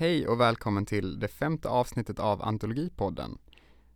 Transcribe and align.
Hej 0.00 0.28
och 0.28 0.40
välkommen 0.40 0.86
till 0.86 1.20
det 1.20 1.28
femte 1.28 1.68
avsnittet 1.68 2.18
av 2.18 2.42
Antologipodden. 2.42 3.38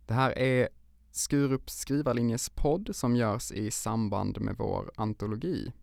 Det 0.05 0.13
här 0.13 0.37
är 0.37 0.69
Skurups 1.11 1.77
skrivarlinjes 1.77 2.49
podd 2.49 2.95
som 2.95 3.15
görs 3.15 3.51
i 3.51 3.71
samband 3.71 4.41
med 4.41 4.55
vår 4.57 4.91
antologi. 4.95 5.73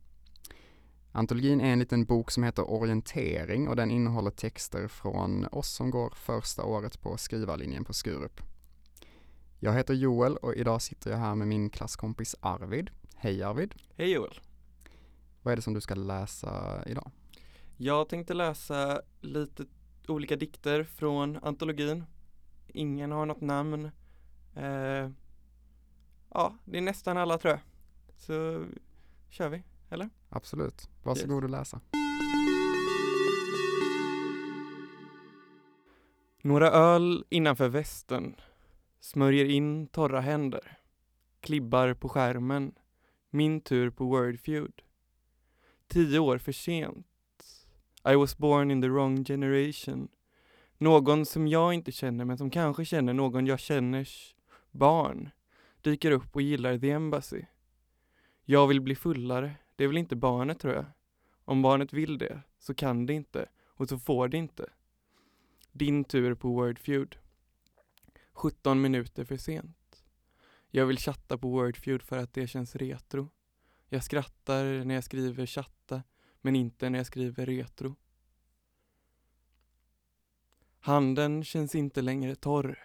Antologin 1.13 1.61
är 1.61 1.73
en 1.73 1.79
liten 1.79 2.05
bok 2.05 2.31
som 2.31 2.43
heter 2.43 2.71
Orientering 2.71 3.69
och 3.69 3.77
den 3.77 3.91
innehåller 3.91 4.31
texter 4.31 4.89
från 4.89 5.47
oss 5.53 5.69
som 5.69 5.91
går 5.91 6.11
första 6.17 6.65
året 6.65 7.01
på 7.01 7.17
skrivarlinjen 7.17 7.85
på 7.85 7.93
Skurup. 7.93 8.41
Jag 9.61 9.73
heter 9.73 9.95
Joel 9.95 10.37
och 10.37 10.55
idag 10.55 10.83
sitter 10.83 11.11
jag 11.11 11.19
här 11.19 11.35
med 11.35 11.49
min 11.49 11.71
klasskompis 11.71 12.37
Arvid. 12.41 12.91
Hej 13.15 13.43
Arvid! 13.43 13.75
Hej 13.97 14.13
Joel! 14.13 14.41
Vad 15.43 15.53
är 15.53 15.57
det 15.57 15.63
som 15.63 15.75
du 15.75 15.81
ska 15.81 15.95
läsa 15.95 16.83
idag? 16.87 17.11
Jag 17.77 18.09
tänkte 18.09 18.35
läsa 18.35 19.01
lite 19.21 19.65
olika 20.11 20.37
dikter 20.37 20.85
från 20.85 21.39
antologin. 21.43 22.05
Ingen 22.69 23.13
har 23.13 23.27
något 23.27 23.41
namn. 23.41 23.91
Eh, 24.57 25.11
ja, 26.31 26.55
det 26.65 26.79
är 26.79 26.83
nästan 26.83 27.17
alla 27.17 27.39
tror 27.39 27.51
jag. 27.51 27.61
Så 28.17 28.65
kör 29.29 29.49
vi, 29.49 29.63
eller? 29.91 30.11
Absolut. 30.29 30.89
Varsågod 31.03 31.43
yes. 31.43 31.45
att 31.45 31.51
läsa. 31.51 31.81
Några 36.43 36.71
öl 36.71 37.25
innanför 37.29 37.69
västen. 37.69 38.35
Smörjer 39.01 39.45
in 39.45 39.87
torra 39.87 40.21
händer. 40.21 40.79
Klibbar 41.41 41.95
på 41.95 42.09
skärmen. 42.09 42.75
Min 43.31 43.61
tur 43.61 43.91
på 43.91 44.05
Wordfeud. 44.05 44.83
Tio 45.89 46.19
år 46.19 46.39
för 46.39 46.53
sent. 46.53 47.07
I 48.05 48.15
was 48.15 48.39
born 48.39 48.71
in 48.71 48.83
the 48.83 48.89
wrong 48.89 49.25
generation. 49.25 50.09
Någon 50.79 51.27
som 51.27 51.49
jag 51.49 51.75
inte 51.75 51.93
känner 51.93 52.25
men 52.25 52.39
som 52.39 52.51
kanske 52.51 52.85
känner 52.85 53.13
någon 53.13 53.47
jag 53.47 53.61
känners 53.61 54.35
barn 54.71 55.31
dyker 55.81 56.11
upp 56.11 56.37
och 56.37 56.43
gillar 56.43 56.79
The 56.79 56.91
Embassy. 56.91 57.43
Jag 58.45 58.67
vill 58.67 58.81
bli 58.81 58.95
fullare, 58.95 59.57
det 59.77 59.87
vill 59.87 59.97
inte 59.97 60.17
barnet 60.17 60.61
tror 60.61 60.75
jag. 60.75 60.85
Om 61.45 61.63
barnet 61.63 61.93
vill 61.93 62.19
det, 62.19 62.43
så 62.59 62.75
kan 62.75 63.07
det 63.07 63.13
inte 63.13 63.49
och 63.67 63.89
så 63.89 63.99
får 63.99 64.29
det 64.29 64.37
inte. 64.37 64.71
Din 65.73 66.05
tur 66.05 66.35
på 66.35 66.49
Wordfeud. 66.49 67.17
17 68.33 68.81
minuter 68.81 69.25
för 69.25 69.37
sent. 69.37 70.05
Jag 70.71 70.87
vill 70.87 70.99
chatta 70.99 71.39
på 71.39 71.51
Wordfeud 71.51 72.03
för 72.03 72.19
att 72.19 72.33
det 72.33 72.47
känns 72.47 72.77
retro. 72.77 73.29
Jag 73.89 74.05
skrattar 74.05 74.85
när 74.85 74.95
jag 74.95 75.05
skriver 75.05 75.47
chatta 75.47 76.03
men 76.43 76.57
inte 76.57 76.91
när 76.91 76.99
jag 76.99 77.07
skriver 77.07 77.47
retro. 77.47 77.97
Handen 80.81 81.45
känns 81.45 81.75
inte 81.75 82.03
längre 82.03 82.35
torr. 82.35 82.79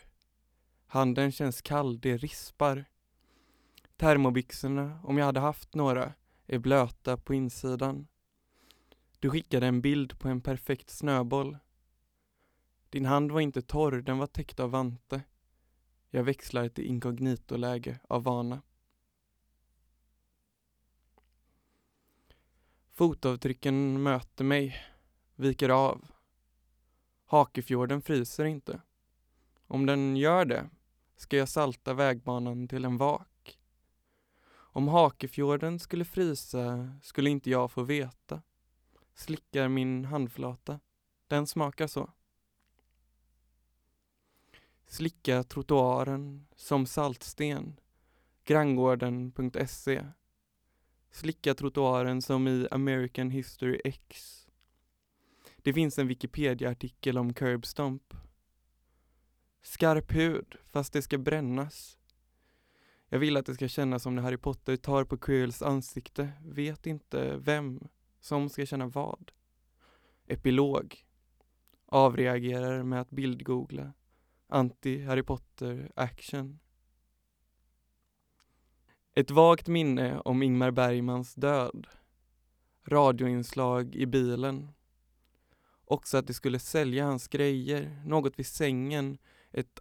Handen 0.87 1.31
känns 1.31 1.61
kall, 1.61 1.99
det 1.99 2.17
rispar. 2.17 2.85
Termobyxorna, 3.95 4.99
om 5.03 5.17
jag 5.17 5.25
hade 5.25 5.39
haft 5.39 5.75
några, 5.75 6.13
är 6.45 6.59
blöta 6.59 7.17
på 7.17 7.33
insidan. 7.33 8.07
Du 9.19 9.29
skickade 9.29 9.67
en 9.67 9.81
bild 9.81 10.19
på 10.19 10.27
en 10.27 10.41
perfekt 10.41 10.89
snöboll. 10.89 11.57
Din 12.89 13.05
hand 13.05 13.31
var 13.31 13.41
inte 13.41 13.61
torr, 13.61 14.01
den 14.01 14.17
var 14.17 14.27
täckt 14.27 14.59
av 14.59 14.71
vante. 14.71 15.21
Jag 16.09 16.23
växlar 16.23 16.69
till 16.69 16.85
inkognito-läge 16.85 17.99
av 18.09 18.23
vana. 18.23 18.61
Fotavtrycken 22.97 24.03
möter 24.03 24.43
mig, 24.43 24.75
viker 25.35 25.69
av. 25.69 26.05
Hakefjorden 27.25 28.01
fryser 28.01 28.45
inte. 28.45 28.81
Om 29.67 29.85
den 29.85 30.17
gör 30.17 30.45
det 30.45 30.69
ska 31.15 31.37
jag 31.37 31.49
salta 31.49 31.93
vägbanan 31.93 32.67
till 32.67 32.85
en 32.85 32.97
vak. 32.97 33.59
Om 34.49 34.87
Hakefjorden 34.87 35.79
skulle 35.79 36.05
frysa 36.05 36.93
skulle 37.03 37.29
inte 37.29 37.49
jag 37.49 37.71
få 37.71 37.83
veta. 37.83 38.41
Slickar 39.15 39.67
min 39.67 40.05
handflata. 40.05 40.79
Den 41.27 41.47
smakar 41.47 41.87
så. 41.87 42.09
Slicka 44.87 45.43
trottoaren 45.43 46.47
som 46.55 46.85
saltsten. 46.85 47.79
Granngården.se 48.43 50.05
Slicka 51.11 51.53
trottoaren 51.53 52.21
som 52.21 52.47
i 52.47 52.67
American 52.71 53.29
History 53.29 53.81
X. 53.83 54.33
Det 55.57 55.73
finns 55.73 55.99
en 55.99 56.07
Wikipedia-artikel 56.07 57.17
om 57.17 57.33
curbstomp. 57.33 58.13
Skarp 59.61 60.11
hud, 60.11 60.55
fast 60.65 60.93
det 60.93 61.01
ska 61.01 61.17
brännas. 61.17 61.97
Jag 63.09 63.19
vill 63.19 63.37
att 63.37 63.45
det 63.45 63.53
ska 63.53 63.67
kännas 63.67 64.03
som 64.03 64.15
när 64.15 64.23
Harry 64.23 64.37
Potter 64.37 64.75
tar 64.75 65.03
på 65.03 65.17
Quirrells 65.17 65.61
ansikte, 65.61 66.31
vet 66.45 66.85
inte 66.85 67.37
vem 67.37 67.87
som 68.19 68.49
ska 68.49 68.65
känna 68.65 68.87
vad. 68.87 69.31
Epilog. 70.27 71.05
Avreagerar 71.85 72.83
med 72.83 73.01
att 73.01 73.09
bildgoogla. 73.09 73.93
Anti-Harry 74.47 75.23
Potter 75.23 75.91
action. 75.95 76.59
Ett 79.17 79.31
vagt 79.31 79.67
minne 79.67 80.19
om 80.19 80.43
Ingmar 80.43 80.71
Bergmans 80.71 81.35
död. 81.35 81.87
Radioinslag 82.87 83.95
i 83.95 84.05
bilen. 84.05 84.71
Också 85.85 86.17
att 86.17 86.27
de 86.27 86.33
skulle 86.33 86.59
sälja 86.59 87.05
hans 87.05 87.27
grejer, 87.27 88.01
något 88.05 88.39
vid 88.39 88.47
sängen, 88.47 89.17
ett, 89.51 89.79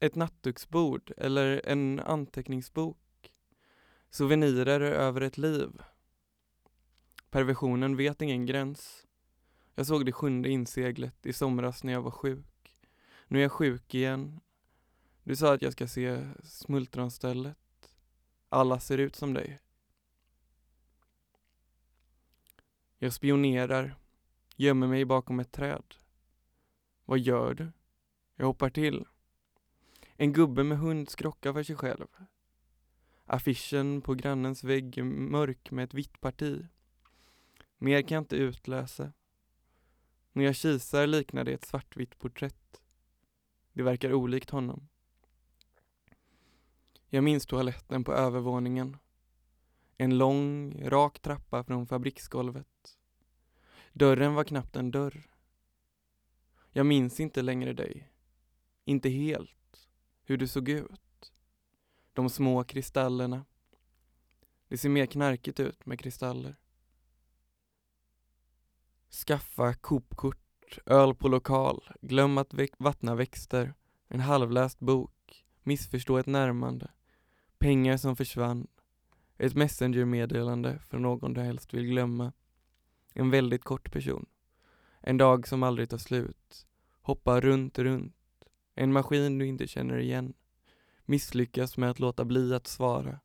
ett 0.00 0.14
nattduksbord 0.14 1.12
eller 1.16 1.62
en 1.64 2.00
anteckningsbok. 2.00 3.32
Souvenirer 4.10 4.80
över 4.80 5.20
ett 5.20 5.38
liv. 5.38 5.70
Perversionen 7.30 7.96
vet 7.96 8.22
ingen 8.22 8.46
gräns. 8.46 9.06
Jag 9.74 9.86
såg 9.86 10.06
det 10.06 10.12
sjunde 10.12 10.48
inseglet 10.48 11.26
i 11.26 11.32
somras 11.32 11.84
när 11.84 11.92
jag 11.92 12.02
var 12.02 12.10
sjuk. 12.10 12.76
Nu 13.26 13.38
är 13.38 13.42
jag 13.42 13.52
sjuk 13.52 13.94
igen. 13.94 14.40
Du 15.22 15.36
sa 15.36 15.54
att 15.54 15.62
jag 15.62 15.72
ska 15.72 15.86
se 15.86 16.28
smultronstället. 16.42 17.67
Alla 18.48 18.80
ser 18.80 18.98
ut 18.98 19.16
som 19.16 19.34
dig. 19.34 19.60
Jag 22.98 23.12
spionerar, 23.12 23.94
gömmer 24.56 24.86
mig 24.86 25.04
bakom 25.04 25.40
ett 25.40 25.52
träd. 25.52 25.94
Vad 27.04 27.18
gör 27.18 27.54
du? 27.54 27.72
Jag 28.34 28.46
hoppar 28.46 28.70
till. 28.70 29.04
En 30.16 30.32
gubbe 30.32 30.64
med 30.64 30.78
hund 30.78 31.10
skrockar 31.10 31.52
för 31.52 31.62
sig 31.62 31.76
själv. 31.76 32.06
Affischen 33.24 34.00
på 34.00 34.14
grannens 34.14 34.64
vägg 34.64 34.98
är 34.98 35.02
mörk 35.02 35.70
med 35.70 35.84
ett 35.84 35.94
vitt 35.94 36.20
parti. 36.20 36.66
Mer 37.78 38.02
kan 38.02 38.14
jag 38.14 38.22
inte 38.22 38.36
utläsa. 38.36 39.12
När 40.32 40.44
jag 40.44 40.56
kisar 40.56 41.06
liknar 41.06 41.44
det 41.44 41.52
ett 41.52 41.64
svartvitt 41.64 42.18
porträtt. 42.18 42.80
Det 43.72 43.82
verkar 43.82 44.12
olikt 44.12 44.50
honom. 44.50 44.88
Jag 47.10 47.24
minns 47.24 47.46
toaletten 47.46 48.04
på 48.04 48.12
övervåningen. 48.12 48.96
En 49.96 50.18
lång, 50.18 50.80
rak 50.84 51.20
trappa 51.20 51.64
från 51.64 51.86
fabriksgolvet. 51.86 52.98
Dörren 53.92 54.34
var 54.34 54.44
knappt 54.44 54.76
en 54.76 54.90
dörr. 54.90 55.30
Jag 56.70 56.86
minns 56.86 57.20
inte 57.20 57.42
längre 57.42 57.72
dig. 57.72 58.12
Inte 58.84 59.08
helt. 59.08 59.88
Hur 60.22 60.36
du 60.36 60.48
såg 60.48 60.68
ut. 60.68 61.32
De 62.12 62.30
små 62.30 62.64
kristallerna. 62.64 63.44
Det 64.68 64.78
ser 64.78 64.88
mer 64.88 65.06
knarkigt 65.06 65.60
ut 65.60 65.86
med 65.86 66.00
kristaller. 66.00 66.56
Skaffa 69.26 69.74
Coop-kort, 69.74 70.78
öl 70.86 71.14
på 71.14 71.28
lokal, 71.28 71.90
glöm 72.00 72.38
att 72.38 72.54
vattna 72.78 73.14
växter, 73.14 73.74
en 74.08 74.20
halvläst 74.20 74.80
bok, 74.80 75.46
missförstå 75.62 76.18
ett 76.18 76.26
närmande. 76.26 76.90
Pengar 77.58 77.96
som 77.96 78.16
försvann. 78.16 78.66
Ett 79.38 79.54
messengermeddelande 79.54 80.78
från 80.78 81.02
någon 81.02 81.34
du 81.34 81.40
helst 81.40 81.74
vill 81.74 81.86
glömma. 81.86 82.32
En 83.14 83.30
väldigt 83.30 83.64
kort 83.64 83.92
person. 83.92 84.26
En 85.00 85.16
dag 85.16 85.48
som 85.48 85.62
aldrig 85.62 85.90
tar 85.90 85.98
slut. 85.98 86.66
Hoppa 87.00 87.40
runt, 87.40 87.78
runt. 87.78 88.14
En 88.74 88.92
maskin 88.92 89.38
du 89.38 89.46
inte 89.46 89.66
känner 89.66 89.98
igen. 89.98 90.34
Misslyckas 91.04 91.76
med 91.76 91.90
att 91.90 91.98
låta 91.98 92.24
bli 92.24 92.54
att 92.54 92.66
svara. 92.66 93.20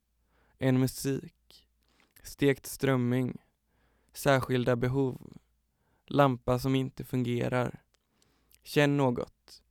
En 0.58 0.80
musik. 0.80 1.68
Stekt 2.24 2.66
strömming. 2.66 3.38
Särskilda 4.14 4.76
behov. 4.76 5.38
Lampa 6.06 6.60
som 6.60 6.76
inte 6.76 7.04
fungerar. 7.06 7.84
Känn 8.64 8.98
något. 8.98 9.64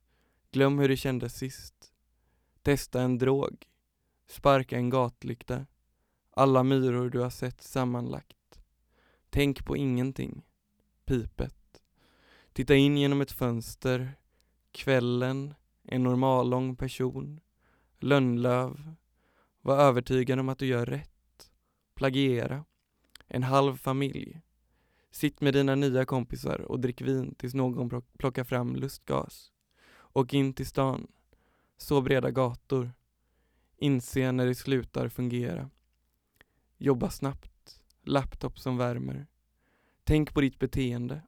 Glöm 0.51 0.79
hur 0.79 0.89
det 0.89 0.97
kändes 0.97 1.35
sist. 1.35 1.93
Testa 2.61 3.01
en 3.01 3.17
drog. 3.17 3.72
Sparka 4.27 4.77
en 4.77 4.89
gatlykta. 4.89 5.65
Alla 6.31 6.63
myror 6.63 7.09
du 7.09 7.19
har 7.19 7.29
sett 7.29 7.61
sammanlagt. 7.61 8.59
Tänk 9.29 9.65
på 9.65 9.77
ingenting. 9.77 10.45
Pipet. 11.05 11.83
Titta 12.53 12.75
in 12.75 12.97
genom 12.97 13.21
ett 13.21 13.31
fönster, 13.31 14.13
kvällen, 14.71 15.53
en 15.83 16.03
normallång 16.03 16.75
person, 16.75 17.39
lönnlöv, 17.99 18.95
var 19.61 19.77
övertygad 19.77 20.39
om 20.39 20.49
att 20.49 20.59
du 20.59 20.65
gör 20.65 20.85
rätt, 20.85 21.51
plagiera, 21.95 22.65
en 23.27 23.43
halv 23.43 23.77
familj. 23.77 24.41
Sitt 25.11 25.41
med 25.41 25.53
dina 25.53 25.75
nya 25.75 26.05
kompisar 26.05 26.61
och 26.61 26.79
drick 26.79 27.01
vin 27.01 27.35
tills 27.35 27.53
någon 27.53 28.01
plockar 28.17 28.43
fram 28.43 28.75
lustgas. 28.75 29.51
Och 29.89 30.33
in 30.33 30.53
till 30.53 30.65
stan. 30.65 31.07
Så 31.77 32.01
breda 32.01 32.31
gator. 32.31 32.91
Inse 33.83 34.31
när 34.31 34.45
det 34.45 34.55
slutar 34.55 35.09
fungera. 35.09 35.69
Jobba 36.77 37.09
snabbt. 37.09 37.81
Laptop 38.03 38.59
som 38.59 38.77
värmer. 38.77 39.27
Tänk 40.03 40.33
på 40.33 40.41
ditt 40.41 40.59
beteende. 40.59 41.21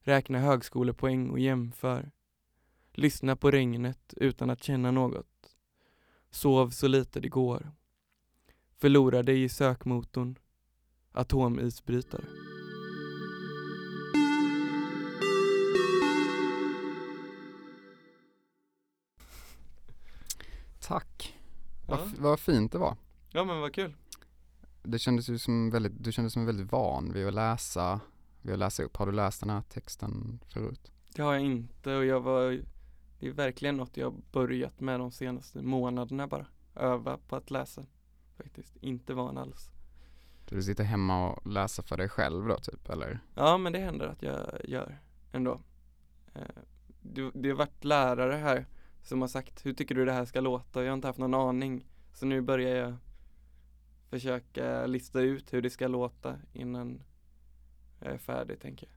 Räkna 0.00 0.38
högskolepoäng 0.38 1.30
och 1.30 1.38
jämför. 1.38 2.10
Lyssna 2.92 3.36
på 3.36 3.50
regnet 3.50 4.14
utan 4.16 4.50
att 4.50 4.62
känna 4.62 4.90
något. 4.90 5.56
Sov 6.30 6.70
så 6.70 6.88
lite 6.88 7.20
det 7.20 7.28
går. 7.28 7.72
Förlora 8.76 9.22
dig 9.22 9.42
i 9.42 9.48
sökmotorn. 9.48 10.38
Atomisbrytare. 11.12 12.24
Tack. 20.80 21.37
Ja. 21.88 21.96
Vad, 21.96 22.08
vad 22.18 22.40
fint 22.40 22.72
det 22.72 22.78
var. 22.78 22.96
ja 23.32 23.44
men 23.44 23.60
vad 23.60 23.74
kul. 23.74 23.94
Det 24.82 24.98
kändes 24.98 25.28
ju 25.28 25.38
som 25.38 25.70
väldigt, 25.70 26.04
du 26.04 26.12
kändes 26.12 26.32
som 26.32 26.46
väldigt 26.46 26.72
van 26.72 27.12
vid 27.12 27.26
att 27.26 27.34
läsa, 27.34 28.00
vid 28.42 28.52
att 28.52 28.58
läsa 28.58 28.82
upp. 28.82 28.96
Har 28.96 29.06
du 29.06 29.12
läst 29.12 29.40
den 29.40 29.50
här 29.50 29.62
texten 29.62 30.40
förut? 30.48 30.92
Det 31.14 31.22
har 31.22 31.32
jag 31.32 31.42
inte 31.42 31.96
och 31.96 32.04
jag 32.04 32.20
var 32.20 32.62
Det 33.20 33.28
är 33.28 33.32
verkligen 33.32 33.76
något 33.76 33.96
jag 33.96 34.14
börjat 34.32 34.80
med 34.80 35.00
de 35.00 35.10
senaste 35.12 35.62
månaderna 35.62 36.26
bara. 36.26 36.46
Öva 36.74 37.18
på 37.28 37.36
att 37.36 37.50
läsa. 37.50 37.86
Faktiskt. 38.36 38.76
Inte 38.76 39.14
van 39.14 39.38
alls. 39.38 39.70
Du 40.48 40.62
sitter 40.62 40.84
hemma 40.84 41.30
och 41.30 41.46
läser 41.46 41.82
för 41.82 41.96
dig 41.96 42.08
själv 42.08 42.46
då 42.48 42.56
typ, 42.58 42.88
eller? 42.88 43.20
Ja 43.34 43.58
men 43.58 43.72
det 43.72 43.78
händer 43.78 44.06
att 44.06 44.22
jag 44.22 44.60
gör 44.64 44.98
ändå. 45.32 45.60
Eh, 46.34 46.42
Det, 47.02 47.30
det 47.34 47.48
har 47.48 47.56
varit 47.56 47.84
lärare 47.84 48.32
här 48.36 48.66
som 49.08 49.20
har 49.20 49.28
sagt 49.28 49.66
hur 49.66 49.72
tycker 49.74 49.94
du 49.94 50.04
det 50.04 50.12
här 50.12 50.24
ska 50.24 50.40
låta? 50.40 50.82
Jag 50.84 50.90
har 50.90 50.94
inte 50.94 51.06
haft 51.06 51.18
någon 51.18 51.34
aning. 51.34 51.86
Så 52.12 52.26
nu 52.26 52.40
börjar 52.40 52.76
jag 52.76 52.96
försöka 54.10 54.86
lista 54.86 55.20
ut 55.20 55.52
hur 55.52 55.62
det 55.62 55.70
ska 55.70 55.88
låta 55.88 56.36
innan 56.52 57.02
jag 58.00 58.12
är 58.12 58.18
färdig 58.18 58.60
tänker 58.60 58.86
jag. 58.86 58.94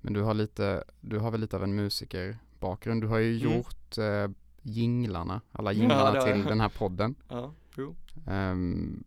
Men 0.00 0.12
du 0.12 0.22
har 0.22 0.34
lite, 0.34 0.84
du 1.00 1.18
har 1.18 1.30
väl 1.30 1.40
lite 1.40 1.56
av 1.56 1.62
en 1.62 1.74
musikerbakgrund. 1.74 3.02
Du 3.02 3.06
har 3.08 3.18
ju 3.18 3.40
Mm. 3.40 3.56
gjort 3.56 3.98
eh, 3.98 4.28
jinglarna, 4.62 5.40
alla 5.52 5.72
Ja, 5.72 5.78
jinglarna 5.80 6.20
har 6.20 6.32
till 6.32 6.44
den 6.44 6.60
här 6.60 6.68
podden. 6.68 7.14
Ja, 7.28 7.52
jo. 7.76 7.94
Ehm, 8.26 9.04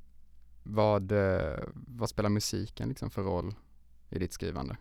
vad, 0.63 1.11
eh, 1.11 1.59
vad 1.73 2.09
spelar 2.09 2.29
musiken 2.29 2.89
liksom 2.89 3.09
för 3.09 3.23
roll 3.23 3.55
i 4.09 4.19
ditt 4.19 4.33
skrivande? 4.33 4.77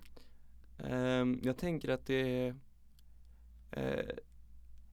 Ehm, 0.79 1.41
jag 1.43 1.57
tänker 1.59 1.89
att 1.89 2.07
det 2.07 2.15
är 2.47 2.55
eh, 3.71 4.17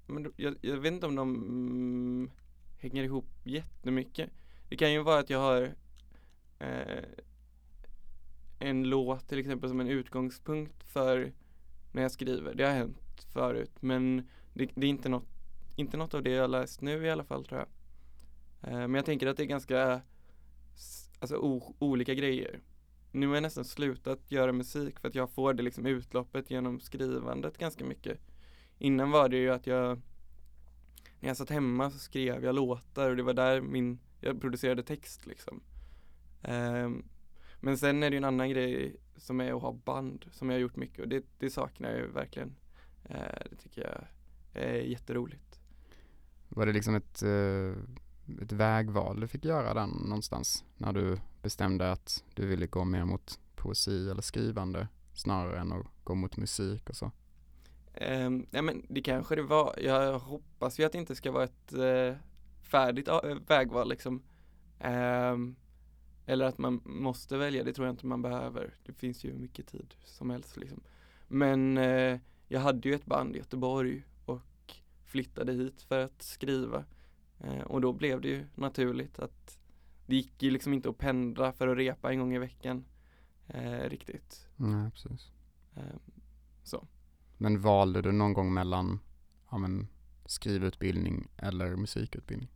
men 0.08 0.34
jag, 0.36 0.56
jag 0.62 0.78
vet 0.78 0.94
inte 0.94 1.06
om 1.06 1.16
de 1.16 1.36
mm, 1.36 2.32
hänger 2.80 3.04
ihop 3.04 3.26
jättemycket. 3.44 4.30
Det 4.70 4.78
kan 4.78 4.94
ju 4.94 5.04
vara 5.04 5.20
att 5.20 5.30
jag 5.30 5.40
har 5.40 5.76
eh, 6.60 7.04
en 8.60 8.90
låt 8.90 9.28
till 9.28 9.40
exempel 9.40 9.70
som 9.70 9.80
en 9.80 9.88
utgångspunkt 9.88 10.84
för 10.84 11.34
när 11.92 12.02
jag 12.02 12.12
skriver. 12.12 12.54
Det 12.54 12.64
har 12.64 12.72
hänt 12.74 13.28
förut 13.34 13.72
men 13.80 14.30
det, 14.54 14.70
det 14.76 14.88
är 14.88 14.90
inte 14.90 15.10
något, 15.10 15.28
inte 15.76 15.98
något 15.98 16.14
av 16.14 16.24
det 16.24 16.32
jag 16.32 16.44
har 16.44 16.48
läst 16.48 16.82
nu 16.82 17.06
i 17.06 17.10
alla 17.10 17.24
fall 17.24 17.46
tror 17.46 17.60
jag. 17.60 17.68
Eh, 18.72 18.80
men 18.80 18.94
jag 18.94 19.06
tänker 19.06 19.28
att 19.28 19.38
det 19.38 19.44
är 19.44 19.48
ganska 19.48 20.02
alltså, 21.20 21.36
o, 21.36 21.76
olika 21.80 22.14
grejer. 22.14 22.60
Nu 23.12 23.28
har 23.28 23.34
jag 23.34 23.42
nästan 23.42 23.66
slutat 23.66 24.32
göra 24.32 24.52
musik 24.52 25.00
för 25.00 25.08
att 25.08 25.16
jag 25.16 25.32
får 25.32 25.54
det 25.54 25.64
liksom 25.64 25.86
utloppet 25.86 26.52
genom 26.52 26.80
skrivandet 26.80 27.58
ganska 27.58 27.86
mycket. 27.86 28.20
Innan 28.84 29.12
var 29.12 29.30
det 29.30 29.38
ju 29.38 29.50
att 29.50 29.68
jag 29.68 30.02
när 31.20 31.30
jag 31.30 31.38
satt 31.38 31.50
hemma 31.50 31.92
så 31.92 32.00
skrev 32.00 32.44
jag 32.44 32.56
låtar 32.56 33.10
och 33.10 33.16
det 33.16 33.24
var 33.24 33.34
där 33.34 33.62
min, 33.62 34.00
jag 34.20 34.42
producerade 34.42 34.84
text 34.84 35.26
liksom. 35.26 35.62
Um, 36.42 37.06
men 37.60 37.78
sen 37.78 38.04
är 38.04 38.10
det 38.10 38.14
ju 38.14 38.18
en 38.18 38.24
annan 38.24 38.50
grej 38.50 38.96
som 39.18 39.42
är 39.42 39.54
att 39.54 39.62
ha 39.62 39.74
band 39.74 40.26
som 40.32 40.50
jag 40.50 40.56
har 40.56 40.62
gjort 40.62 40.76
mycket 40.76 41.00
och 41.00 41.08
det, 41.08 41.26
det 41.40 41.50
saknar 41.50 41.90
jag 41.90 42.00
ju 42.00 42.08
verkligen. 42.08 42.56
Uh, 43.10 43.50
det 43.50 43.56
tycker 43.56 43.82
jag 43.82 44.08
är 44.64 44.74
jätteroligt. 44.74 45.60
Var 46.50 46.66
det 46.66 46.74
liksom 46.74 46.96
ett, 46.96 47.24
uh, 47.24 47.76
ett 48.42 48.52
vägval 48.52 49.20
du 49.20 49.28
fick 49.28 49.46
göra 49.46 49.74
den 49.74 49.90
någonstans 49.90 50.66
när 50.78 50.94
du 50.94 51.18
bestämde 51.42 51.92
att 51.92 52.24
du 52.34 52.46
ville 52.46 52.68
gå 52.68 52.84
mer 52.84 53.06
mot 53.06 53.40
poesi 53.56 54.10
eller 54.10 54.22
skrivande 54.22 54.88
snarare 55.14 55.60
än 55.60 55.72
att 55.72 55.86
gå 56.04 56.16
mot 56.16 56.38
musik 56.38 56.90
och 56.90 56.96
så? 56.96 57.12
Um, 58.02 58.48
ja 58.52 58.62
men 58.62 58.86
det 58.90 59.02
kanske 59.02 59.36
det 59.36 59.44
var, 59.44 59.76
jag 59.82 60.20
hoppas 60.20 60.80
ju 60.80 60.84
att 60.84 60.92
det 60.92 60.98
inte 60.98 61.16
ska 61.16 61.32
vara 61.32 61.44
ett 61.44 61.74
eh, 61.74 62.16
färdigt 62.62 63.08
uh, 63.08 63.36
vägval 63.48 63.90
liksom. 63.90 64.22
Ehm, 64.80 65.56
eller 66.26 66.46
att 66.46 66.58
man 66.58 66.82
måste 66.86 67.38
välja, 67.38 67.64
det 67.64 67.74
tror 67.74 67.88
jag 67.88 67.94
inte 67.94 68.06
man 68.06 68.22
behöver. 68.22 68.74
Det 68.86 68.94
finns 68.94 69.24
ju 69.24 69.34
mycket 69.34 69.68
tid 69.68 69.96
som 70.06 70.30
helst 70.30 70.58
liksom. 70.58 70.82
Men 71.28 71.78
eh, 71.78 72.20
jag 72.48 72.60
hade 72.60 72.90
ju 72.90 72.96
ett 72.96 73.06
band 73.06 73.36
i 73.36 73.40
Göteborg 73.40 74.04
och 74.26 74.74
flyttade 75.06 75.54
hit 75.54 75.82
för 75.82 76.00
att 76.00 76.22
skriva. 76.22 76.86
Eh, 77.40 77.62
och 77.62 77.82
då 77.82 77.94
blev 77.94 78.22
det 78.22 78.28
ju 78.28 78.46
naturligt 78.56 79.20
att 79.20 79.60
det 80.06 80.16
gick 80.16 80.44
ju 80.44 80.52
liksom 80.52 80.74
inte 80.74 80.90
att 80.90 80.98
pendla 80.98 81.54
för 81.54 81.68
att 81.68 81.78
repa 81.78 82.12
en 82.12 82.20
gång 82.20 82.34
i 82.34 82.40
veckan. 82.40 82.86
Eh, 83.48 83.90
riktigt. 83.90 84.48
Nej, 84.56 84.92
precis. 84.92 85.32
Ehm, 85.76 86.00
men 87.38 87.62
valde 87.62 88.02
du 88.02 88.12
någon 88.12 88.34
gång 88.34 88.54
mellan 88.54 89.00
ja, 89.52 89.58
men, 89.58 89.88
skrivutbildning 90.26 91.28
eller 91.38 91.76
musikutbildning? 91.76 92.50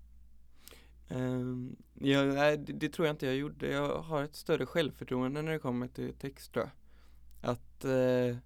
Um, 1.10 1.76
ja, 1.94 2.24
nej, 2.24 2.58
det, 2.58 2.74
det 2.74 2.90
tror 2.90 3.08
jag 3.08 3.14
inte 3.14 3.26
jag 3.26 3.36
gjorde. 3.36 3.72
Jag 3.72 4.02
har 4.02 4.24
ett 4.24 4.36
större 4.36 4.66
självförtroende 4.66 5.42
när 5.42 5.52
det 5.52 5.60
kommer 5.60 5.88
till 5.88 6.14
text 6.14 6.54
tror 6.54 6.66
jag. 6.66 7.52
Att 7.52 7.86
uh, 7.86 8.38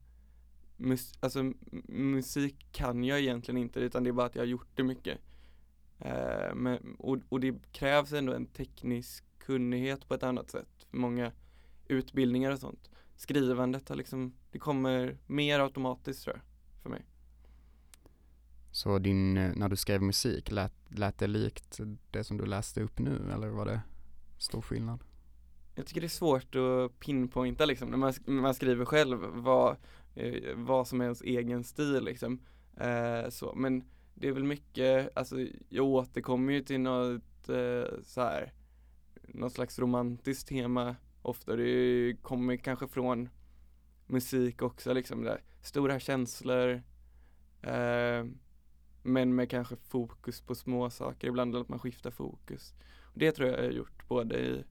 mus 0.78 1.14
alltså, 1.20 1.54
musik 1.88 2.68
kan 2.72 3.04
jag 3.04 3.20
egentligen 3.20 3.58
inte 3.58 3.80
utan 3.80 4.04
det 4.04 4.10
är 4.10 4.12
bara 4.12 4.26
att 4.26 4.36
jag 4.36 4.42
har 4.42 4.48
gjort 4.48 4.70
det 4.76 4.84
mycket. 4.84 5.18
Uh, 6.06 6.56
men, 6.56 6.96
och, 7.00 7.18
och 7.30 7.40
det 7.40 7.72
krävs 7.72 8.14
ändå 8.14 8.34
en 8.34 8.46
teknisk 8.46 9.24
kunnighet 9.40 10.08
på 10.08 10.14
ett 10.14 10.24
annat 10.24 10.52
sätt. 10.52 10.88
Många 10.92 11.32
utbildningar 11.88 12.52
och 12.52 12.60
sånt. 12.60 12.90
Skrivandet 13.22 13.90
har 13.90 13.96
liksom, 13.96 14.34
det 14.52 14.60
kommer 14.60 15.18
mer 15.28 15.60
automatiskt 15.60 16.24
tror 16.24 16.36
jag, 16.36 16.44
för 16.82 16.90
mig. 16.90 17.06
Så 18.72 19.00
din, 19.00 19.38
eh, 19.38 19.52
när 19.56 19.70
du 19.70 19.76
skrev 19.76 20.02
musik, 20.02 20.52
lät, 20.52 20.74
lät 20.88 21.18
det 21.18 21.28
likt 21.28 21.80
det 22.12 22.24
som 22.24 22.38
du 22.38 22.46
läste 22.46 22.82
upp 22.82 23.00
nu 23.00 23.32
eller 23.34 23.48
var 23.48 23.66
det 23.66 23.82
stor 24.38 24.62
skillnad? 24.62 25.04
Jag 25.76 25.86
tycker 25.86 26.02
det 26.02 26.08
är 26.08 26.10
svårt 26.10 26.56
att 26.56 27.00
pinpointa 27.00 27.66
liksom 27.66 27.90
när 27.90 27.98
man, 27.98 28.14
när 28.26 28.42
man 28.42 28.54
skriver 28.54 28.86
själv 28.86 29.20
vad, 29.34 29.78
eh, 30.16 30.56
vad 30.56 30.88
som 30.88 31.02
är 31.02 31.06
ens 31.06 31.22
egen 31.22 31.64
stil 31.64 32.04
liksom. 32.04 32.40
Eh, 32.78 33.30
så, 33.30 33.54
men 33.56 33.84
det 34.14 34.28
är 34.28 34.32
väl 34.32 34.44
mycket, 34.44 35.18
alltså 35.18 35.36
jag 35.70 35.86
återkommer 35.86 36.54
ju 36.54 36.62
till 36.62 36.80
något 36.80 37.50
eh, 37.50 38.00
så 38.04 38.22
här, 38.22 38.54
något 39.28 39.54
slags 39.54 39.80
romantiskt 39.80 40.48
tema 40.48 40.96
ofta. 41.22 41.56
Det 41.56 42.16
kommer 42.22 42.58
kanske 42.58 42.88
från 42.88 43.30
musik 44.08 44.62
också 44.62 44.94
liksom, 44.94 45.24
där 45.24 45.42
stora 45.62 46.00
känslor 46.00 46.84
eh, 47.62 48.26
men 49.04 49.36
med 49.36 49.50
kanske 49.50 49.76
fokus 49.76 50.42
på 50.42 50.56
små 50.56 50.90
saker 50.90 51.28
ibland 51.28 51.56
att 51.56 51.70
man 51.70 51.80
skiftar 51.80 52.12
fokus. 52.12 52.74
Det 53.14 53.32
tror 53.32 53.50
jag 53.50 53.60
jag 53.60 53.64
har 53.64 53.72
gjort 53.72 54.08
både 54.08 54.40
i 54.40 54.64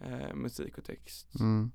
eh, 0.00 0.34
musik 0.34 0.78
och 0.78 0.84
text. 0.84 1.40
Mm. 1.40 1.72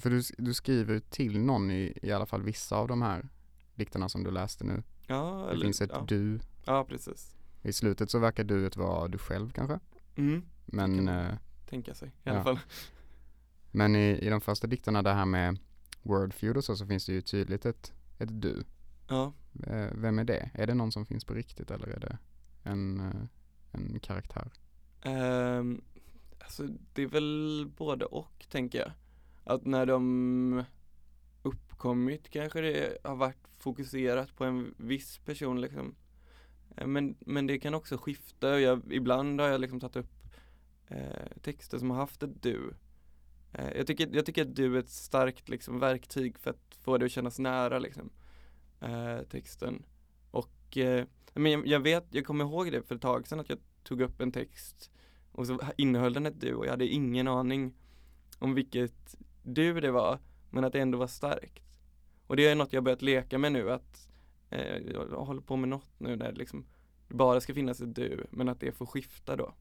För 0.00 0.10
du, 0.10 0.22
du 0.38 0.54
skriver 0.54 1.00
till 1.00 1.38
någon 1.40 1.70
i, 1.70 1.98
i 2.02 2.12
alla 2.12 2.26
fall 2.26 2.42
vissa 2.42 2.76
av 2.76 2.88
de 2.88 3.02
här 3.02 3.28
dikterna 3.74 4.08
som 4.08 4.24
du 4.24 4.30
läste 4.30 4.64
nu. 4.64 4.82
Ja, 5.06 5.44
Det 5.46 5.52
eller, 5.52 5.64
finns 5.64 5.80
ett 5.80 5.90
ja. 5.92 6.04
du. 6.08 6.40
ja, 6.64 6.84
precis. 6.84 7.36
I 7.62 7.72
slutet 7.72 8.10
så 8.10 8.18
verkar 8.18 8.44
duet 8.44 8.76
vara 8.76 9.08
du 9.08 9.18
själv 9.18 9.50
kanske. 9.50 9.78
Mm, 10.16 10.42
Men, 10.66 10.96
kan 10.96 11.08
eh, 11.08 11.34
tänka 11.68 11.94
sig 11.94 12.08
i 12.08 12.12
Ja. 12.22 12.32
alla 12.32 12.42
fall. 12.44 12.58
Men 13.70 13.96
i, 13.96 14.18
i 14.18 14.28
de 14.30 14.40
första 14.40 14.66
dikterna 14.66 15.02
det 15.02 15.14
här 15.14 15.26
med 15.26 15.58
wordfeud 16.02 16.56
och 16.56 16.64
så, 16.64 16.76
så 16.76 16.86
finns 16.86 17.06
det 17.06 17.12
ju 17.12 17.22
tydligt 17.22 17.66
ett, 17.66 17.92
ett 18.18 18.42
du. 18.42 18.64
Ja, 19.08 19.32
Eh, 19.66 19.88
Vem 19.94 20.18
är 20.18 20.24
det? 20.24 20.50
Är 20.54 20.66
det 20.66 20.74
någon 20.74 20.92
som 20.92 21.06
finns 21.06 21.24
på 21.24 21.34
riktigt 21.34 21.70
eller 21.70 21.86
är 21.88 22.00
det 22.00 22.18
en, 22.62 23.00
eh, 23.00 23.26
en 23.72 24.00
karaktär? 24.00 24.52
ehm, 25.02 25.84
alltså 26.40 26.66
det 26.92 27.02
är 27.02 27.06
väl 27.06 27.66
både 27.76 28.04
och 28.04 28.46
tänker 28.50 28.78
jag. 28.78 28.92
Att 29.44 29.66
när 29.66 29.86
de 29.86 30.64
upp, 31.42 31.72
uppkommit 31.72 32.30
kanske 32.30 32.60
det 32.60 32.98
har 33.04 33.16
varit 33.16 33.48
fokuserat 33.58 34.36
på 34.36 34.44
en 34.44 34.74
viss 34.78 35.18
person 35.18 35.60
liksom. 35.60 35.94
Eh, 36.76 36.86
men, 36.86 37.16
men 37.20 37.46
det 37.46 37.58
kan 37.58 37.74
också 37.74 37.96
skifta. 37.98 38.60
Jag, 38.60 38.92
ibland 38.92 39.40
har 39.40 39.48
jag 39.48 39.60
liksom 39.60 39.80
tagit 39.80 39.96
upp 39.96 40.26
eh, 40.88 41.38
texter 41.42 41.78
som 41.78 41.90
har 41.90 41.96
haft 41.98 42.22
ett 42.22 42.42
du. 42.42 42.74
Eh, 43.58 43.76
jag, 43.76 43.86
tycker, 43.86 44.08
jag 44.12 44.26
tycker 44.26 44.42
att 44.42 44.56
du 44.56 44.74
är 44.76 44.80
ett 44.80 44.90
starkt 44.90 45.48
liksom, 45.48 45.78
verktyg 45.78 46.38
för 46.38 46.50
att 46.50 46.78
få 46.80 46.98
det 46.98 47.04
att 47.04 47.12
kännas 47.12 47.38
nära 47.38 47.78
liksom, 47.78 48.10
eh, 48.80 49.18
texten. 49.30 49.86
Och 50.30 50.76
eh, 50.76 51.04
men 51.34 51.52
jag, 51.52 51.66
jag, 51.66 51.80
vet, 51.80 52.04
jag 52.10 52.24
kommer 52.24 52.44
ihåg 52.44 52.72
det 52.72 52.82
för 52.82 52.94
ett 52.94 53.02
tag 53.02 53.28
sedan 53.28 53.40
att 53.40 53.48
jag 53.48 53.58
tog 53.82 54.00
upp 54.00 54.20
en 54.20 54.32
text 54.32 54.90
och 55.32 55.46
så 55.46 55.60
innehöll 55.76 56.12
den 56.12 56.26
ett 56.26 56.40
du 56.40 56.54
och 56.54 56.66
jag 56.66 56.70
hade 56.70 56.86
ingen 56.86 57.28
aning 57.28 57.74
om 58.38 58.54
vilket 58.54 59.16
du 59.42 59.80
det 59.80 59.90
var 59.90 60.18
men 60.50 60.64
att 60.64 60.72
det 60.72 60.80
ändå 60.80 60.98
var 60.98 61.06
starkt. 61.06 61.80
Och 62.26 62.36
det 62.36 62.46
är 62.46 62.54
något 62.54 62.72
jag 62.72 62.84
börjat 62.84 63.02
leka 63.02 63.38
med 63.38 63.52
nu 63.52 63.70
att 63.70 64.08
eh, 64.50 64.76
jag 64.76 65.24
håller 65.24 65.40
på 65.40 65.56
med 65.56 65.68
något 65.68 66.00
nu 66.00 66.16
där 66.16 66.32
liksom 66.32 66.66
det 67.08 67.14
bara 67.14 67.40
ska 67.40 67.54
finnas 67.54 67.80
ett 67.80 67.94
du 67.94 68.26
men 68.30 68.48
att 68.48 68.60
det 68.60 68.72
får 68.72 68.86
skifta 68.86 69.36
då. 69.36 69.54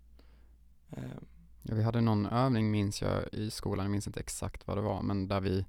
Eh. 0.92 1.22
Ja, 1.68 1.76
vi 1.76 1.84
hade 1.84 2.02
någon 2.02 2.26
övning 2.26 2.72
minns 2.72 3.02
jag 3.02 3.24
i 3.32 3.52
skolan, 3.52 3.86
jag 3.86 3.92
minns 3.92 4.08
inte 4.08 4.20
exakt 4.20 4.68
vad 4.68 4.78
det 4.78 4.82
var 4.82 5.02
men 5.02 5.28
där 5.28 5.42
vi 5.42 5.66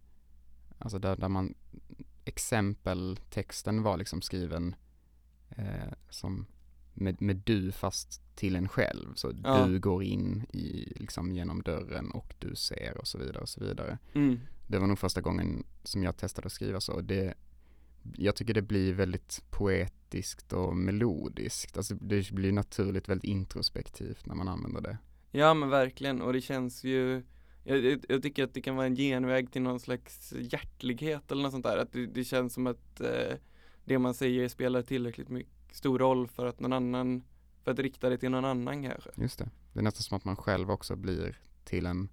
Alltså 0.78 0.98
där, 0.98 1.16
där 1.16 1.28
man 1.28 1.54
exempeltexten 2.24 3.82
var 3.82 3.96
liksom 3.96 4.22
skriven 4.22 4.74
eh, 5.48 5.92
som 6.10 6.46
med, 6.94 7.22
med 7.22 7.36
du 7.36 7.72
fast 7.72 8.22
till 8.36 8.56
en 8.56 8.68
själv. 8.68 9.14
Så 9.14 9.32
ja. 9.44 9.66
du 9.66 9.80
går 9.80 10.02
in 10.02 10.46
i, 10.52 10.92
liksom 10.96 11.32
genom 11.32 11.62
dörren 11.62 12.10
och 12.10 12.34
du 12.38 12.54
ser 12.54 12.98
och 12.98 13.06
så 13.06 13.18
vidare 13.18 13.38
och 13.38 13.48
så 13.48 13.64
vidare. 13.64 13.98
Mm. 14.14 14.40
Det 14.66 14.78
var 14.78 14.86
nog 14.86 14.98
första 14.98 15.20
gången 15.20 15.64
som 15.84 16.02
jag 16.02 16.16
testade 16.16 16.46
att 16.46 16.52
skriva 16.52 16.80
så. 16.80 17.00
Det, 17.00 17.34
jag 18.16 18.36
tycker 18.36 18.54
det 18.54 18.62
blir 18.62 18.94
väldigt 18.94 19.42
poetiskt 19.50 20.52
och 20.52 20.76
melodiskt. 20.76 21.76
Alltså 21.76 21.94
det 21.94 22.30
blir 22.30 22.52
naturligt 22.52 23.08
väldigt 23.08 23.30
introspektivt 23.30 24.26
när 24.26 24.34
man 24.34 24.48
använder 24.48 24.80
det. 24.80 24.98
Ja 25.36 25.54
men 25.54 25.68
verkligen 25.68 26.22
och 26.22 26.32
det 26.32 26.40
känns 26.40 26.84
ju 26.84 27.22
jag, 27.64 28.04
jag, 28.08 28.22
tycker 28.22 28.44
att 28.44 28.54
det 28.54 28.60
kan 28.60 28.76
vara 28.76 28.86
en 28.86 28.94
genväg 28.94 29.52
till 29.52 29.62
någon 29.62 29.80
slags 29.80 30.32
hjärtlighet 30.32 31.32
eller 31.32 31.42
något 31.42 31.52
sånt 31.52 31.64
där. 31.64 31.78
Att 31.78 31.92
det, 31.92 32.06
det 32.06 32.24
känns 32.24 32.54
som 32.54 32.66
att 32.66 33.00
eh, 33.00 33.36
det 33.84 33.98
man 33.98 34.14
säger 34.14 34.48
spelar 34.48 34.82
tillräckligt 34.82 35.28
mycket, 35.28 35.52
stor 35.76 35.98
roll 35.98 36.28
för 36.28 36.46
att 36.46 36.60
någon 36.60 36.72
annan, 36.72 37.22
för 37.64 37.70
att 37.70 37.78
rikta 37.78 38.08
det 38.08 38.18
till 38.18 38.30
någon 38.30 38.44
annan 38.44 38.82
kanske. 38.82 39.10
Just 39.16 39.38
det. 39.38 39.48
Det 39.72 39.78
är 39.78 39.82
nästan 39.82 40.02
som 40.02 40.16
att 40.16 40.24
man 40.24 40.36
själv 40.36 40.70
också 40.70 40.96
blir 40.96 41.38
till 41.64 41.86
en, 41.86 42.08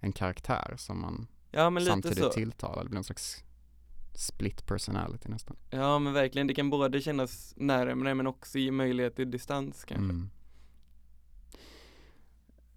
en 0.00 0.12
karaktär 0.12 0.74
som 0.76 1.00
man 1.00 1.26
ja, 1.50 1.70
men 1.70 1.84
samtidigt 1.84 2.18
så. 2.18 2.30
tilltalar. 2.30 2.84
Det 2.84 2.90
blir 2.90 2.98
en 2.98 3.04
slags 3.04 3.44
split 4.14 4.66
personality 4.66 5.28
nästan. 5.28 5.56
Ja 5.70 5.98
men 5.98 6.12
verkligen, 6.12 6.46
det 6.46 6.54
kan 6.54 6.70
både 6.70 7.00
kännas 7.00 7.54
närmare 7.56 8.14
men 8.14 8.26
också 8.26 8.58
ge 8.58 8.70
möjlighet 8.70 9.16
till 9.16 9.30
distans 9.30 9.84
kanske. 9.84 10.04
Mm. 10.04 10.30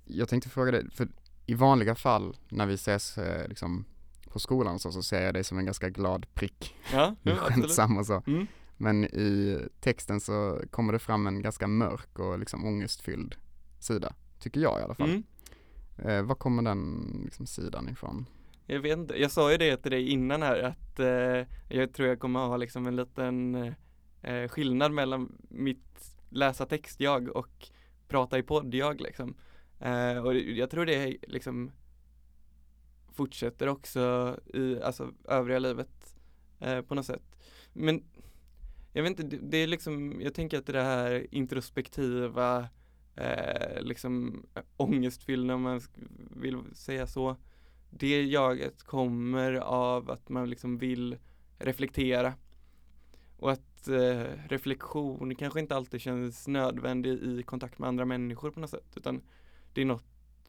Jag 0.09 0.29
tänkte 0.29 0.49
fråga 0.49 0.71
dig, 0.71 0.91
för 0.91 1.07
i 1.45 1.53
vanliga 1.53 1.95
fall 1.95 2.37
när 2.49 2.65
vi 2.65 2.73
ses 2.73 3.17
eh, 3.17 3.47
liksom 3.47 3.85
på 4.29 4.39
skolan 4.39 4.79
så, 4.79 4.91
så 4.91 5.03
ser 5.03 5.21
jag 5.21 5.33
dig 5.33 5.43
som 5.43 5.57
en 5.57 5.65
ganska 5.65 5.89
glad 5.89 6.33
prick. 6.33 6.75
Ja, 6.93 7.15
ja 7.23 7.35
Skämtsam 7.35 7.97
och 7.97 8.05
så. 8.05 8.23
Mm. 8.27 8.47
Men 8.77 9.03
i 9.03 9.59
texten 9.79 10.19
så 10.19 10.61
kommer 10.71 10.93
det 10.93 10.99
fram 10.99 11.27
en 11.27 11.41
ganska 11.41 11.67
mörk 11.67 12.19
och 12.19 12.39
liksom 12.39 12.65
ångestfylld 12.65 13.35
sida, 13.79 14.13
tycker 14.39 14.61
jag 14.61 14.79
i 14.79 14.83
alla 14.83 14.95
fall. 14.95 15.09
Mm. 15.09 15.23
Eh, 15.97 16.21
var 16.21 16.35
kommer 16.35 16.63
den 16.63 17.21
liksom, 17.25 17.45
sidan 17.45 17.89
ifrån? 17.89 18.25
Jag 18.65 18.79
vet 18.79 18.97
inte, 18.97 19.21
jag 19.21 19.31
sa 19.31 19.51
ju 19.51 19.57
det 19.57 19.77
till 19.77 19.91
dig 19.91 20.09
innan 20.09 20.41
här 20.41 20.63
att 20.63 20.99
eh, 20.99 21.77
jag 21.77 21.93
tror 21.93 22.07
jag 22.07 22.19
kommer 22.19 22.39
ha 22.39 22.57
liksom 22.57 22.87
en 22.87 22.95
liten 22.95 23.55
eh, 24.21 24.47
skillnad 24.47 24.91
mellan 24.91 25.37
mitt 25.49 26.17
läsa 26.29 26.65
text-jag 26.65 27.29
och 27.29 27.69
prata 28.07 28.37
i 28.37 28.43
podd-jag 28.43 29.01
liksom. 29.01 29.35
Eh, 29.79 30.17
och 30.17 30.35
jag 30.35 30.69
tror 30.69 30.85
det 30.85 31.17
liksom 31.27 31.71
fortsätter 33.13 33.67
också 33.67 34.35
i 34.53 34.81
alltså 34.81 35.13
övriga 35.27 35.59
livet 35.59 36.15
eh, 36.59 36.81
på 36.81 36.95
något 36.95 37.05
sätt. 37.05 37.23
Men 37.73 38.03
jag 38.93 39.03
vet 39.03 39.09
inte, 39.09 39.23
det, 39.23 39.37
det, 39.37 39.57
är 39.57 39.67
liksom, 39.67 40.21
jag 40.21 40.33
tänker 40.33 40.57
att 40.57 40.65
det 40.65 40.83
här 40.83 41.27
introspektiva, 41.31 42.67
eh, 43.15 43.81
liksom 43.81 44.43
ångestfyllda 44.77 45.55
om 45.55 45.61
man 45.61 45.81
vill 46.35 46.57
säga 46.73 47.07
så, 47.07 47.35
det 47.89 48.23
jaget 48.23 48.83
kommer 48.83 49.53
av 49.53 50.11
att 50.11 50.29
man 50.29 50.49
liksom 50.49 50.77
vill 50.77 51.17
reflektera. 51.57 52.33
Och 53.37 53.51
att 53.51 53.87
eh, 53.87 54.23
reflektion 54.49 55.35
kanske 55.35 55.59
inte 55.59 55.75
alltid 55.75 56.01
känns 56.01 56.47
nödvändig 56.47 57.11
i 57.11 57.43
kontakt 57.43 57.79
med 57.79 57.87
andra 57.87 58.05
människor 58.05 58.51
på 58.51 58.59
något 58.59 58.69
sätt, 58.69 58.93
utan 58.95 59.21
det 59.73 59.81
är 59.81 59.85
något 59.85 60.05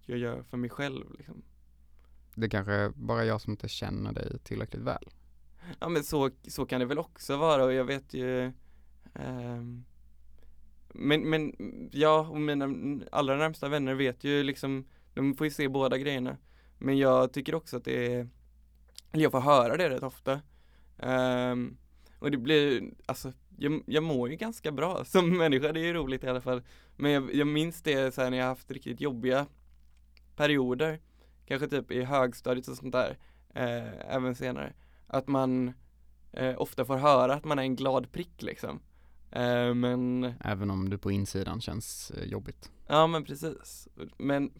jag 0.06 0.18
gör 0.18 0.42
för 0.42 0.56
mig 0.56 0.70
själv 0.70 1.14
liksom. 1.18 1.42
Det 2.34 2.48
kanske 2.48 2.72
är 2.72 2.88
bara 2.88 3.24
jag 3.24 3.40
som 3.40 3.50
inte 3.50 3.68
känner 3.68 4.12
dig 4.12 4.38
tillräckligt 4.44 4.82
väl. 4.82 5.08
Ja 5.80 5.88
men 5.88 6.04
så, 6.04 6.30
så 6.48 6.66
kan 6.66 6.80
det 6.80 6.86
väl 6.86 6.98
också 6.98 7.36
vara 7.36 7.64
och 7.64 7.72
jag 7.72 7.84
vet 7.84 8.14
ju 8.14 8.44
eh, 9.14 9.62
Men, 10.88 11.30
men 11.30 11.54
ja, 11.92 12.28
och 12.30 12.40
mina 12.40 12.74
allra 13.12 13.36
närmsta 13.36 13.68
vänner 13.68 13.94
vet 13.94 14.24
ju 14.24 14.42
liksom 14.42 14.84
De 15.14 15.34
får 15.34 15.46
ju 15.46 15.50
se 15.50 15.68
båda 15.68 15.98
grejerna 15.98 16.36
Men 16.78 16.98
jag 16.98 17.32
tycker 17.32 17.54
också 17.54 17.76
att 17.76 17.84
det 17.84 18.14
är 18.14 18.28
Eller 19.12 19.22
jag 19.22 19.32
får 19.32 19.40
höra 19.40 19.76
det 19.76 19.90
rätt 19.90 20.02
ofta 20.02 20.32
eh, 20.98 21.56
Och 22.20 22.30
det 22.30 22.36
blir, 22.38 22.90
alltså 23.06 23.32
jag, 23.56 23.82
jag 23.86 24.02
mår 24.02 24.30
ju 24.30 24.36
ganska 24.36 24.72
bra 24.72 25.04
som 25.04 25.38
människa, 25.38 25.72
det 25.72 25.80
är 25.80 25.84
ju 25.84 25.92
roligt 25.92 26.24
i 26.24 26.28
alla 26.28 26.40
fall. 26.40 26.62
Men 26.96 27.10
jag, 27.10 27.34
jag 27.34 27.46
minns 27.46 27.82
det 27.82 28.14
så 28.14 28.30
när 28.30 28.38
jag 28.38 28.46
haft 28.46 28.70
riktigt 28.70 29.00
jobbiga 29.00 29.46
perioder 30.36 31.00
Kanske 31.46 31.68
typ 31.68 31.90
i 31.90 32.02
högstadiet 32.02 32.68
och 32.68 32.76
sånt 32.76 32.92
där 32.92 33.18
eh, 33.54 34.14
Även 34.14 34.34
senare. 34.34 34.72
Att 35.06 35.28
man 35.28 35.72
eh, 36.32 36.60
ofta 36.60 36.84
får 36.84 36.96
höra 36.96 37.34
att 37.34 37.44
man 37.44 37.58
är 37.58 37.62
en 37.62 37.76
glad 37.76 38.12
prick 38.12 38.42
liksom. 38.42 38.80
Eh, 39.30 39.74
Men 39.74 40.32
Även 40.40 40.70
om 40.70 40.90
du 40.90 40.98
på 40.98 41.10
insidan 41.10 41.60
känns 41.60 42.10
eh, 42.10 42.24
jobbigt. 42.24 42.70
Ja 42.86 43.06
men 43.06 43.24
precis. 43.24 43.88
Men 44.18 44.52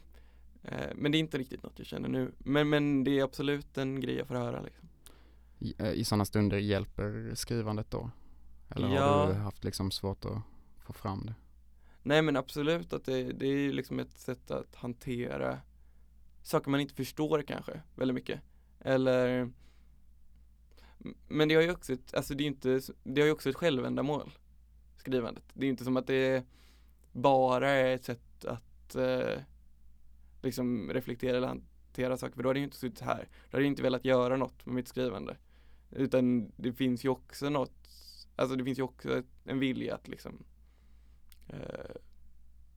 eh, 0.63 0.89
Men 0.95 1.13
det 1.13 1.19
är 1.19 1.21
inte 1.21 1.39
riktigt 1.39 1.63
något 1.63 1.79
jag 1.79 1.87
känner 1.87 2.09
nu. 2.09 2.33
Men, 2.39 2.69
men 2.69 3.05
det 3.05 3.19
är 3.19 3.25
absolut 3.25 3.79
en 3.79 4.01
grej 4.01 4.15
jag 4.17 4.27
får 4.27 4.35
höra 4.35 4.63
liksom 4.63 4.89
I, 5.61 5.75
eh, 5.79 5.93
i 5.93 6.05
sådana 6.05 6.25
stunder 6.25 6.59
hjälper 6.59 7.35
skrivandet 7.35 7.91
då? 7.91 8.11
Eller 8.69 8.89
ja. 8.89 9.03
har 9.03 9.29
du 9.29 9.35
haft 9.35 9.65
liksom 9.65 9.91
svårt 9.91 10.25
att 10.25 10.43
få 10.79 10.93
fram 10.93 11.27
det? 11.27 11.35
Nej 12.03 12.23
men 12.23 12.37
absolut 12.37 12.93
att 12.93 13.05
det, 13.05 13.33
det 13.33 13.47
är 13.47 13.73
liksom 13.73 13.99
ett 13.99 14.19
sätt 14.19 14.51
att 14.51 14.75
hantera 14.75 15.59
saker 16.43 16.71
man 16.71 16.81
inte 16.81 16.95
förstår 16.95 17.43
kanske 17.43 17.83
väldigt 17.95 18.15
mycket. 18.15 18.41
Eller 18.81 19.51
Men 21.29 21.49
det 21.49 21.55
har 21.55 21.63
ju 21.63 21.71
också 21.71 21.93
ett, 21.93 22.15
alltså 22.15 22.35
det 22.35 22.45
är 22.45 22.47
inte, 22.47 22.81
det 23.05 23.21
har 23.21 23.27
ju 23.27 23.33
också 23.33 23.51
ett 23.51 23.57
självändamål 23.57 24.31
Skrivandet. 24.97 25.45
Det 25.55 25.67
är 25.67 25.71
inte 25.71 25.85
som 25.85 25.97
att 25.97 26.07
det 26.07 26.45
bara 27.13 27.71
är 27.71 27.95
ett 27.95 28.05
sätt 28.05 28.45
att 28.45 28.95
eh, 28.95 29.43
liksom 30.43 30.91
reflektera 30.93 31.37
eller 31.37 31.49
hantera 31.49 32.17
saker 32.17 32.35
för 32.35 32.43
då 32.43 32.49
hade 32.49 32.59
jag 32.59 32.67
inte 32.67 32.77
suttit 32.77 33.01
här. 33.01 33.29
Då 33.51 33.57
hade 33.57 33.65
jag 33.65 33.71
inte 33.71 33.83
velat 33.83 34.05
göra 34.05 34.37
något 34.37 34.67
med 34.67 34.75
mitt 34.75 34.89
skrivande. 34.89 35.37
Utan 35.91 36.53
det 36.57 36.73
finns 36.73 37.05
ju 37.05 37.09
också 37.09 37.51
något 37.51 37.73
Alltså 38.37 38.57
det 38.57 38.65
finns 38.65 38.79
ju 38.79 38.83
också 38.83 39.23
en 39.45 39.59
vilja 39.59 39.95
att 39.95 40.09
liksom 40.09 40.45
eh, 41.49 41.97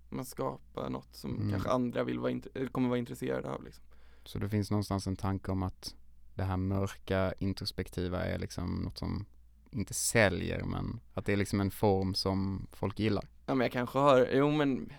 man 0.10 0.26
skapar 0.26 0.90
något 0.90 1.16
som 1.16 1.36
mm. 1.36 1.52
kanske 1.52 1.70
andra 1.70 2.04
vill 2.04 2.20
vara 2.20 2.40
kommer 2.72 2.90
vara 2.90 3.00
intresserade 3.00 3.50
av 3.50 3.64
liksom. 3.64 3.84
Så 4.24 4.40
det 4.40 4.50
finns 4.50 4.72
någonstans 4.72 5.08
en 5.08 5.16
tanke 5.16 5.52
om 5.52 5.64
att 5.64 5.96
det 6.36 6.44
här 6.44 6.58
mörka 6.58 7.34
introspektiva 7.40 8.26
är 8.26 8.40
liksom 8.40 8.76
något 8.76 8.98
som 8.98 9.26
inte 9.72 9.94
säljer 9.94 10.64
men 10.64 11.00
att 11.14 11.26
det 11.26 11.34
är 11.34 11.38
liksom 11.38 11.62
en 11.62 11.72
form 11.72 12.14
som 12.14 12.68
folk 12.72 13.00
gillar. 13.00 13.28
Ja 13.46 13.56
men 13.56 13.66
jag 13.66 13.72
kanske 13.72 14.00
har, 14.00 14.30
jo 14.34 14.52
men 14.52 14.94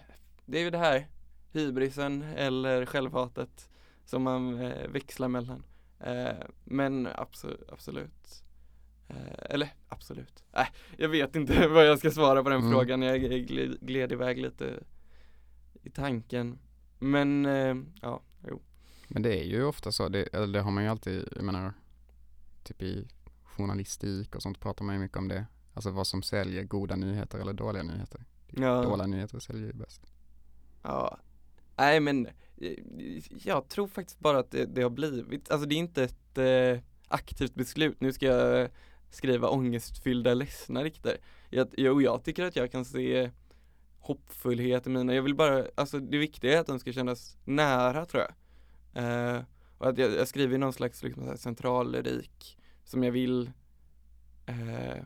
det 0.46 0.58
är 0.58 0.62
ju 0.62 0.70
det 0.70 0.78
här 0.78 1.08
hybrisen 1.52 2.22
eller 2.22 2.86
självhatet 2.86 3.68
som 4.04 4.22
man 4.22 4.60
eh, 4.60 4.88
växlar 4.88 5.28
mellan. 5.28 5.62
Eh, 6.04 6.46
men 6.64 7.08
absolut, 7.14 7.70
absolut 7.72 8.44
Eh, 9.08 9.50
eller 9.50 9.74
absolut. 9.88 10.44
Äh, 10.52 10.66
jag 10.96 11.08
vet 11.08 11.36
inte 11.36 11.68
vad 11.68 11.86
jag 11.86 11.98
ska 11.98 12.10
svara 12.10 12.42
på 12.42 12.48
den 12.48 12.60
mm. 12.60 12.72
frågan. 12.72 13.02
Jag 13.02 13.20
gled, 13.20 13.80
gled 13.80 14.12
iväg 14.12 14.38
lite 14.38 14.82
i 15.82 15.90
tanken. 15.90 16.58
Men 16.98 17.46
eh, 17.46 17.76
ja, 18.02 18.22
jo. 18.48 18.62
Men 19.08 19.22
det 19.22 19.40
är 19.40 19.44
ju 19.44 19.64
ofta 19.64 19.92
så, 19.92 20.08
det, 20.08 20.22
eller 20.22 20.46
det 20.46 20.60
har 20.60 20.70
man 20.70 20.84
ju 20.84 20.90
alltid, 20.90 21.28
jag 21.36 21.44
menar, 21.44 21.72
typ 22.62 22.82
i 22.82 23.08
journalistik 23.44 24.36
och 24.36 24.42
sånt 24.42 24.60
pratar 24.60 24.84
man 24.84 24.94
ju 24.94 25.00
mycket 25.00 25.16
om 25.16 25.28
det. 25.28 25.46
Alltså 25.74 25.90
vad 25.90 26.06
som 26.06 26.22
säljer, 26.22 26.62
goda 26.62 26.96
nyheter 26.96 27.38
eller 27.38 27.52
dåliga 27.52 27.82
nyheter. 27.82 28.24
Ja. 28.46 28.82
Dåliga 28.82 29.06
nyheter 29.06 29.38
säljer 29.38 29.66
ju 29.66 29.72
bäst. 29.72 30.02
Ja, 30.82 31.18
nej 31.76 32.00
men 32.00 32.26
eh, 32.56 32.72
jag 33.44 33.68
tror 33.68 33.88
faktiskt 33.88 34.18
bara 34.18 34.38
att 34.38 34.50
det, 34.50 34.64
det 34.64 34.82
har 34.82 34.90
blivit, 34.90 35.50
alltså 35.50 35.68
det 35.68 35.74
är 35.74 35.78
inte 35.78 36.04
ett 36.04 36.38
eh, 36.38 36.82
aktivt 37.08 37.54
beslut, 37.54 38.00
nu 38.00 38.12
ska 38.12 38.26
jag 38.26 38.70
skriva 39.10 39.48
ångestfyllda 39.48 40.34
ledsna 40.34 40.82
dikter. 40.82 41.16
Jag, 41.50 41.68
jo, 41.76 42.02
jag 42.02 42.24
tycker 42.24 42.44
att 42.44 42.56
jag 42.56 42.72
kan 42.72 42.84
se 42.84 43.30
hoppfullhet 43.98 44.86
i 44.86 44.90
mina, 44.90 45.14
jag 45.14 45.22
vill 45.22 45.34
bara, 45.34 45.64
alltså 45.74 45.98
det 46.00 46.18
viktiga 46.18 46.56
är 46.56 46.60
att 46.60 46.66
de 46.66 46.78
ska 46.78 46.92
kännas 46.92 47.36
nära 47.44 48.06
tror 48.06 48.22
jag. 48.22 48.34
Eh, 49.04 49.42
och 49.78 49.88
att 49.88 49.98
jag, 49.98 50.12
jag 50.12 50.28
skriver 50.28 50.58
någon 50.58 50.72
slags 50.72 51.02
liksom, 51.02 51.36
centrallyrik 51.36 52.58
som 52.84 53.04
jag 53.04 53.12
vill 53.12 53.50
eh, 54.46 55.02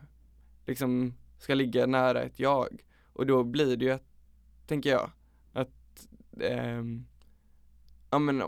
liksom 0.65 1.13
ska 1.39 1.53
ligga 1.53 1.85
nära 1.85 2.21
ett 2.21 2.39
jag. 2.39 2.83
Och 3.13 3.25
då 3.25 3.43
blir 3.43 3.77
det 3.77 3.85
ju 3.85 3.91
att, 3.91 4.07
tänker 4.67 4.89
jag, 4.89 5.11
eh, 6.41 6.83
ja 8.09 8.19
men 8.19 8.41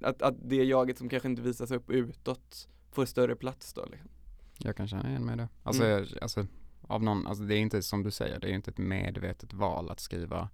att, 0.00 0.22
att 0.22 0.34
det 0.48 0.64
jaget 0.64 0.98
som 0.98 1.08
kanske 1.08 1.28
inte 1.28 1.42
visas 1.42 1.70
upp 1.70 1.90
utåt 1.90 2.68
får 2.90 3.04
större 3.04 3.36
plats 3.36 3.72
då 3.74 3.84
liksom. 3.90 4.10
Jag 4.58 4.76
kan 4.76 4.88
känna 4.88 5.08
igen 5.10 5.24
mig 5.24 5.34
i 5.34 5.38
det. 5.38 5.48
Alltså, 5.62 5.84
Mm. 5.84 5.92
jag, 6.10 6.22
alltså, 6.22 6.46
av 6.82 7.02
någon, 7.02 7.26
alltså 7.26 7.44
det 7.44 7.54
är 7.54 7.58
inte 7.58 7.82
som 7.82 8.02
du 8.02 8.10
säger, 8.10 8.40
det 8.40 8.48
är 8.50 8.52
inte 8.54 8.70
ett 8.70 8.78
medvetet 8.78 9.52
val 9.52 9.90
att 9.90 10.00
skriva 10.00 10.48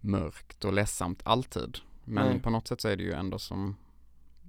mörkt 0.00 0.64
och 0.64 0.72
ledsamt 0.72 1.22
alltid. 1.24 1.78
Men 2.04 2.28
Nej. 2.28 2.40
på 2.40 2.50
något 2.50 2.68
sätt 2.68 2.80
så 2.80 2.88
är 2.88 2.96
det 2.96 3.02
ju 3.02 3.12
ändå 3.12 3.38
som 3.38 3.76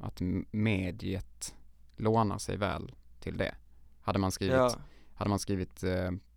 att 0.01 0.21
mediet 0.51 1.55
lånar 1.95 2.37
sig 2.37 2.57
väl 2.57 2.95
till 3.19 3.37
det. 3.37 3.55
Hade 4.01 4.19
man 4.19 4.31
skrivit, 4.31 4.55
Ja, 4.55 4.75
hade 5.13 5.29
man 5.29 5.39
skrivit 5.39 5.83
eh, 5.83 5.91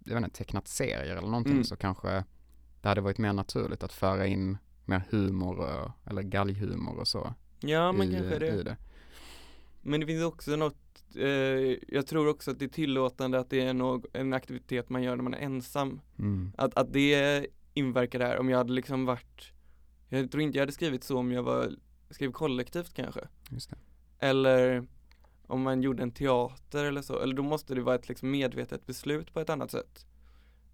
jag 0.04 0.14
vet 0.14 0.24
inte, 0.24 0.30
tecknat 0.36 0.68
serier 0.68 1.16
eller 1.16 1.28
någonting 1.28 1.52
Mm. 1.52 1.64
så 1.64 1.76
kanske 1.76 2.24
det 2.80 2.88
hade 2.88 3.00
varit 3.00 3.18
mer 3.18 3.32
naturligt 3.32 3.82
att 3.82 3.92
föra 3.92 4.26
in 4.26 4.58
mer 4.84 5.02
humor 5.10 5.58
och, 5.58 5.90
eller 6.10 6.22
galghumor 6.22 6.98
och 6.98 7.08
så 7.08 7.34
ja 7.60 7.92
men 7.92 8.08
i, 8.08 8.12
kanske 8.12 8.38
det. 8.38 8.48
i 8.48 8.62
det. 8.62 8.76
Men 9.82 10.00
det 10.00 10.06
finns 10.06 10.24
också 10.24 10.56
något, 10.56 11.04
eh, 11.16 11.76
jag 11.88 12.06
tror 12.06 12.28
också 12.28 12.50
att 12.50 12.58
det 12.58 12.64
är 12.64 12.68
tillåtande 12.68 13.38
att 13.38 13.50
det 13.50 13.60
är 13.60 13.74
någ, 13.74 14.06
en 14.12 14.32
aktivitet 14.32 14.88
man 14.88 15.02
gör 15.02 15.16
när 15.16 15.22
man 15.22 15.34
är 15.34 15.38
ensam. 15.38 16.00
Mm. 16.18 16.52
Att, 16.56 16.74
att 16.74 16.92
det 16.92 17.46
inverkar 17.74 18.18
där, 18.18 18.38
om 18.38 18.48
jag 18.48 18.58
hade 18.58 18.72
liksom 18.72 19.04
varit, 19.04 19.52
jag 20.08 20.30
tror 20.30 20.42
inte 20.42 20.58
jag 20.58 20.62
hade 20.62 20.72
skrivit 20.72 21.04
så 21.04 21.18
om 21.18 21.32
jag 21.32 21.42
var, 21.42 21.72
skrev 22.10 22.32
kollektivt 22.32 22.94
kanske. 22.94 23.20
Just 23.50 23.70
det. 23.70 23.76
Eller 24.18 24.86
om 25.46 25.62
man 25.62 25.82
gjorde 25.82 26.02
en 26.02 26.12
teater 26.12 26.84
eller 26.84 27.02
så, 27.02 27.20
eller 27.20 27.34
då 27.34 27.42
måste 27.42 27.74
det 27.74 27.82
vara 27.82 27.94
ett 27.94 28.08
liksom 28.08 28.30
medvetet 28.30 28.86
beslut 28.86 29.34
på 29.34 29.40
ett 29.40 29.50
annat 29.50 29.70
sätt. 29.70 30.06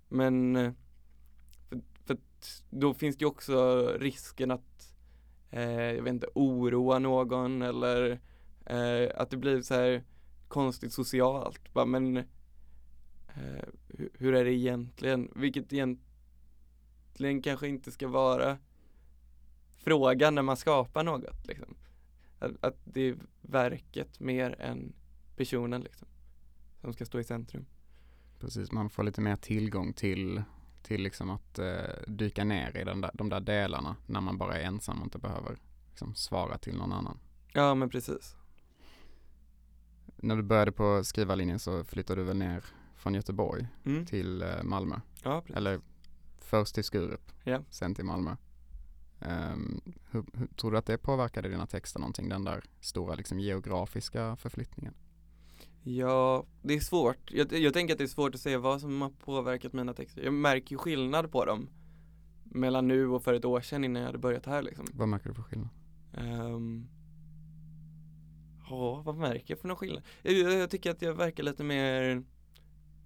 Men 0.08 0.56
eh, 0.56 0.72
för, 2.06 2.14
att 2.14 2.62
då 2.70 2.94
finns 2.94 3.16
det 3.16 3.22
ju 3.22 3.26
också 3.26 3.88
risken 3.98 4.50
att, 4.50 4.94
eh, 5.50 5.70
jag 5.70 6.02
vet 6.02 6.14
inte, 6.14 6.28
oroa 6.34 6.98
någon 6.98 7.62
eller 7.62 8.20
eh, 8.66 9.10
att 9.14 9.30
det 9.30 9.36
blir 9.36 9.62
så 9.62 9.74
här 9.74 10.04
konstigt 10.48 10.92
socialt. 10.92 11.72
Bara, 11.72 11.86
men 11.86 12.16
eh, 12.16 12.24
hur, 13.88 14.10
hur 14.18 14.34
är 14.34 14.44
det 14.44 14.52
egentligen? 14.52 15.32
Vilket 15.36 15.72
egentligen 15.72 17.42
kanske 17.42 17.68
inte 17.68 17.90
ska 17.92 18.08
vara 18.08 18.58
frågan 19.86 20.34
när 20.34 20.42
man 20.42 20.56
skapar 20.56 21.04
något. 21.04 21.46
Liksom. 21.46 21.76
Att, 22.38 22.52
att 22.60 22.76
det 22.84 23.00
är 23.00 23.16
verket 23.42 24.20
mer 24.20 24.60
än 24.60 24.92
personen 25.36 25.80
liksom, 25.80 26.08
som 26.80 26.92
ska 26.92 27.06
stå 27.06 27.20
i 27.20 27.24
centrum. 27.24 27.66
Precis, 28.38 28.72
man 28.72 28.90
får 28.90 29.02
lite 29.02 29.20
mer 29.20 29.36
tillgång 29.36 29.92
till, 29.92 30.42
till 30.86 31.02
liksom 31.02 31.30
att 31.30 31.58
eh, 31.58 31.74
dyka 32.06 32.44
ner 32.44 32.76
i 32.76 32.84
den 32.84 33.00
där, 33.00 33.10
de 33.14 33.28
där 33.28 33.40
delarna 33.40 33.96
när 34.06 34.20
man 34.20 34.38
bara 34.38 34.58
är 34.58 34.64
ensam 34.64 34.98
och 34.98 35.04
inte 35.04 35.18
behöver 35.18 35.56
liksom, 35.90 36.14
svara 36.14 36.58
till 36.58 36.76
någon 36.76 36.92
annan. 36.92 37.18
Ja 37.52 37.74
men 37.74 37.90
precis. 37.90 38.36
När 40.16 40.36
du 40.36 40.42
började 40.42 40.72
på 40.72 41.04
skrivarlinjen 41.04 41.58
så 41.58 41.84
flyttade 41.84 42.20
du 42.20 42.24
väl 42.24 42.36
ner 42.36 42.64
från 42.96 43.14
Göteborg 43.14 43.68
Mm. 43.84 44.06
till 44.06 44.42
eh, 44.42 44.62
Malmö? 44.62 45.00
Ja 45.24 45.40
precis. 45.40 45.56
Eller 45.56 45.80
först 46.38 46.74
till 46.74 46.84
Skurup, 46.84 47.32
Ja. 47.44 47.62
sen 47.70 47.94
till 47.94 48.04
Malmö. 48.04 48.36
Ehm, 49.20 49.80
hur, 50.10 50.24
hur, 50.34 50.46
tror 50.46 50.70
du 50.72 50.78
att 50.78 50.86
det 50.86 50.98
påverkade 50.98 51.48
dina 51.48 51.66
texter 51.66 52.00
någonting, 52.00 52.28
den 52.28 52.44
där 52.44 52.64
stora 52.80 53.14
liksom, 53.14 53.40
geografiska 53.40 54.36
förflyttningen? 54.36 54.94
Ja, 55.88 56.46
det 56.62 56.74
är 56.74 56.80
svårt. 56.80 57.30
Jag, 57.30 57.52
jag 57.52 57.74
tänker 57.74 57.94
att 57.94 57.98
det 57.98 58.04
är 58.04 58.08
svårt 58.08 58.34
att 58.34 58.40
säga 58.40 58.58
vad 58.58 58.80
som 58.80 59.02
har 59.02 59.10
påverkat 59.10 59.72
mina 59.72 59.94
texter. 59.94 60.22
Jag 60.22 60.32
märker 60.32 60.72
ju 60.72 60.78
skillnad 60.78 61.32
på 61.32 61.44
dem 61.44 61.68
mellan 62.44 62.88
nu 62.88 63.08
och 63.08 63.24
för 63.24 63.34
ett 63.34 63.44
år 63.44 63.60
sedan 63.60 63.84
innan 63.84 64.02
jag 64.02 64.06
hade 64.06 64.18
börjat 64.18 64.46
här 64.46 64.62
liksom. 64.62 64.86
Vad 64.92 65.08
märker 65.08 65.28
du 65.28 65.34
för 65.34 65.42
skillnad? 65.42 65.68
Ehm, 66.14 66.88
ja, 68.70 69.02
vad 69.04 69.16
märker 69.16 69.44
jag 69.54 69.58
för 69.58 69.68
någon 69.68 69.76
skillnad? 69.76 70.02
Jag, 70.22 70.34
jag, 70.34 70.70
tycker 70.70 70.90
att 70.90 71.02
jag 71.02 71.14
verkar 71.14 71.42
lite 71.42 71.64
mer 71.64 72.22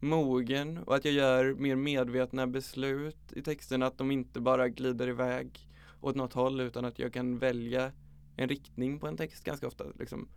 mogen 0.00 0.78
och 0.78 0.96
att 0.96 1.04
jag 1.04 1.14
gör 1.14 1.54
mer 1.54 1.76
medvetna 1.76 2.46
beslut 2.46 3.32
i 3.32 3.42
texterna, 3.42 3.86
att 3.86 3.98
de 3.98 4.10
inte 4.10 4.40
bara 4.40 4.68
glider 4.68 5.08
iväg 5.08 5.68
åt 6.00 6.16
något 6.16 6.32
håll 6.32 6.60
utan 6.60 6.84
att 6.84 6.98
jag 6.98 7.12
kan 7.12 7.38
välja 7.38 7.92
en 8.36 8.48
riktning 8.48 8.98
på 9.00 9.06
en 9.06 9.16
text 9.16 9.44
ganska 9.44 9.66
ofta 9.66 9.84
liksom. 9.98 10.28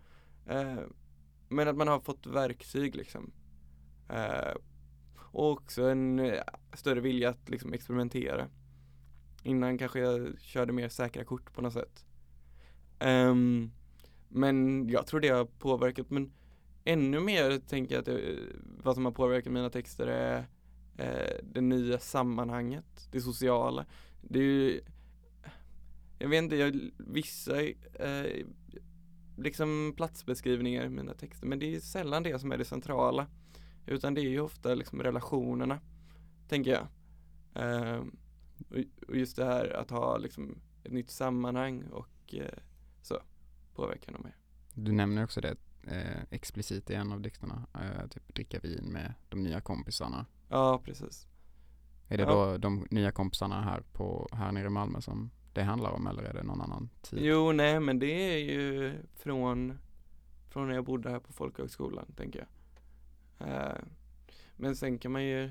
Eh, 0.46 0.78
men 1.54 1.68
att 1.68 1.76
man 1.76 1.88
har 1.88 2.00
fått 2.00 2.26
verktyg 2.26 2.96
liksom. 2.96 3.32
Eh, 4.08 4.54
och 5.16 5.50
också 5.50 5.82
en 5.82 6.18
eh, 6.18 6.42
större 6.72 7.00
vilja 7.00 7.28
att 7.28 7.48
liksom 7.48 7.72
experimentera. 7.72 8.48
Innan 9.42 9.78
kanske 9.78 10.00
jag 10.00 10.40
körde 10.40 10.72
mer 10.72 10.88
säkra 10.88 11.24
kort 11.24 11.54
på 11.54 11.62
något 11.62 11.72
sätt. 11.72 12.04
Um, 13.00 13.72
men 14.28 14.88
jag 14.88 15.06
tror 15.06 15.20
det 15.20 15.28
har 15.28 15.44
påverkat, 15.44 16.10
men 16.10 16.32
ännu 16.84 17.20
mer 17.20 17.58
tänker 17.58 17.94
jag 17.94 18.00
att 18.00 18.06
det, 18.06 18.38
vad 18.62 18.94
som 18.94 19.04
har 19.04 19.12
påverkat 19.12 19.52
mina 19.52 19.70
texter 19.70 20.06
är 20.06 20.46
eh, 20.98 21.36
det 21.42 21.60
nya 21.60 21.98
sammanhanget, 21.98 23.08
det 23.12 23.20
sociala. 23.20 23.86
Det 24.22 24.38
är 24.38 24.42
ju, 24.42 24.80
jag 26.18 26.28
vet 26.28 26.42
inte, 26.42 26.56
jag, 26.56 26.90
vissa 26.98 27.62
eh, 27.62 28.46
liksom 29.36 29.92
platsbeskrivningar 29.96 30.84
i 30.84 30.88
mina 30.88 31.14
texter, 31.14 31.46
men 31.46 31.58
det 31.58 31.76
är 31.76 31.80
sällan 31.80 32.22
det 32.22 32.38
som 32.38 32.52
är 32.52 32.58
det 32.58 32.64
centrala. 32.64 33.26
Utan 33.86 34.14
det 34.14 34.20
är 34.20 34.28
ju 34.30 34.40
ofta 34.40 34.74
liksom 34.74 35.02
relationerna, 35.02 35.80
tänker 36.48 36.70
jag. 36.70 36.86
Och, 38.70 39.08
och 39.08 39.16
just 39.16 39.36
det 39.36 39.44
här 39.44 39.76
att 39.76 39.90
ha 39.90 40.16
liksom 40.16 40.58
ett 40.84 40.92
nytt 40.92 41.10
sammanhang 41.10 41.82
och 41.82 42.34
eh, 42.34 42.58
så 43.02 43.18
påverkar 43.74 44.12
nog 44.12 44.24
mer. 44.24 44.36
Du 44.74 44.92
nämner 44.92 45.24
också 45.24 45.40
det 45.40 45.56
eh, 45.82 46.22
explicit 46.30 46.90
i 46.90 46.94
en 46.94 47.12
av 47.12 47.20
dikterna, 47.20 47.66
eh, 47.74 48.08
typ 48.08 48.34
dricka 48.34 48.58
vin 48.58 48.84
med 48.92 49.14
de 49.28 49.42
nya 49.42 49.60
kompisarna. 49.60 50.26
Ja, 50.48 50.80
precis. 50.84 51.26
Är 52.08 52.16
det 52.16 52.22
Ja. 52.22 52.30
då 52.52 52.58
de 52.58 52.86
nya 52.90 53.12
kompisarna 53.12 53.62
här, 53.62 53.82
på, 53.92 54.28
här 54.32 54.52
nere 54.52 54.66
i 54.66 54.70
Malmö 54.70 55.00
som 55.00 55.30
det 55.54 55.62
handlar 55.62 55.90
om 55.90 56.06
eller 56.06 56.22
är 56.22 56.34
det 56.34 56.42
någon 56.42 56.60
annan 56.60 56.88
tid? 57.02 57.18
Jo, 57.22 57.52
nej, 57.52 57.80
men 57.80 57.98
det 57.98 58.34
är 58.34 58.38
ju 58.38 58.92
från, 59.16 59.78
från 60.50 60.68
när 60.68 60.74
jag 60.74 60.84
bodde 60.84 61.10
här 61.10 61.18
på 61.18 61.32
folkhögskolan, 61.32 62.06
tänker 62.16 62.38
jag. 62.38 63.48
Eh, 63.48 63.78
men 64.56 64.76
sen 64.76 64.98
kan 64.98 65.12
man 65.12 65.24
ju, 65.24 65.50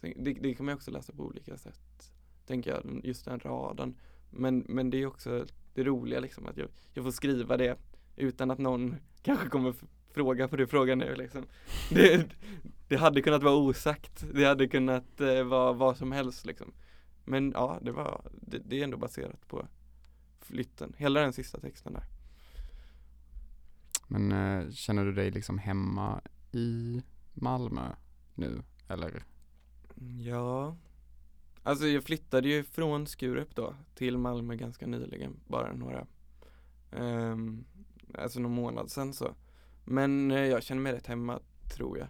sen, 0.00 0.12
det, 0.16 0.32
det 0.32 0.54
kan 0.54 0.66
man 0.66 0.72
ju 0.72 0.76
också 0.76 0.90
läsa 0.90 1.12
på 1.12 1.22
olika 1.22 1.56
sätt, 1.56 2.12
tänker 2.46 2.70
jag, 2.70 3.00
just 3.04 3.24
den 3.24 3.40
raden. 3.40 3.94
Men, 4.30 4.64
men 4.68 4.90
det 4.90 5.02
är 5.02 5.06
också 5.06 5.46
det 5.74 5.84
roliga 5.84 6.20
liksom, 6.20 6.46
att 6.46 6.56
jag, 6.56 6.68
jag 6.94 7.04
får 7.04 7.10
skriva 7.10 7.56
det 7.56 7.78
utan 8.16 8.50
att 8.50 8.58
någon 8.58 8.96
kanske 9.22 9.48
kommer 9.48 9.74
fråga 10.14 10.48
på 10.48 10.56
det 10.56 10.66
frågan 10.66 10.98
nu 10.98 11.14
liksom. 11.14 11.46
Det, 11.90 12.26
det 12.88 12.96
hade 12.96 13.22
kunnat 13.22 13.42
vara 13.42 13.54
osagt, 13.54 14.24
det 14.34 14.44
hade 14.44 14.68
kunnat 14.68 15.20
eh, 15.20 15.42
vara 15.42 15.72
vad 15.72 15.96
som 15.96 16.12
helst 16.12 16.46
liksom. 16.46 16.72
Men 17.24 17.52
ja, 17.54 17.78
det 17.82 17.92
var, 17.92 18.30
det, 18.40 18.58
det 18.58 18.80
är 18.80 18.84
ändå 18.84 18.96
baserat 18.96 19.48
på 19.48 19.66
flytten, 20.40 20.94
hela 20.96 21.20
den 21.20 21.32
sista 21.32 21.60
texten 21.60 21.92
där. 21.92 22.04
Men 24.08 24.32
eh, 24.32 24.70
känner 24.70 25.04
du 25.04 25.12
dig 25.12 25.30
liksom 25.30 25.58
hemma 25.58 26.20
i 26.52 27.02
Malmö 27.32 27.94
nu? 28.34 28.62
Eller? 28.88 29.24
Ja, 30.20 30.76
alltså 31.62 31.86
jag 31.86 32.04
flyttade 32.04 32.48
ju 32.48 32.64
från 32.64 33.06
Skurup 33.06 33.54
då 33.54 33.74
till 33.94 34.18
Malmö 34.18 34.54
ganska 34.54 34.86
nyligen, 34.86 35.40
bara 35.46 35.72
några, 35.72 36.06
um, 36.90 37.64
alltså 38.14 38.40
någon 38.40 38.54
månad 38.54 38.90
sedan 38.90 39.12
så. 39.12 39.34
Men 39.84 40.30
eh, 40.30 40.46
jag 40.46 40.62
känner 40.62 40.82
mig 40.82 40.92
rätt 40.92 41.06
hemma, 41.06 41.40
tror 41.76 41.98
jag. 41.98 42.08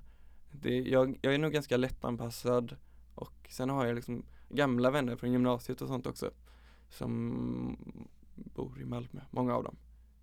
Det, 0.53 0.81
jag, 0.81 1.19
jag 1.23 1.35
är 1.35 1.39
nog 1.39 1.53
ganska 1.53 1.77
lättanpassad 1.77 2.77
och 3.15 3.49
sen 3.51 3.71
har 3.71 3.87
jag 3.87 3.95
liksom 3.95 4.25
gamla 4.53 4.91
vänner 4.91 5.17
från 5.17 5.33
gymnasiet 5.33 5.83
och 5.83 5.89
sånt 5.89 6.07
också 6.07 6.31
som 6.89 7.77
bor 8.35 8.81
i 8.81 8.85
Malmö, 8.85 9.21
många 9.31 9.55
av 9.55 9.65
dem. 9.65 9.77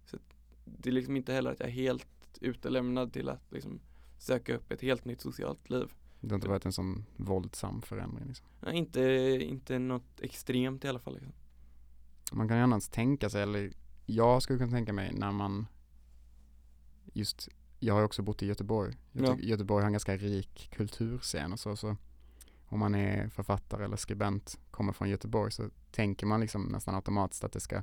Så 0.05 0.17
det 0.65 0.89
är 0.89 0.93
liksom 0.93 1.15
inte 1.15 1.33
heller 1.33 1.51
att 1.51 1.59
jag 1.59 1.69
är 1.69 1.73
helt 1.73 2.07
utelämnad 2.41 3.13
till 3.13 3.29
att 3.29 3.51
liksom 3.51 3.79
söka 4.17 4.55
upp 4.55 4.71
ett 4.71 4.81
helt 4.81 5.05
nytt 5.05 5.21
socialt 5.21 5.69
liv. 5.69 5.93
Det 6.21 6.29
har 6.29 6.35
inte 6.35 6.49
varit 6.49 6.65
en 6.65 6.73
sån 6.73 7.05
våldsam 7.17 7.81
förändring 7.81 8.27
liksom. 8.27 8.47
Ja, 8.65 8.71
inte, 8.71 9.01
inte 9.41 9.79
något 9.79 10.21
extremt 10.21 10.85
i 10.85 10.87
alla 10.87 10.99
fall. 10.99 11.13
Liksom. 11.13 11.33
Man 12.31 12.47
kan 12.47 12.57
ju 12.57 12.63
annars 12.63 12.87
tänka 12.87 13.29
sig, 13.29 13.41
eller 13.43 13.73
jag 14.05 14.41
skulle 14.43 14.59
kunna 14.59 14.71
tänka 14.71 14.93
mig 14.93 15.13
när 15.13 15.31
man 15.31 15.67
just, 17.13 17.49
jag 17.79 17.93
har 17.93 18.03
också 18.03 18.21
bott 18.21 18.43
i 18.43 18.45
Göteborg. 18.45 18.97
Jag 19.11 19.25
Ja. 19.25 19.37
Göteborg 19.39 19.81
har 19.81 19.87
en 19.87 19.93
ganska 19.93 20.17
rik 20.17 20.69
kulturscen 20.71 21.53
och 21.53 21.59
så, 21.59 21.75
så 21.75 21.97
om 22.69 22.79
man 22.79 22.95
är 22.95 23.29
författare 23.29 23.85
eller 23.85 23.97
skribent, 23.97 24.59
kommer 24.71 24.93
från 24.93 25.09
Göteborg 25.09 25.51
så 25.51 25.69
tänker 25.91 26.25
man 26.25 26.41
liksom 26.41 26.63
nästan 26.63 26.95
automatiskt 26.95 27.43
att 27.43 27.51
det 27.51 27.59
ska 27.59 27.81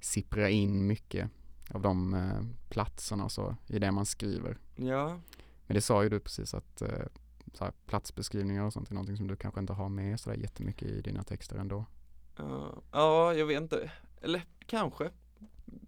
sippra 0.00 0.50
in 0.50 0.86
mycket 0.86 1.30
av 1.70 1.82
de 1.82 2.14
eh, 2.14 2.68
platserna 2.68 3.24
och 3.24 3.32
så 3.32 3.56
i 3.66 3.78
det 3.78 3.92
man 3.92 4.06
skriver. 4.06 4.58
Ja, 4.76 5.20
Men 5.66 5.74
det 5.74 5.80
sa 5.80 6.02
ju 6.02 6.08
du 6.08 6.20
precis 6.20 6.54
att 6.54 6.82
eh, 6.82 7.06
här, 7.60 7.72
platsbeskrivningar 7.86 8.64
och 8.64 8.72
sånt 8.72 8.90
är 8.90 8.94
någonting 8.94 9.16
som 9.16 9.26
du 9.26 9.36
kanske 9.36 9.60
inte 9.60 9.72
har 9.72 9.88
med 9.88 10.20
sådär 10.20 10.36
jättemycket 10.36 10.88
i 10.88 11.00
dina 11.00 11.22
texter 11.22 11.56
ändå. 11.56 11.84
Ja, 12.36 12.82
ja, 12.92 13.34
jag 13.34 13.46
vet 13.46 13.62
inte. 13.62 13.90
Eller 14.22 14.42
kanske. 14.66 15.10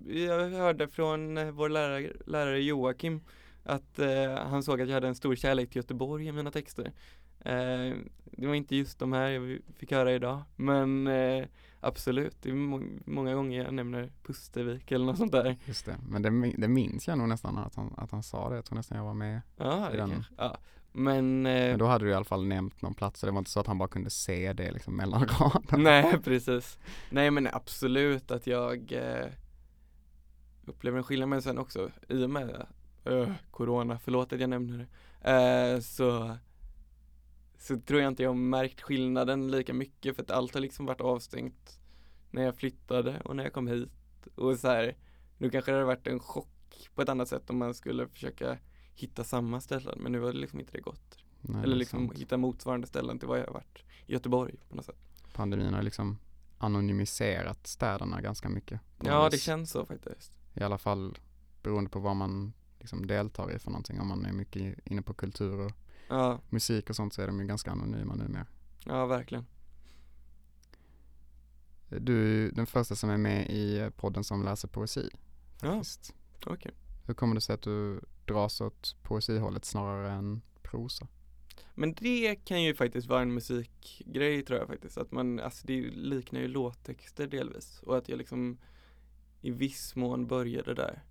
Jag 0.07 0.51
hörde 0.51 0.89
från 0.89 1.39
eh, 1.39 1.51
vår 1.51 1.69
lärare, 1.69 2.13
lärare 2.27 2.63
Joakim 2.63 3.21
att 3.63 3.99
eh, 3.99 4.35
han 4.35 4.63
såg 4.63 4.81
att 4.81 4.89
jag 4.89 4.95
hade 4.95 5.09
en 5.09 5.15
stor 5.15 5.35
kärlek 5.35 5.69
till 5.69 5.77
Göteborg 5.77 6.27
i 6.27 6.33
mina 6.33 6.51
texter. 6.51 6.93
Eh, 7.41 7.97
det 8.41 8.47
var 8.47 8.55
inte 8.55 8.77
just 8.77 8.99
de 8.99 9.13
här 9.13 9.29
jag 9.29 9.59
fick 9.77 9.93
höra 9.93 10.13
idag, 10.13 10.43
men 10.57 11.07
eh, 11.07 11.45
absolut, 11.81 12.37
det 12.43 12.51
är 12.51 12.55
må 12.55 12.83
många 13.05 13.35
gånger 13.35 13.65
jag 13.65 13.75
nämner 13.75 14.13
Pustervik 14.23 14.93
eller 14.93 15.07
något 15.07 15.17
sånt 15.19 15.33
där. 15.33 15.57
Just 15.65 15.87
det, 15.87 15.97
men 16.09 16.23
det, 16.23 16.53
det 16.59 16.69
minns 16.69 17.09
jag 17.09 17.19
nog 17.19 17.29
nästan 17.29 17.59
att 17.59 17.75
han, 17.75 17.95
att 17.97 18.11
han 18.11 18.23
sa 18.23 18.49
det. 18.49 18.57
Jag 18.57 18.65
tror 18.65 18.77
nästan 18.77 18.99
jag 18.99 19.05
var 19.05 19.15
med. 19.15 19.41
Ja, 19.57 19.93
I 19.93 19.97
den. 19.97 20.11
kanske. 20.11 20.35
Ja. 20.37 20.59
Men, 20.93 21.47
eh, 21.47 21.53
Men 21.53 21.79
då 21.79 21.87
hade 21.87 22.05
du 22.05 22.11
i 22.11 22.15
alla 22.15 22.25
fall 22.25 22.47
nämnt 22.47 22.83
någon 22.83 22.95
plats. 22.95 23.21
Så 23.21 23.27
det 23.27 23.33
var 23.33 23.39
inte 23.39 23.51
så 23.51 23.61
att 23.61 23.67
han 23.67 23.79
bara 23.79 23.89
kunde 23.89 24.11
se 24.11 24.53
det 24.53 24.71
liksom 24.73 24.97
mellan 24.97 25.27
raderna. 25.41 25.83
Nej 25.83 26.19
precis. 26.25 26.79
Nej 27.11 27.31
men 27.31 27.49
absolut 27.53 28.31
att 28.31 28.47
jag 28.47 28.93
eh, 28.93 29.27
upplever 30.67 30.99
en 30.99 31.05
skillnad 31.05 31.29
men 31.29 31.43
sen 31.43 31.59
också 31.59 31.91
i 32.09 32.25
och 32.25 32.31
med 32.31 32.67
eh, 33.05 33.31
Corona, 33.51 33.99
förlåt 33.99 34.33
att 34.33 34.41
jag 34.41 34.51
nämner 34.51 34.79
det. 34.79 34.87
Eh, 35.75 35.81
så, 35.81 36.37
så 37.59 37.81
tror 37.81 38.01
jag 38.01 38.09
inte 38.09 38.23
jag 38.23 38.31
har 38.31 38.35
märkt 38.35 38.81
skillnaden 38.81 39.51
lika 39.51 39.75
mycket 39.75 40.17
för 40.17 40.23
att 40.23 40.31
allt 40.31 40.55
har 40.55 40.61
liksom 40.61 40.87
varit 40.87 41.01
avstängt 41.01 41.81
när 42.31 42.43
jag 42.43 42.57
flyttade 42.57 43.21
och 43.25 43.37
när 43.37 43.45
jag 43.45 43.53
kom 43.53 43.67
hit. 43.67 43.91
Och 44.35 44.59
så 44.59 44.69
här, 44.69 44.97
nu 45.39 45.51
kanske 45.51 45.71
det 45.71 45.77
hade 45.77 45.87
varit 45.87 46.07
en 46.07 46.21
chock 46.21 46.89
på 46.95 47.03
ett 47.03 47.09
annat 47.09 47.29
sätt 47.29 47.51
om 47.51 47.59
man 47.59 47.75
skulle 47.75 48.09
försöka 48.09 48.59
hitta 48.95 49.25
samma 49.25 49.61
ställen 49.61 49.99
men 50.03 50.13
nu 50.13 50.21
har 50.21 50.33
det 50.33 50.39
liksom 50.39 50.61
inte 50.61 50.73
det 50.73 50.81
gått. 50.81 51.19
Nej, 51.41 51.57
det 51.57 51.63
Eller 51.63 51.77
liksom 51.77 52.09
sant. 52.09 52.19
hitta 52.21 52.37
motsvarande 52.37 52.87
ställen 52.87 53.19
till 53.19 53.29
vad 53.29 53.39
jag 53.39 53.47
har 53.47 53.53
varit 53.53 53.85
i 54.07 54.13
Göteborg 54.13 54.55
på 54.69 54.77
något 54.77 54.85
sätt. 54.85 54.97
Pandemin 55.35 55.75
har 55.75 55.83
liksom 55.83 56.19
anonymiserat 56.59 57.67
städerna 57.67 58.21
ganska 58.21 58.49
mycket. 58.49 58.81
Ja 59.05 59.25
det 59.25 59.37
vis. 59.37 59.43
känns 59.43 59.71
så 59.71 59.87
faktiskt. 59.87 60.33
I 60.55 60.63
alla 60.63 60.79
fall 60.79 61.19
beroende 61.63 61.91
på 61.91 61.99
vad 61.99 62.17
man 62.17 62.53
liksom 62.79 63.07
deltar 63.07 63.53
i 63.55 63.59
för 63.59 63.71
någonting. 63.71 64.01
Om 64.01 64.09
man 64.09 64.25
är 64.27 64.33
mycket 64.33 64.87
inne 64.87 65.03
på 65.03 65.15
kultur 65.15 65.61
och 65.61 65.73
Ja, 66.09 66.41
musik 66.51 66.91
och 66.91 66.97
sånt 66.97 67.13
så 67.15 67.23
är 67.23 67.27
de 67.27 67.41
ju 67.41 67.47
ganska 67.47 67.71
anonyma 67.71 68.15
numera. 68.15 68.47
ja 68.85 69.07
verkligen. 69.07 69.47
Du 71.89 72.47
är 72.47 72.53
den 72.53 72.67
första 72.67 72.97
som 72.97 73.11
är 73.11 73.17
med 73.17 73.51
i 73.51 73.91
podden 73.97 74.25
som 74.25 74.45
läser 74.45 74.69
poesi. 74.69 75.09
Ja, 75.63 75.75
Faktiskt. 75.77 76.15
okej. 76.47 76.73
Hur 77.07 77.15
kommer 77.15 77.35
det 77.35 77.41
sig 77.41 77.55
att 77.55 77.63
du 77.63 78.01
dras 78.25 78.61
åt 78.61 78.97
poesihållet 79.03 79.65
snarare 79.65 80.11
än 80.13 80.43
prosa? 80.63 81.07
Men 81.75 81.95
det 81.95 82.37
kan 82.37 82.63
ju 82.63 82.75
faktiskt 82.75 83.07
vara 83.09 83.23
en 83.23 83.35
musikgrej 83.35 84.43
tror 84.43 84.59
jag 84.59 84.69
faktiskt. 84.69 84.99
Att 84.99 85.13
man, 85.13 85.41
alltså 85.41 85.67
det 85.67 85.81
liknar 85.91 86.41
ju 86.41 86.49
låttexter 86.49 87.27
delvis. 87.27 87.81
Och 87.83 87.97
att 87.99 88.09
jag 88.09 88.19
liksom 88.19 88.59
i 89.41 89.51
viss 89.51 89.97
mån 89.97 90.27
började 90.27 90.75
där. 90.75 91.03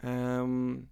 Ehm, 0.00 0.88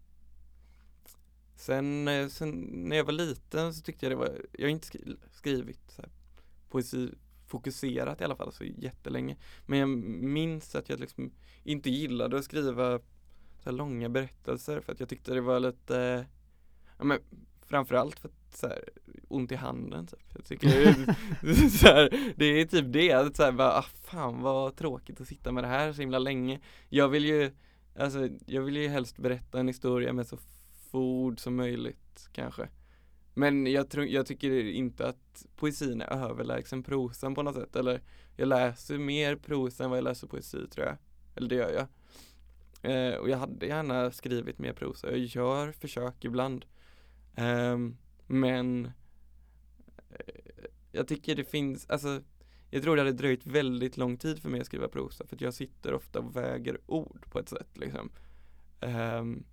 sen, 1.65 2.09
eh, 2.09 2.29
sen 2.29 2.51
när 2.73 2.97
jag 2.97 3.05
var 3.05 3.13
liten 3.13 3.75
så 3.75 3.83
tyckte 3.83 4.07
jag 4.07 4.13
det 4.13 4.17
var, 4.17 4.41
jag 4.53 4.65
har 4.65 4.71
inte 4.71 4.87
skri- 4.87 5.17
skrivit 5.33 5.81
så 5.89 6.03
här, 6.03 6.11
poesi 6.71 7.15
fokuserat 7.47 8.21
i 8.21 8.25
alla 8.25 8.37
fall 8.37 8.53
så 8.53 8.65
jättelänge. 8.65 9.37
Men 9.67 9.79
jag 9.79 9.89
minns 9.89 10.75
att 10.75 10.89
jag 10.89 11.01
liksom 11.01 11.33
inte 11.63 11.91
gillade 11.91 12.39
att 12.39 12.45
skriva 12.45 12.99
så 12.99 13.65
här 13.65 13.73
långa 13.73 14.09
berättelser 14.09 14.81
för 14.81 14.93
att 14.93 15.01
jag 15.01 15.09
tyckte 15.09 15.35
det 15.35 15.41
var 15.41 15.61
lite, 15.61 16.27
ja 16.99 17.05
men 17.05 17.19
framförallt 17.67 18.19
för 18.19 18.29
att 18.29 18.57
så 18.57 18.67
här, 18.69 18.85
ont 19.29 19.53
i 19.53 19.57
handen 19.57 20.07
typ. 20.07 20.27
Jag 20.35 20.45
tycker 20.45 20.69
det 20.69 20.85
är, 20.85 21.69
så 21.79 21.87
här, 21.87 22.33
det 22.37 22.45
är 22.45 22.65
typ 22.65 22.93
det, 22.93 23.13
att 23.13 23.37
så 23.37 23.43
här, 23.43 23.53
bara, 23.53 23.73
ah, 23.73 23.87
fan 24.03 24.41
vad 24.43 24.77
tråkigt 24.77 25.21
att 25.21 25.29
sitta 25.29 25.53
med 25.53 25.65
det 25.65 25.69
här 25.69 25.93
så 25.93 26.01
himla 26.01 26.19
länge. 26.19 26.61
Jag 26.89 27.09
vill 27.09 27.25
ju, 27.25 27.51
alltså 27.97 28.29
jag 28.47 28.63
vill 28.63 28.77
ju 28.77 28.89
helst 28.89 29.19
berätta 29.19 29.61
en 29.61 29.69
historia 29.69 30.13
med 30.13 30.27
så 30.27 30.39
få 30.95 31.01
ord 31.01 31.41
som 31.41 31.57
möjligt 31.57 32.29
kanske. 32.33 32.69
Men 33.35 33.67
jag, 33.67 33.91
tror, 33.91 34.07
jag 34.07 34.27
tycker 34.27 34.51
inte 34.67 35.09
att 35.09 35.47
poesin 35.57 36.01
är 36.01 36.07
överlägsen 36.07 36.83
prosan 36.83 37.35
på 37.35 37.43
något 37.43 37.55
sätt. 37.55 37.77
Eller 37.77 38.01
jag 38.37 38.49
läser 38.49 38.99
mer 38.99 39.37
prosa 39.37 39.85
än 39.85 39.91
vad 39.91 39.97
jag 39.97 40.05
läser 40.05 40.27
poesi 40.27 40.69
tror 40.69 40.87
jag. 40.87 40.97
Eller 41.35 41.49
det 41.49 41.55
gör 41.55 41.73
jag. 41.73 41.87
Eh, 42.93 43.17
och 43.17 43.29
jag 43.29 43.39
hade 43.39 43.67
gärna 43.67 44.11
skrivit 44.11 44.59
mer 44.59 44.73
prosa. 44.73 45.11
Jag 45.11 45.19
gör 45.19 45.73
försök 45.73 46.25
ibland. 46.25 46.65
Eh, 47.35 47.79
men 48.27 48.85
eh, 50.11 50.35
jag 50.93 51.09
tycker 51.09 51.35
det 51.35 51.45
finns, 51.45 51.91
alltså 51.91 52.21
jag 52.71 52.83
tror 52.83 52.97
det 52.97 53.03
hade 53.03 53.13
dröjt 53.13 53.47
väldigt 53.47 53.97
lång 53.97 54.17
tid 54.17 54.43
för 54.43 54.49
mig 54.49 54.61
att 54.61 54.67
skriva 54.67 54.89
prosa 54.89 55.27
för 55.27 55.37
att 55.37 55.41
jag 55.41 55.55
sitter 55.55 55.95
ofta 55.95 56.19
och 56.19 56.37
väger 56.37 56.81
ord 56.87 57.31
på 57.31 57.39
ett 57.39 57.49
sätt 57.49 57.79
liksom. 57.79 58.11
Ehm, 58.81 59.45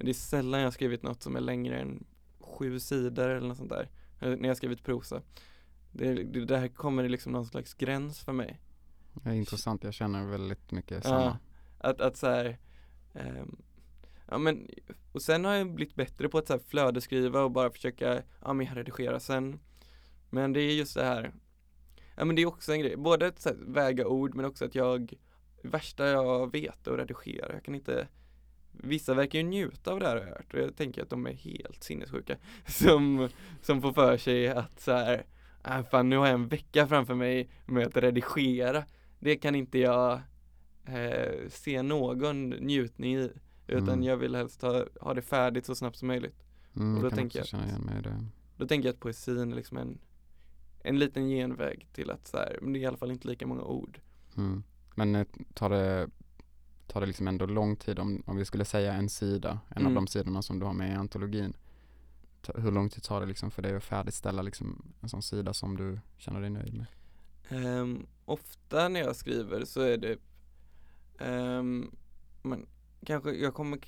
men 0.00 0.04
det 0.06 0.10
är 0.12 0.14
sällan 0.14 0.60
jag 0.60 0.66
har 0.66 0.72
skrivit 0.72 1.02
något 1.02 1.22
som 1.22 1.36
är 1.36 1.40
längre 1.40 1.80
än 1.80 2.04
sju 2.40 2.78
sidor 2.80 3.28
eller 3.28 3.48
något 3.48 3.56
sånt 3.56 3.70
där. 3.70 3.90
eh, 4.20 4.36
När 4.36 4.48
jag 4.48 4.56
skrivit 4.56 4.84
prosa. 4.84 5.22
Det, 5.92 6.14
det 6.14 6.44
där 6.44 6.68
kommer 6.68 7.02
det 7.02 7.08
liksom 7.08 7.32
någon 7.32 7.46
slags 7.46 7.74
gräns 7.74 8.20
för 8.20 8.32
mig. 8.32 8.60
Det 9.12 9.30
är 9.30 9.34
intressant, 9.34 9.84
jag 9.84 9.94
känner 9.94 10.26
väldigt 10.26 10.72
mycket 10.72 10.90
Ja, 11.04 11.10
samma. 11.10 11.38
att, 11.78 12.00
att 12.00 12.16
så 12.16 12.26
här, 12.26 12.58
ehm, 13.14 13.56
ja 14.28 14.38
men, 14.38 14.68
och 15.12 15.22
sen 15.22 15.44
har 15.44 15.52
jag 15.54 15.74
blivit 15.74 15.94
bättre 15.94 16.28
på 16.28 16.38
att 16.38 16.46
så 16.46 16.52
här 16.52 16.60
flödeskriva 16.66 17.42
och 17.42 17.50
bara 17.50 17.70
försöka, 17.70 18.22
ja 18.44 18.52
men 18.52 18.66
redigera 18.74 19.20
sen. 19.20 19.60
Men 20.30 20.52
det 20.52 20.60
är 20.60 20.72
just 20.74 20.94
det 20.94 21.04
här, 21.04 21.34
ja 22.16 22.24
men 22.24 22.36
det 22.36 22.42
är 22.42 22.46
också 22.46 22.72
en 22.72 22.80
grej, 22.80 22.96
både 22.96 23.26
att 23.26 23.40
så 23.40 23.48
här, 23.48 23.56
väga 23.66 24.06
ord 24.06 24.34
men 24.34 24.44
också 24.44 24.64
att 24.64 24.74
jag, 24.74 25.14
det 25.62 25.68
värsta 25.68 26.06
jag 26.08 26.52
vet 26.52 26.86
är 26.86 26.92
att 26.92 26.98
redigera, 26.98 27.52
jag 27.52 27.64
kan 27.64 27.74
inte 27.74 28.08
Vissa 28.72 29.14
verkar 29.14 29.38
ju 29.38 29.44
njuta 29.44 29.92
av 29.92 30.00
det 30.00 30.06
här 30.06 30.16
har 30.16 30.22
jag 30.22 30.28
hört 30.34 30.54
och 30.54 30.60
jag 30.60 30.76
tänker 30.76 31.02
att 31.02 31.10
de 31.10 31.26
är 31.26 31.32
helt 31.32 31.82
sinnessjuka 31.84 32.36
som, 32.66 33.28
som 33.62 33.82
får 33.82 33.92
för 33.92 34.16
sig 34.16 34.48
att 34.48 34.80
så 34.80 34.92
här, 34.92 35.24
äh, 35.64 35.82
fan 35.90 36.08
nu 36.08 36.16
har 36.16 36.26
jag 36.26 36.34
en 36.34 36.48
vecka 36.48 36.86
framför 36.86 37.14
mig 37.14 37.48
med 37.66 37.86
att 37.86 37.96
redigera 37.96 38.84
Det 39.18 39.36
kan 39.36 39.54
inte 39.54 39.78
jag 39.78 40.20
eh, 40.86 41.48
se 41.48 41.82
någon 41.82 42.50
njutning 42.50 43.16
i 43.16 43.30
utan 43.66 43.88
Mm. 43.88 44.02
jag 44.02 44.16
vill 44.16 44.34
helst 44.34 44.62
ha, 44.62 44.84
ha 45.00 45.14
det 45.14 45.22
färdigt 45.22 45.66
så 45.66 45.74
snabbt 45.74 45.96
som 45.96 46.08
möjligt 46.08 46.44
Mm, 46.76 46.96
och 46.96 47.02
då 47.02 47.10
tänker 47.10 47.38
jag 47.38 47.44
att-. 47.44 48.22
Då 48.56 48.66
tänker 48.66 48.88
jag 48.88 48.94
att 48.94 49.00
poesin 49.00 49.52
är 49.52 49.56
liksom 49.56 49.76
en 49.76 49.98
en 50.82 50.98
liten 50.98 51.28
genväg 51.28 51.88
till 51.92 52.10
att 52.10 52.26
så 52.26 52.36
här, 52.36 52.58
men 52.62 52.72
det 52.72 52.78
är 52.78 52.80
i 52.80 52.86
alla 52.86 52.96
fall 52.96 53.10
inte 53.10 53.28
lika 53.28 53.46
många 53.46 53.62
ord 53.62 54.00
Mm. 54.36 54.62
Men 54.94 55.14
eh, 55.14 55.26
tar 55.54 55.70
det, 55.70 56.08
tar 56.90 57.00
det 57.00 57.06
liksom 57.06 57.28
ändå 57.28 57.46
lång 57.46 57.76
tid 57.76 57.98
om, 57.98 58.22
om 58.26 58.36
vi 58.36 58.44
skulle 58.44 58.64
säga 58.64 58.92
en 58.92 59.08
sida, 59.08 59.60
en 59.68 59.76
av 59.82 59.90
Mm. 59.90 59.94
de 59.94 60.06
sidorna 60.06 60.42
som 60.42 60.58
du 60.58 60.66
har 60.66 60.72
med 60.72 60.90
i 60.90 60.94
antologin. 60.94 61.56
Ta, 62.42 62.52
hur 62.60 62.70
lång 62.72 62.88
tid 62.90 63.02
tar 63.02 63.20
det 63.20 63.26
liksom 63.26 63.50
för 63.50 63.62
dig 63.62 63.76
att 63.76 63.84
färdigställa 63.84 64.42
liksom 64.42 64.82
en 65.00 65.08
sån 65.08 65.22
sida 65.22 65.54
som 65.54 65.76
du 65.76 66.00
känner 66.18 66.40
dig 66.40 66.50
nöjd 66.50 66.74
med? 66.74 66.86
Ehm, 67.48 68.06
ofta 68.24 68.88
när 68.88 69.00
jag 69.00 69.16
skriver 69.16 69.64
så 69.64 69.80
är 69.80 69.96
det 69.98 70.18
ehm, 71.18 71.90
men 72.42 72.66
kanske 73.06 73.30
jag 73.32 73.54
kommer, 73.54 73.78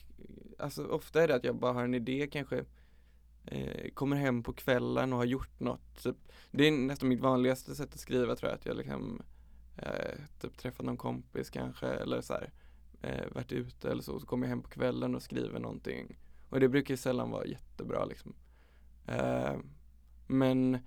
alltså 0.59 0.87
ofta 0.87 1.23
är 1.23 1.29
det 1.29 1.35
att 1.35 1.45
jag 1.45 1.57
bara 1.57 1.73
har 1.73 1.85
en 1.85 1.95
idé 1.95 2.29
kanske 2.33 2.65
eh, 3.45 3.91
kommer 3.95 4.17
hem 4.17 4.43
på 4.43 4.53
kvällen 4.53 5.13
och 5.13 5.19
har 5.19 5.25
gjort 5.25 5.61
något 5.61 6.03
typ, 6.03 6.17
Det 6.51 6.67
är 6.69 6.73
nästan 6.73 7.09
mitt 7.09 7.21
vanligaste 7.21 7.75
sätt 7.75 7.95
att 7.95 8.01
skriva 8.01 8.37
tror 8.37 8.51
jag 8.51 8.59
att 8.59 8.67
jag 8.67 8.77
liksom 8.77 9.23
eh, 9.77 10.19
typ 10.41 10.59
träffat 10.59 10.87
någon 10.87 10.97
kompis 10.97 11.51
kanske 11.51 11.87
eller 11.87 12.21
så 12.21 12.33
här 12.33 12.51
eh, 13.03 13.33
varit 13.33 13.53
ute 13.53 13.91
eller 13.91 14.03
så, 14.03 14.21
så 14.21 14.27
kommer 14.27 14.47
jag 14.47 14.51
hem 14.51 14.63
på 14.63 14.69
kvällen 14.69 15.15
och 15.15 15.23
skriver 15.23 15.61
någonting. 15.61 16.19
Och 16.49 16.61
det 16.61 16.69
brukar 16.69 16.95
ju 16.95 16.99
sällan 16.99 17.31
vara 17.31 17.47
jättebra 17.47 18.05
liksom. 18.05 18.35
Eh, 19.07 19.57
men 20.27 20.79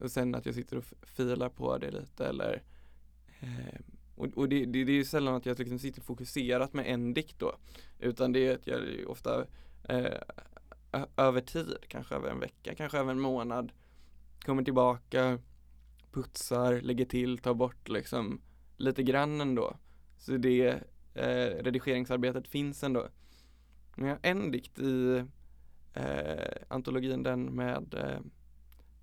och 0.00 0.10
sen 0.10 0.34
att 0.34 0.46
jag 0.46 0.54
sitter 0.54 0.76
och 0.76 0.84
filar 1.02 1.48
på 1.48 1.78
det 1.78 1.90
lite 1.90 2.26
eller 2.26 2.62
eh, 3.40 3.80
och, 4.14 4.26
och 4.26 4.48
det, 4.48 4.64
det, 4.64 4.84
det 4.84 4.92
är 4.92 4.96
ju 4.96 5.04
sällan 5.04 5.34
att 5.34 5.46
jag 5.46 5.58
liksom 5.58 5.78
sitter 5.78 6.02
fokuserat 6.02 6.72
med 6.72 6.86
en 6.86 7.14
dikt 7.14 7.38
då. 7.38 7.56
Utan 7.98 8.32
det 8.32 8.46
är 8.46 8.54
att 8.54 8.66
jag 8.66 8.80
ofta 9.06 9.46
eh, 9.88 10.20
över 11.16 11.40
tid, 11.40 11.76
kanske 11.88 12.14
över 12.14 12.30
en 12.30 12.40
vecka, 12.40 12.74
kanske 12.74 12.98
över 12.98 13.10
en 13.10 13.20
månad 13.20 13.72
kommer 14.44 14.62
tillbaka 14.62 15.38
putsar, 16.12 16.80
lägger 16.80 17.04
till, 17.04 17.38
tar 17.38 17.54
bort 17.54 17.88
liksom 17.88 18.40
lite 18.76 19.02
grann 19.02 19.40
ändå. 19.40 19.76
Så 20.18 20.36
det 20.36 20.80
eh, 21.14 21.62
redigeringsarbetet 21.62 22.48
finns 22.48 22.84
ändå 22.84 23.08
Men 23.96 24.08
jag 24.08 24.14
har 24.14 24.20
en 24.22 24.50
dikt 24.50 24.78
i 24.78 25.24
eh, 25.94 26.52
antologin, 26.68 27.22
den 27.22 27.44
med 27.44 27.94
eh, 27.94 28.20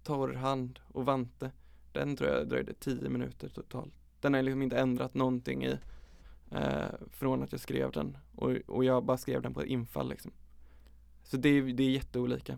torr 0.03 0.33
hand 0.33 0.79
och 0.87 1.05
vante. 1.05 1.51
Den 1.91 2.15
tror 2.15 2.29
jag 2.29 2.49
dröjde 2.49 2.73
tio 2.73 3.09
minuter 3.09 3.49
totalt. 3.49 3.93
Den 4.19 4.33
har 4.33 4.37
jag 4.37 4.45
liksom 4.45 4.61
inte 4.61 4.79
ändrat 4.79 5.13
någonting 5.13 5.65
i 5.65 5.77
eh, 6.51 6.85
från 7.09 7.43
att 7.43 7.51
jag 7.51 7.61
skrev 7.61 7.91
den 7.91 8.17
och, 8.35 8.51
och 8.67 8.83
jag 8.83 9.03
bara 9.03 9.17
skrev 9.17 9.41
den 9.41 9.53
på 9.53 9.61
ett 9.61 9.67
infall 9.67 10.09
liksom. 10.09 10.31
Så 11.23 11.37
det, 11.37 11.61
det 11.61 11.83
är 11.83 11.89
jätteolika. 11.89 12.57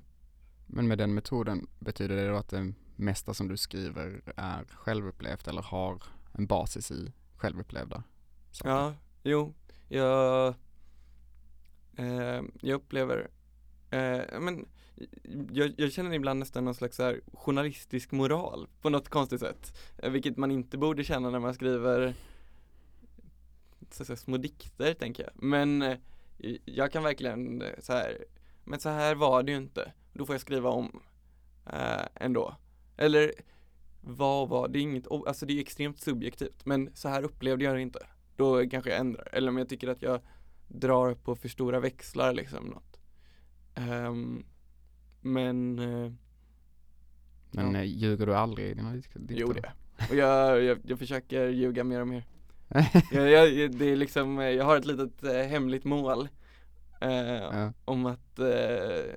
Men 0.67 0.87
med 0.87 0.97
den 0.97 1.13
metoden, 1.13 1.67
betyder 1.79 2.15
det 2.15 2.27
då 2.27 2.35
att 2.35 2.49
det 2.49 2.73
mesta 2.95 3.33
som 3.33 3.47
du 3.47 3.57
skriver 3.57 4.21
är 4.35 4.65
självupplevt 4.65 5.47
eller 5.47 5.61
har 5.61 6.03
en 6.31 6.47
basis 6.47 6.91
i 6.91 7.13
självupplevda 7.35 8.03
saker? 8.51 8.69
Ja, 8.69 8.93
jo, 9.23 9.53
jag, 9.87 10.47
eh, 11.97 12.41
jag 12.61 12.75
upplever, 12.75 13.29
eh, 13.89 14.39
men 14.39 14.65
jag, 15.51 15.73
jag 15.77 15.91
känner 15.91 16.13
ibland 16.13 16.39
nästan 16.39 16.65
någon 16.65 16.75
slags 16.75 16.99
här 16.99 17.21
journalistisk 17.33 18.11
moral 18.11 18.67
på 18.81 18.89
något 18.89 19.09
konstigt 19.09 19.39
sätt, 19.39 19.77
eh, 19.97 20.11
vilket 20.11 20.37
man 20.37 20.51
inte 20.51 20.77
borde 20.77 21.03
känna 21.03 21.29
när 21.29 21.39
man 21.39 21.53
skriver 21.53 22.13
så 23.91 24.03
att 24.03 24.07
säga, 24.07 24.17
små 24.17 24.37
dikter 24.37 24.93
tänker 24.93 25.23
jag, 25.23 25.31
men 25.35 25.81
eh, 25.81 25.97
jag 26.65 26.91
kan 26.91 27.03
verkligen 27.03 27.61
eh, 27.61 27.79
så 27.79 27.93
här, 27.93 28.25
men 28.63 28.79
så 28.79 28.89
här 28.89 29.15
var 29.15 29.43
det 29.43 29.51
ju 29.51 29.57
inte, 29.57 29.91
då 30.13 30.25
får 30.25 30.33
jag 30.33 30.41
skriva 30.41 30.69
om 30.69 31.01
eh, 31.65 32.05
ändå. 32.15 32.55
Eller 32.97 33.33
vad 34.01 34.49
var 34.49 34.67
det? 34.67 34.79
är 34.79 34.81
inget, 34.81 35.07
alltså 35.11 35.45
det 35.45 35.53
är 35.53 35.61
extremt 35.61 36.01
subjektivt, 36.01 36.65
men 36.65 36.89
så 36.93 37.09
här 37.09 37.23
upplevde 37.23 37.65
jag 37.65 37.75
det 37.75 37.81
inte. 37.81 37.99
Då 38.35 38.69
kanske 38.69 38.89
jag 38.89 38.99
ändrar, 38.99 39.27
eller 39.31 39.49
om 39.49 39.57
jag 39.57 39.69
tycker 39.69 39.87
att 39.87 40.01
jag 40.01 40.19
drar 40.67 41.13
på 41.13 41.35
för 41.35 41.49
stora 41.49 41.79
växlar 41.79 42.33
liksom 42.33 42.65
något. 42.65 42.99
Um, 43.75 44.45
men 45.21 45.79
uh, 45.79 46.11
Men 47.51 47.73
ja. 47.75 47.83
ljuger 47.83 48.25
du 48.25 48.35
aldrig 48.35 48.67
i 48.67 48.73
dina 48.73 48.93
dikter? 48.93 49.21
Jo 49.29 49.53
det 49.53 49.73
och 50.09 50.15
jag, 50.15 50.63
jag, 50.63 50.79
jag 50.83 50.99
försöker 50.99 51.49
ljuga 51.49 51.83
mer 51.83 52.01
och 52.01 52.07
mer 52.07 52.25
jag, 53.11 53.29
jag, 53.29 53.71
det 53.71 53.85
är 53.85 53.95
liksom, 53.95 54.37
jag 54.37 54.65
har 54.65 54.77
ett 54.77 54.85
litet 54.85 55.23
eh, 55.23 55.41
hemligt 55.41 55.83
mål 55.83 56.27
eh, 57.01 57.11
ja. 57.11 57.73
om 57.85 58.05
att 58.05 58.39
eh, 58.39 59.15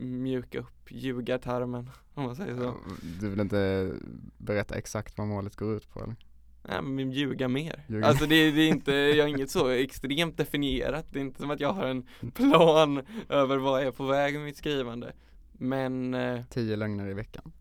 mjuka 0.00 0.58
upp 0.58 0.92
ljugartarmen 0.92 1.90
om 2.14 2.24
man 2.24 2.36
säger 2.36 2.56
så. 2.56 2.74
Du 3.20 3.28
vill 3.28 3.40
inte 3.40 3.92
berätta 4.38 4.74
exakt 4.74 5.18
vad 5.18 5.26
målet 5.26 5.56
går 5.56 5.76
ut 5.76 5.90
på 5.90 6.02
eller? 6.02 6.16
Nej 6.62 6.82
men 6.82 7.12
ljuga 7.12 7.48
mer. 7.48 7.84
Ljuga. 7.88 8.06
Alltså 8.06 8.26
det, 8.26 8.50
det, 8.50 8.60
är 8.60 8.68
inte, 8.68 8.92
jag 8.92 9.24
har 9.24 9.28
inget 9.28 9.50
så 9.50 9.68
extremt 9.68 10.36
definierat. 10.36 11.06
Det 11.10 11.18
är 11.18 11.20
inte 11.20 11.40
som 11.40 11.50
att 11.50 11.60
jag 11.60 11.72
har 11.72 11.86
en 11.86 12.06
plan 12.34 13.02
över 13.28 13.56
vad 13.56 13.80
jag 13.80 13.86
är 13.86 13.92
på 13.92 14.04
väg 14.04 14.34
med 14.34 14.44
mitt 14.44 14.56
skrivande. 14.56 15.12
Men 15.52 16.14
eh, 16.14 16.44
Tio 16.50 16.76
lögner 16.76 17.08
i 17.08 17.14
veckan. 17.14 17.52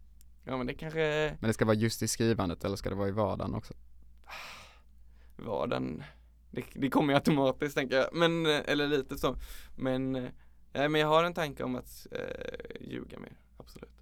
Ja 0.43 0.57
men 0.57 0.67
det 0.67 0.73
kanske 0.73 1.35
Men 1.39 1.47
det 1.47 1.53
ska 1.53 1.65
vara 1.65 1.75
just 1.75 2.01
i 2.01 2.07
skrivandet 2.07 2.63
eller 2.63 2.75
ska 2.75 2.89
det 2.89 2.95
vara 2.95 3.07
i 3.07 3.11
vardagen 3.11 3.55
också? 3.55 3.73
Vardagen 5.37 6.03
det, 6.51 6.63
det 6.73 6.89
kommer 6.89 7.13
ju 7.13 7.15
automatiskt 7.15 7.75
tänker 7.75 7.95
jag, 7.95 8.09
men, 8.13 8.45
eh, 8.45 8.61
eller 8.65 8.87
lite 8.87 9.17
så. 9.17 9.37
Men, 9.77 10.15
eh, 10.15 10.29
nej 10.73 10.89
men 10.89 11.01
jag 11.01 11.07
har 11.07 11.23
en 11.23 11.33
tanke 11.33 11.63
om 11.63 11.75
att 11.75 12.07
eh, 12.11 12.81
ljuga 12.81 13.19
mer, 13.19 13.39
absolut. 13.57 14.01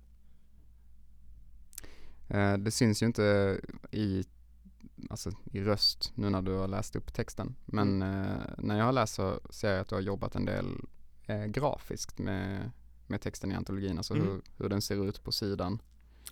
Eh, 2.27 2.53
det 2.53 2.71
syns 2.71 3.03
ju 3.03 3.05
inte 3.05 3.59
i 3.91 4.23
alltså 5.09 5.31
i 5.51 5.61
röst 5.61 6.11
nu 6.15 6.29
när 6.29 6.41
du 6.41 6.51
har 6.51 6.67
läst 6.67 6.95
upp 6.95 7.13
texten. 7.13 7.55
Men 7.65 8.01
mm. 8.01 8.25
eh, 8.25 8.41
när 8.57 8.77
jag 8.77 8.85
har 8.85 8.91
läst 8.91 9.13
så 9.13 9.39
ser 9.49 9.71
jag 9.71 9.79
att 9.79 9.89
du 9.89 9.95
har 9.95 10.01
jobbat 10.01 10.35
en 10.35 10.45
del 10.45 10.65
eh, 11.25 11.45
grafiskt 11.45 12.17
med, 12.17 12.71
med 13.07 13.21
texten 13.21 13.51
i 13.51 13.55
antologin, 13.55 13.97
alltså 13.97 14.13
mm. 14.13 14.27
hur, 14.27 14.41
hur 14.57 14.69
den 14.69 14.81
ser 14.81 15.09
ut 15.09 15.23
på 15.23 15.31
sidan. 15.31 15.81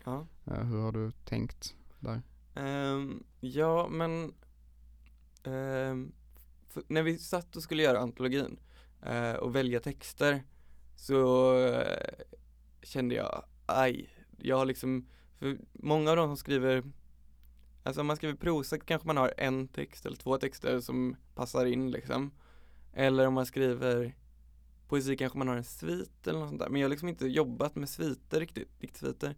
Ja. 0.05 0.27
Eh, 0.45 0.63
hur 0.63 0.77
har 0.77 0.91
du 0.91 1.11
tänkt 1.11 1.75
där? 1.99 2.21
Um, 2.55 3.23
ja, 3.39 3.87
men 3.91 4.33
um, 5.43 6.13
när 6.87 7.03
vi 7.03 7.17
satt 7.17 7.55
och 7.55 7.63
skulle 7.63 7.83
göra 7.83 7.99
antologin 7.99 8.59
uh, 9.09 9.33
och 9.33 9.55
välja 9.55 9.79
texter 9.79 10.43
så 10.95 11.53
uh, 11.57 11.81
kände 12.83 13.15
jag, 13.15 13.43
aj, 13.65 14.09
jag 14.37 14.57
har 14.57 14.65
liksom, 14.65 15.07
för 15.39 15.57
många 15.73 16.09
av 16.09 16.15
de 16.15 16.27
som 16.27 16.37
skriver 16.37 16.83
Alltså 17.87 18.01
om 18.01 18.07
man 18.07 18.15
skriver 18.15 18.35
prosa 18.35 18.79
kanske 18.79 19.07
man 19.07 19.17
har 19.17 19.33
en 19.37 19.67
text 19.67 20.05
eller 20.05 20.17
två 20.17 20.37
texter 20.37 20.79
som 20.79 21.15
passar 21.35 21.65
in 21.65 21.91
liksom. 21.91 22.31
Eller 22.93 23.27
om 23.27 23.33
man 23.33 23.45
skriver 23.45 24.15
poesi 24.87 25.17
kanske 25.17 25.37
man 25.37 25.47
har 25.47 25.55
en 25.55 25.63
svit 25.63 26.27
eller 26.27 26.39
något 26.39 26.49
sånt 26.49 26.59
där. 26.59 26.69
Men 26.69 26.81
jag 26.81 26.85
har 26.85 26.89
liksom 26.89 27.09
inte 27.09 27.27
jobbat 27.27 27.75
med 27.75 27.89
sviter 27.89 28.39
riktigt, 28.39 28.79
diktsviter. 28.79 29.35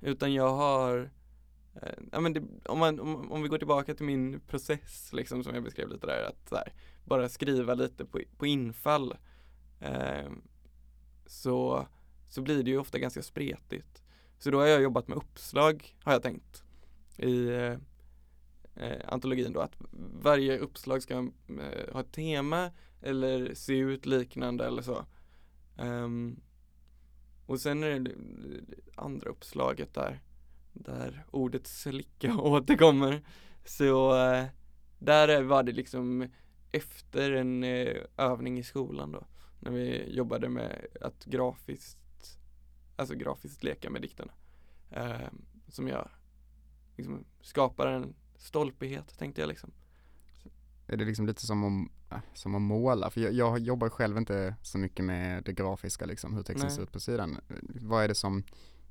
Utan 0.00 0.34
jag 0.34 0.50
har 0.50 1.10
eh, 1.74 1.98
Ja 2.12 2.20
men 2.20 2.32
det, 2.32 2.42
om, 2.64 2.78
man, 2.78 3.00
om, 3.00 3.32
om, 3.32 3.42
vi 3.42 3.48
går 3.48 3.58
tillbaka 3.58 3.94
till 3.94 4.06
min 4.06 4.40
process 4.40 5.12
liksom 5.12 5.44
som 5.44 5.54
jag 5.54 5.64
beskrev 5.64 5.88
lite 5.88 6.06
där, 6.06 6.22
att 6.22 6.50
här, 6.50 6.72
bara 7.04 7.28
skriva 7.28 7.74
lite 7.74 8.04
på, 8.04 8.20
på 8.36 8.46
infall 8.46 9.14
eh, 9.80 10.30
så, 11.26 11.86
så 12.28 12.42
blir 12.42 12.62
det 12.62 12.70
ju 12.70 12.78
ofta 12.78 12.98
ganska 12.98 13.22
spretigt. 13.22 14.02
Så 14.38 14.50
då 14.50 14.58
har 14.58 14.66
jag 14.66 14.82
jobbat 14.82 15.08
med 15.08 15.16
uppslag, 15.16 15.96
har 16.04 16.12
jag 16.12 16.22
tänkt 16.22 16.64
i 17.18 17.48
eh, 17.48 17.76
eh, 18.74 18.98
antologin 19.08 19.52
då 19.52 19.60
att 19.60 19.76
varje 20.22 20.58
uppslag 20.58 21.02
ska 21.02 21.14
eh, 21.14 21.92
ha 21.92 22.00
ett 22.00 22.12
tema 22.12 22.70
eller 23.00 23.54
se 23.54 23.78
ut 23.78 24.06
liknande 24.06 24.66
eller 24.66 24.82
så. 24.82 25.06
Um, 25.78 26.40
och 27.46 27.60
sen 27.60 27.82
är 27.82 28.00
det 28.00 28.14
andra 28.94 29.30
uppslaget 29.30 29.94
där, 29.94 30.20
där 30.72 31.24
ordet 31.30 31.66
slicka 31.66 32.36
återkommer. 32.38 33.22
Så 33.64 34.16
eh, 34.16 34.46
där 34.98 35.42
var 35.42 35.62
det 35.62 35.72
liksom 35.72 36.28
efter 36.72 37.32
en 37.32 37.64
eh, 37.64 37.96
övning 38.16 38.58
i 38.58 38.62
skolan 38.62 39.12
då, 39.12 39.26
när 39.60 39.70
vi 39.70 40.14
jobbade 40.16 40.48
med 40.48 40.86
att 41.00 41.24
grafiskt, 41.24 42.38
alltså 42.96 43.14
grafiskt 43.14 43.64
leka 43.64 43.90
med 43.90 44.02
dikterna. 44.02 44.32
Eh, 44.90 45.28
som 45.68 45.88
jag 45.88 46.08
liksom 46.98 47.24
skapar 47.40 47.86
en 47.86 48.14
stolpighet 48.36 49.18
tänkte 49.18 49.40
jag 49.40 49.48
liksom. 49.48 49.72
Är 50.86 50.96
det 50.96 51.04
liksom 51.04 51.26
lite 51.26 51.46
som 51.46 51.64
om, 51.64 51.90
äh, 52.10 52.18
som 52.34 52.54
att 52.54 52.62
måla? 52.62 53.10
För 53.10 53.20
jag, 53.20 53.32
jag 53.32 53.58
jobbar 53.58 53.88
själv 53.88 54.18
inte 54.18 54.54
så 54.62 54.78
mycket 54.78 55.04
med 55.04 55.44
det 55.44 55.52
grafiska 55.52 56.06
liksom, 56.06 56.34
hur 56.34 56.42
texten 56.42 56.66
Nej. 56.66 56.76
ser 56.76 56.82
ut 56.82 56.92
på 56.92 57.00
sidan. 57.00 57.38
Vad 57.62 58.04
är 58.04 58.08
det 58.08 58.14
som, 58.14 58.44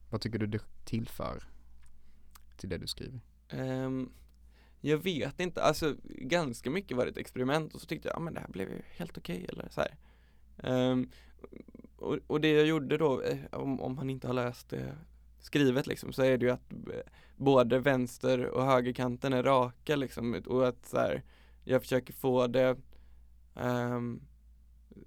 vad 0.10 0.22
tycker 0.22 0.40
du 0.40 0.48
det 0.48 0.62
tillför 0.86 1.44
till 2.58 2.70
det 2.70 2.78
du 2.78 2.88
skriver? 2.88 3.22
Um, 3.54 4.12
jag 4.82 4.98
vet 4.98 5.40
inte, 5.40 5.64
alltså 5.64 5.96
ganska 6.04 6.70
mycket 6.70 6.98
var 6.98 7.06
det 7.06 7.12
ett 7.12 7.18
experiment 7.18 7.74
och 7.74 7.82
så 7.82 7.88
tyckte 7.88 8.08
jag, 8.08 8.16
ja 8.16 8.20
men 8.20 8.34
det 8.34 8.40
här 8.40 8.48
blev 8.48 8.70
ju 8.70 8.82
helt 8.96 9.18
okej 9.18 9.44
okay, 9.44 9.46
eller 9.46 9.70
så 9.70 9.82
här. 9.82 9.96
Um, 10.92 11.12
och, 11.96 12.18
och, 12.28 12.42
det 12.42 12.52
jag 12.52 12.66
gjorde 12.66 12.98
då, 12.98 13.22
eh, 13.22 13.38
om, 13.52 13.82
om 13.82 13.96
man 13.96 14.10
inte 14.10 14.28
har 14.28 14.34
läst 14.34 14.70
det 14.70 14.98
skrivet 15.48 15.88
liksom 15.88 16.14
så 16.14 16.24
är 16.24 16.38
det 16.38 16.46
ju 16.46 16.52
att 16.52 16.74
eh, 16.74 17.12
både 17.36 17.80
vänster 17.80 18.46
och 18.46 18.66
högerkanten 18.66 19.34
är 19.34 19.44
raka 19.44 19.96
liksom 19.96 20.42
och 20.46 20.68
att 20.68 20.86
så 20.86 20.98
här, 20.98 21.24
jag 21.64 21.82
försöker 21.82 22.14
få 22.14 22.48
det 22.48 22.78
um, 23.54 24.22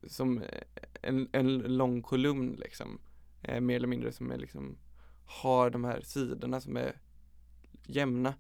som 0.06 0.38
eh, 0.38 0.62
en, 1.02 1.28
en 1.32 1.58
lång 1.58 2.02
kolumn 2.02 2.56
liksom 2.58 3.00
eh, 3.42 3.60
mer 3.60 3.76
eller 3.76 3.88
mindre 3.88 4.12
som 4.12 4.30
är 4.30 4.38
liksom 4.38 4.78
har 5.24 5.70
de 5.70 5.84
här 5.84 6.00
sidorna 6.00 6.60
som 6.60 6.76
är 6.76 7.00
jämna. 7.86 8.34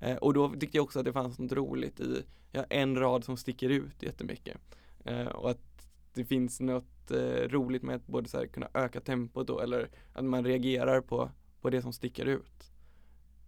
Eh, 0.00 0.16
och 0.16 0.34
då 0.34 0.48
tyckte 0.48 0.76
jag 0.76 0.84
också 0.84 0.98
att 0.98 1.04
det 1.04 1.12
fanns 1.12 1.38
något 1.38 1.52
roligt 1.52 2.00
i 2.00 2.22
ja, 2.52 2.64
en 2.70 2.96
rad 2.96 3.24
som 3.24 3.36
sticker 3.36 3.68
ut 3.68 4.02
jättemycket. 4.02 4.60
Eh, 5.04 5.26
och 5.26 5.50
att 5.50 5.90
det 6.14 6.24
finns 6.24 6.60
något 6.60 6.97
eh, 7.10 7.48
roligt 7.48 7.82
med 7.82 7.96
att 7.96 8.06
både 8.06 8.28
så 8.28 8.38
här, 8.38 8.46
kunna 8.46 8.68
öka 8.74 9.00
tempot 9.00 9.46
då 9.46 9.60
eller 9.60 9.90
att 10.12 10.24
man 10.24 10.44
reagerar 10.44 11.00
på, 11.00 11.30
på 11.60 11.70
det 11.70 11.82
som 11.82 11.92
sticker 11.92 12.26
ut 12.26 12.72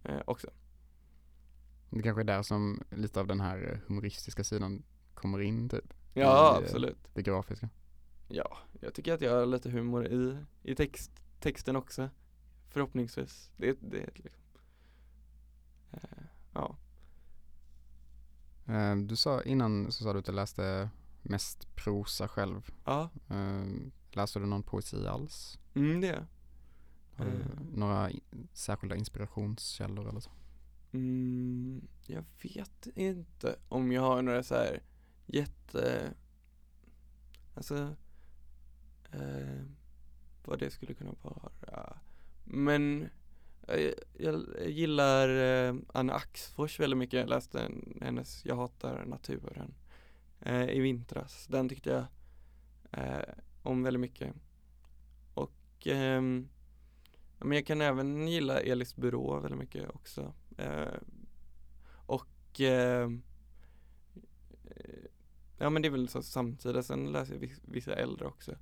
eh, 0.03 0.21
också. 0.25 0.47
Det 1.89 2.01
kanske 2.01 2.21
är 2.21 2.25
där 2.25 2.43
som 2.43 2.83
lite 2.89 3.19
av 3.19 3.27
den 3.27 3.41
här 3.41 3.81
humoristiska 3.87 4.43
sidan 4.43 4.83
kommer 5.13 5.41
in 5.41 5.69
typ? 5.69 5.93
Ja, 6.13 6.59
i, 6.59 6.63
absolut. 6.63 7.09
Det 7.13 7.21
grafiska. 7.21 7.69
Ja, 8.27 8.57
jag 8.79 8.93
tycker 8.93 9.13
att 9.13 9.21
jag 9.21 9.31
har 9.31 9.45
lite 9.45 9.69
humor 9.69 10.05
i, 10.05 10.37
i 10.63 10.75
text, 10.75 11.11
texten 11.39 11.75
också. 11.75 12.09
Förhoppningsvis. 12.69 13.51
Det, 13.57 13.77
det 13.81 14.09
liksom. 14.15 14.41
Eh, 15.91 16.23
ja. 16.53 16.75
Eh, 18.67 18.95
du 18.95 19.15
sa 19.15 19.41
innan 19.41 19.91
så 19.91 20.03
sa 20.03 20.13
du 20.13 20.19
att 20.19 20.25
du 20.25 20.31
läste 20.31 20.89
mest 21.21 21.75
prosa 21.75 22.27
själv. 22.27 22.71
Ja. 22.85 23.09
Eh, 23.29 23.65
läste 24.11 24.39
du 24.39 24.45
någon 24.45 24.63
poesi 24.63 25.07
alls? 25.07 25.59
Mm, 25.73 26.01
det 26.01 26.25
Har 27.15 27.25
du 27.25 27.31
uh. 27.31 27.45
några 27.73 28.09
särskilda 28.53 28.95
inspirationskällor 28.95 30.09
eller 30.09 30.19
så? 30.19 30.31
Mm, 30.93 31.87
jag 32.05 32.23
vet 32.41 32.87
inte 32.95 33.55
om 33.69 33.91
jag 33.91 34.01
har 34.01 34.21
några 34.21 34.43
så 34.43 34.55
här 34.55 34.81
jätte 35.25 36.13
Alltså 37.55 37.95
eh, 39.11 39.63
vad 40.45 40.59
det 40.59 40.71
skulle 40.71 40.93
kunna 40.93 41.15
vara. 41.21 41.97
Men 42.43 43.09
jag, 43.67 43.93
jag, 44.17 44.45
gillar 44.67 45.29
eh, 45.29 45.75
Anna 45.93 46.13
Axfors 46.13 46.79
väldigt 46.79 46.97
mycket. 46.97 47.19
Jag 47.19 47.29
läste 47.29 47.61
en, 47.61 47.97
hennes 48.01 48.45
Jag 48.45 48.55
hatar 48.55 49.05
naturen 49.05 49.73
eh, 50.41 50.69
i 50.69 50.79
vintras. 50.79 51.47
Den 51.47 51.69
tyckte 51.69 51.89
jag 51.89 52.05
eh, 53.03 53.33
om 53.63 53.83
väldigt 53.83 54.01
mycket. 54.01 54.33
Och 55.33 55.87
eh, 55.87 56.21
men 57.43 57.51
jag 57.51 57.65
kan 57.65 57.81
även 57.81 58.27
gilla 58.27 58.59
Elis 58.59 58.95
Byrå 58.95 59.39
väldigt 59.39 59.59
mycket 59.59 59.89
också. 59.89 60.33
Eh, 60.57 60.97
och 62.05 62.61
eh, 62.61 63.09
ja 65.57 65.69
men 65.69 65.81
det 65.81 65.87
är 65.87 65.91
väl 65.91 66.09
så 66.09 66.21
samtida, 66.21 66.83
sen 66.83 67.11
läser 67.11 67.33
jag 67.33 67.49
vissa 67.65 67.93
äldre 67.95 68.27
också. 68.27 68.55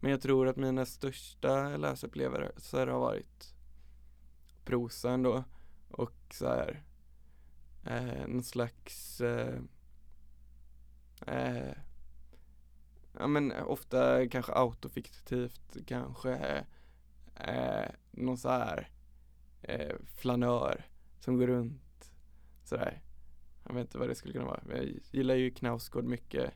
Men 0.00 0.10
jag 0.10 0.20
tror 0.20 0.48
att 0.48 0.56
mina 0.56 0.86
största 0.86 1.76
läsupplevelser 1.76 2.86
har 2.86 3.00
varit 3.00 3.54
prosa 4.64 5.10
ändå 5.10 5.44
och 5.90 6.12
så 6.30 6.46
här 6.46 6.82
eh, 7.84 8.26
någon 8.26 8.42
slags 8.42 9.20
eh, 9.20 9.60
eh, 11.26 11.72
ja 13.18 13.26
men 13.26 13.52
ofta 13.52 14.28
kanske 14.28 14.52
autofiktivt 14.52 15.76
kanske 15.86 16.64
eh, 17.34 17.90
någon 18.10 18.38
så 18.38 18.48
här 18.48 18.90
eh, 19.62 19.96
flanör 20.14 20.86
som 21.20 21.38
går 21.38 21.46
runt 21.46 22.12
sådär. 22.64 23.02
Jag 23.64 23.74
vet 23.74 23.80
inte 23.80 23.98
vad 23.98 24.08
det 24.08 24.14
skulle 24.14 24.32
kunna 24.32 24.44
vara. 24.44 24.62
Jag 24.68 25.00
gillar 25.10 25.34
ju 25.34 25.50
Knausgård 25.50 26.04
mycket. 26.04 26.52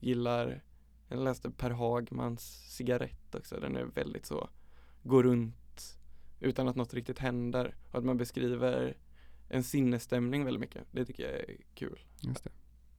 Gillar, 0.00 0.62
jag 1.08 1.18
läste 1.18 1.50
Per 1.50 1.70
Hagmans 1.70 2.74
cigarett 2.76 3.34
också. 3.34 3.60
Den 3.60 3.76
är 3.76 3.84
väldigt 3.84 4.26
så, 4.26 4.48
går 5.02 5.22
runt 5.22 5.98
utan 6.40 6.68
att 6.68 6.76
något 6.76 6.94
riktigt 6.94 7.18
händer. 7.18 7.74
Och 7.90 7.98
att 7.98 8.04
man 8.04 8.16
beskriver 8.16 8.96
en 9.48 9.64
sinnesstämning 9.64 10.44
väldigt 10.44 10.60
mycket. 10.60 10.86
Det 10.90 11.04
tycker 11.04 11.22
jag 11.22 11.32
är 11.32 11.56
kul. 11.74 12.00
Just 12.20 12.44
det. 12.44 12.50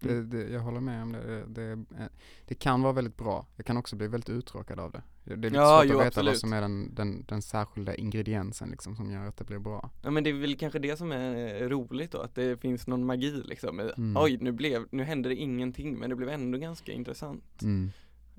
Det, 0.01 0.23
det, 0.23 0.49
jag 0.49 0.59
håller 0.59 0.79
med 0.79 1.03
om 1.03 1.11
det. 1.11 1.45
det. 1.47 1.85
Det 2.47 2.55
kan 2.55 2.81
vara 2.81 2.93
väldigt 2.93 3.17
bra. 3.17 3.45
Jag 3.55 3.65
kan 3.65 3.77
också 3.77 3.95
bli 3.95 4.07
väldigt 4.07 4.29
uttråkad 4.29 4.79
av 4.79 4.91
det. 4.91 5.01
Det 5.23 5.33
är 5.33 5.37
lite 5.37 5.55
ja, 5.55 5.79
svårt 5.79 5.91
jo, 5.91 5.99
att 5.99 6.05
veta 6.05 6.07
absolut. 6.07 6.29
vad 6.29 6.37
som 6.37 6.53
är 6.53 6.61
den, 6.61 6.95
den, 6.95 7.25
den 7.27 7.41
särskilda 7.41 7.95
ingrediensen 7.95 8.69
liksom 8.69 8.95
som 8.95 9.11
gör 9.11 9.25
att 9.25 9.37
det 9.37 9.43
blir 9.43 9.59
bra. 9.59 9.89
Ja 10.03 10.11
men 10.11 10.23
det 10.23 10.29
är 10.29 10.33
väl 10.33 10.57
kanske 10.57 10.79
det 10.79 10.97
som 10.97 11.11
är 11.11 11.69
roligt 11.69 12.11
då, 12.11 12.17
att 12.17 12.35
det 12.35 12.61
finns 12.61 12.87
någon 12.87 13.05
magi 13.05 13.43
liksom. 13.45 13.79
Mm. 13.79 14.17
Oj, 14.17 14.37
nu 14.41 14.51
blev, 14.51 14.85
nu 14.91 15.03
hände 15.03 15.29
det 15.29 15.35
ingenting 15.35 15.97
men 15.99 16.09
det 16.09 16.15
blev 16.15 16.29
ändå 16.29 16.57
ganska 16.57 16.91
intressant. 16.91 17.61
Mm. 17.61 17.91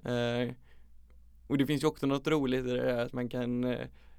Uh, 0.07 0.53
och 1.47 1.59
det 1.59 1.67
finns 1.67 1.83
ju 1.83 1.87
också 1.87 2.07
något 2.07 2.27
roligt 2.27 2.67
i 2.67 2.71
det 2.71 2.83
där 2.83 3.05
att 3.05 3.13
man 3.13 3.29
kan 3.29 3.65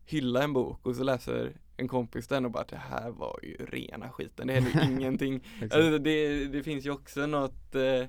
hylla 0.05 0.43
en 0.43 0.53
bok 0.53 0.85
och 0.85 0.95
så 0.95 1.03
läser 1.03 1.53
en 1.77 1.87
kompis 1.87 2.27
den 2.27 2.45
och 2.45 2.51
bara 2.51 2.65
det 2.69 2.75
här 2.75 3.11
var 3.11 3.39
ju 3.43 3.55
rena 3.65 4.09
skiten, 4.09 4.47
det 4.47 4.53
hände 4.53 4.85
ingenting. 4.91 5.43
Alltså, 5.61 5.97
det, 5.97 6.45
det 6.45 6.63
finns 6.63 6.85
ju 6.85 6.91
också 6.91 7.25
något 7.25 7.75
eh, 7.75 8.07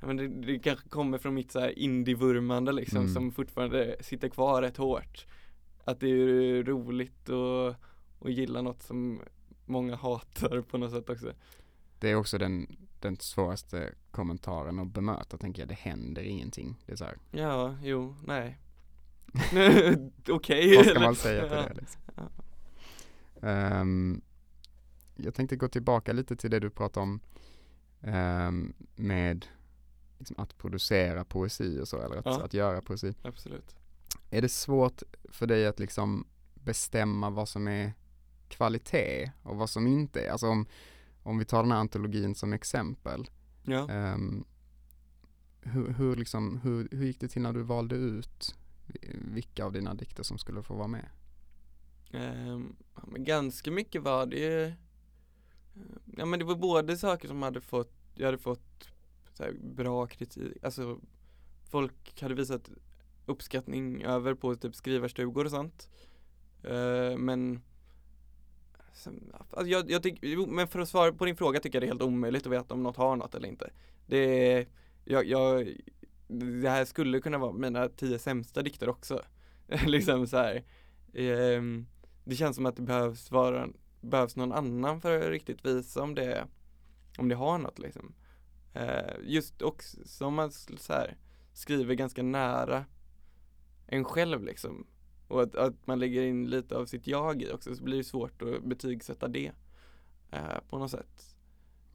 men 0.00 0.16
det, 0.16 0.28
det 0.28 0.58
kanske 0.58 0.88
kommer 0.88 1.18
från 1.18 1.34
mitt 1.34 1.52
så 1.52 1.60
här 1.60 1.78
indie-vurmande 1.78 2.72
liksom 2.72 2.98
mm. 2.98 3.14
som 3.14 3.32
fortfarande 3.32 3.96
sitter 4.00 4.28
kvar 4.28 4.62
rätt 4.62 4.76
hårt. 4.76 5.26
Att 5.84 6.00
det 6.00 6.08
är 6.08 6.62
roligt 6.62 7.28
och, 7.28 7.74
och 8.18 8.30
gilla 8.30 8.62
något 8.62 8.82
som 8.82 9.20
många 9.64 9.96
hatar 9.96 10.60
på 10.60 10.78
något 10.78 10.90
sätt 10.90 11.10
också. 11.10 11.32
Det 11.98 12.10
är 12.10 12.14
också 12.14 12.38
den, 12.38 12.76
den 13.00 13.16
svåraste 13.16 13.94
kommentaren 14.10 14.78
att 14.78 14.88
bemöta 14.88 15.38
tänker 15.38 15.62
jag, 15.62 15.68
det 15.68 15.78
händer 15.78 16.22
ingenting. 16.22 16.76
Det 16.86 16.92
är 16.92 16.96
så 16.96 17.04
här. 17.04 17.18
Ja, 17.30 17.76
jo, 17.82 18.14
nej. 18.26 18.58
Okej. 20.28 20.76
Vad 20.76 20.86
ska 20.86 21.00
man 21.00 21.14
säga 21.14 21.42
till 21.42 21.56
det 21.56 21.74
liksom? 21.74 22.02
Um, 23.40 24.20
jag 25.16 25.34
tänkte 25.34 25.56
gå 25.56 25.68
tillbaka 25.68 26.12
lite 26.12 26.36
till 26.36 26.50
det 26.50 26.60
du 26.60 26.70
pratade 26.70 27.02
om 27.02 27.20
um, 28.00 28.72
med 28.96 29.46
liksom 30.18 30.36
att 30.38 30.58
producera 30.58 31.24
poesi 31.24 31.80
och 31.80 31.88
så, 31.88 32.02
eller 32.02 32.16
att, 32.16 32.24
ja. 32.24 32.42
att 32.42 32.54
göra 32.54 32.82
poesi. 32.82 33.14
Absolut. 33.22 33.76
Är 34.30 34.42
det 34.42 34.48
svårt 34.48 35.02
för 35.24 35.46
dig 35.46 35.66
att 35.66 35.78
liksom 35.78 36.26
bestämma 36.54 37.30
vad 37.30 37.48
som 37.48 37.68
är 37.68 37.92
kvalitet 38.48 39.32
och 39.42 39.56
vad 39.56 39.70
som 39.70 39.86
inte 39.86 40.20
är? 40.20 40.30
Alltså 40.30 40.48
om, 40.48 40.66
om 41.22 41.38
vi 41.38 41.44
tar 41.44 41.62
den 41.62 41.72
här 41.72 41.78
antologin 41.78 42.34
som 42.34 42.52
exempel. 42.52 43.30
Ja. 43.62 44.12
Um, 44.14 44.44
hur, 45.60 45.92
hur, 45.92 46.16
liksom, 46.16 46.60
hur, 46.62 46.88
hur 46.90 47.06
gick 47.06 47.20
det 47.20 47.28
till 47.28 47.42
när 47.42 47.52
du 47.52 47.62
valde 47.62 47.96
ut 47.96 48.54
vilka 49.12 49.64
av 49.64 49.72
dina 49.72 49.94
dikter 49.94 50.22
som 50.22 50.38
skulle 50.38 50.62
få 50.62 50.74
vara 50.74 50.88
med? 50.88 51.08
Um, 52.12 52.76
ja, 52.94 53.02
men 53.06 53.24
ganska 53.24 53.70
mycket 53.70 54.02
var 54.02 54.26
det 54.26 54.36
ju 54.36 54.64
eh, 54.64 54.72
Ja 56.16 56.24
men 56.24 56.38
det 56.38 56.44
var 56.44 56.56
både 56.56 56.96
saker 56.96 57.28
som 57.28 57.42
hade 57.42 57.60
fått, 57.60 57.92
jag 58.14 58.26
hade 58.26 58.38
fått 58.38 58.88
här, 59.38 59.52
bra 59.52 60.06
kritik, 60.06 60.56
alltså 60.62 61.00
folk 61.70 62.22
hade 62.22 62.34
visat 62.34 62.70
uppskattning 63.26 64.02
över 64.02 64.34
på 64.34 64.56
typ 64.56 64.74
skrivarstugor 64.74 65.44
och 65.44 65.50
sånt. 65.50 65.88
Uh, 66.64 67.18
men 67.18 67.62
alltså 69.50 69.66
jag, 69.66 69.90
jag 69.90 70.02
tycker, 70.02 70.46
men 70.46 70.68
för 70.68 70.78
att 70.78 70.88
svara 70.88 71.12
på 71.12 71.24
din 71.24 71.36
fråga 71.36 71.60
tycker 71.60 71.76
jag 71.76 71.82
det 71.82 71.86
är 71.86 71.90
helt 71.90 72.02
omöjligt 72.02 72.46
att 72.46 72.52
veta 72.52 72.74
om 72.74 72.82
något 72.82 72.96
har 72.96 73.16
något 73.16 73.34
eller 73.34 73.48
inte. 73.48 73.70
Det 74.06 74.52
är, 74.52 74.66
jag, 75.04 75.26
jag 75.26 75.68
det 76.28 76.70
här 76.70 76.84
skulle 76.84 77.20
kunna 77.20 77.38
vara 77.38 77.52
mina 77.52 77.88
tio 77.88 78.18
sämsta 78.18 78.62
dikter 78.62 78.88
också. 78.88 79.22
liksom 79.86 80.26
så 80.26 80.36
här. 80.36 80.64
Um, 81.56 81.86
det 82.24 82.36
känns 82.36 82.56
som 82.56 82.66
att 82.66 82.76
det 82.76 82.82
behövs 82.82 83.30
vara, 83.30 83.68
behövs 84.00 84.36
någon 84.36 84.52
annan 84.52 85.00
för 85.00 85.20
att 85.20 85.30
riktigt 85.30 85.66
visa 85.66 86.02
om 86.02 86.14
det, 86.14 86.46
om 87.18 87.28
det 87.28 87.34
har 87.34 87.58
något 87.58 87.78
liksom. 87.78 88.14
Uh, 88.76 89.14
just 89.22 89.62
också 89.62 89.96
som 90.04 90.34
man 90.34 90.50
så 90.52 90.92
här, 90.92 91.16
skriver 91.52 91.94
ganska 91.94 92.22
nära 92.22 92.84
en 93.86 94.04
själv 94.04 94.44
liksom. 94.44 94.86
Och 95.28 95.42
att, 95.42 95.54
att, 95.54 95.86
man 95.86 95.98
lägger 95.98 96.22
in 96.22 96.50
lite 96.50 96.76
av 96.76 96.86
sitt 96.86 97.06
jag 97.06 97.42
i 97.42 97.52
också 97.52 97.76
så 97.76 97.82
blir 97.82 97.98
det 97.98 98.04
svårt 98.04 98.42
att 98.42 98.64
betygsätta 98.64 99.28
det 99.28 99.52
uh, 100.34 100.60
på 100.68 100.78
något 100.78 100.90
sätt. 100.90 101.36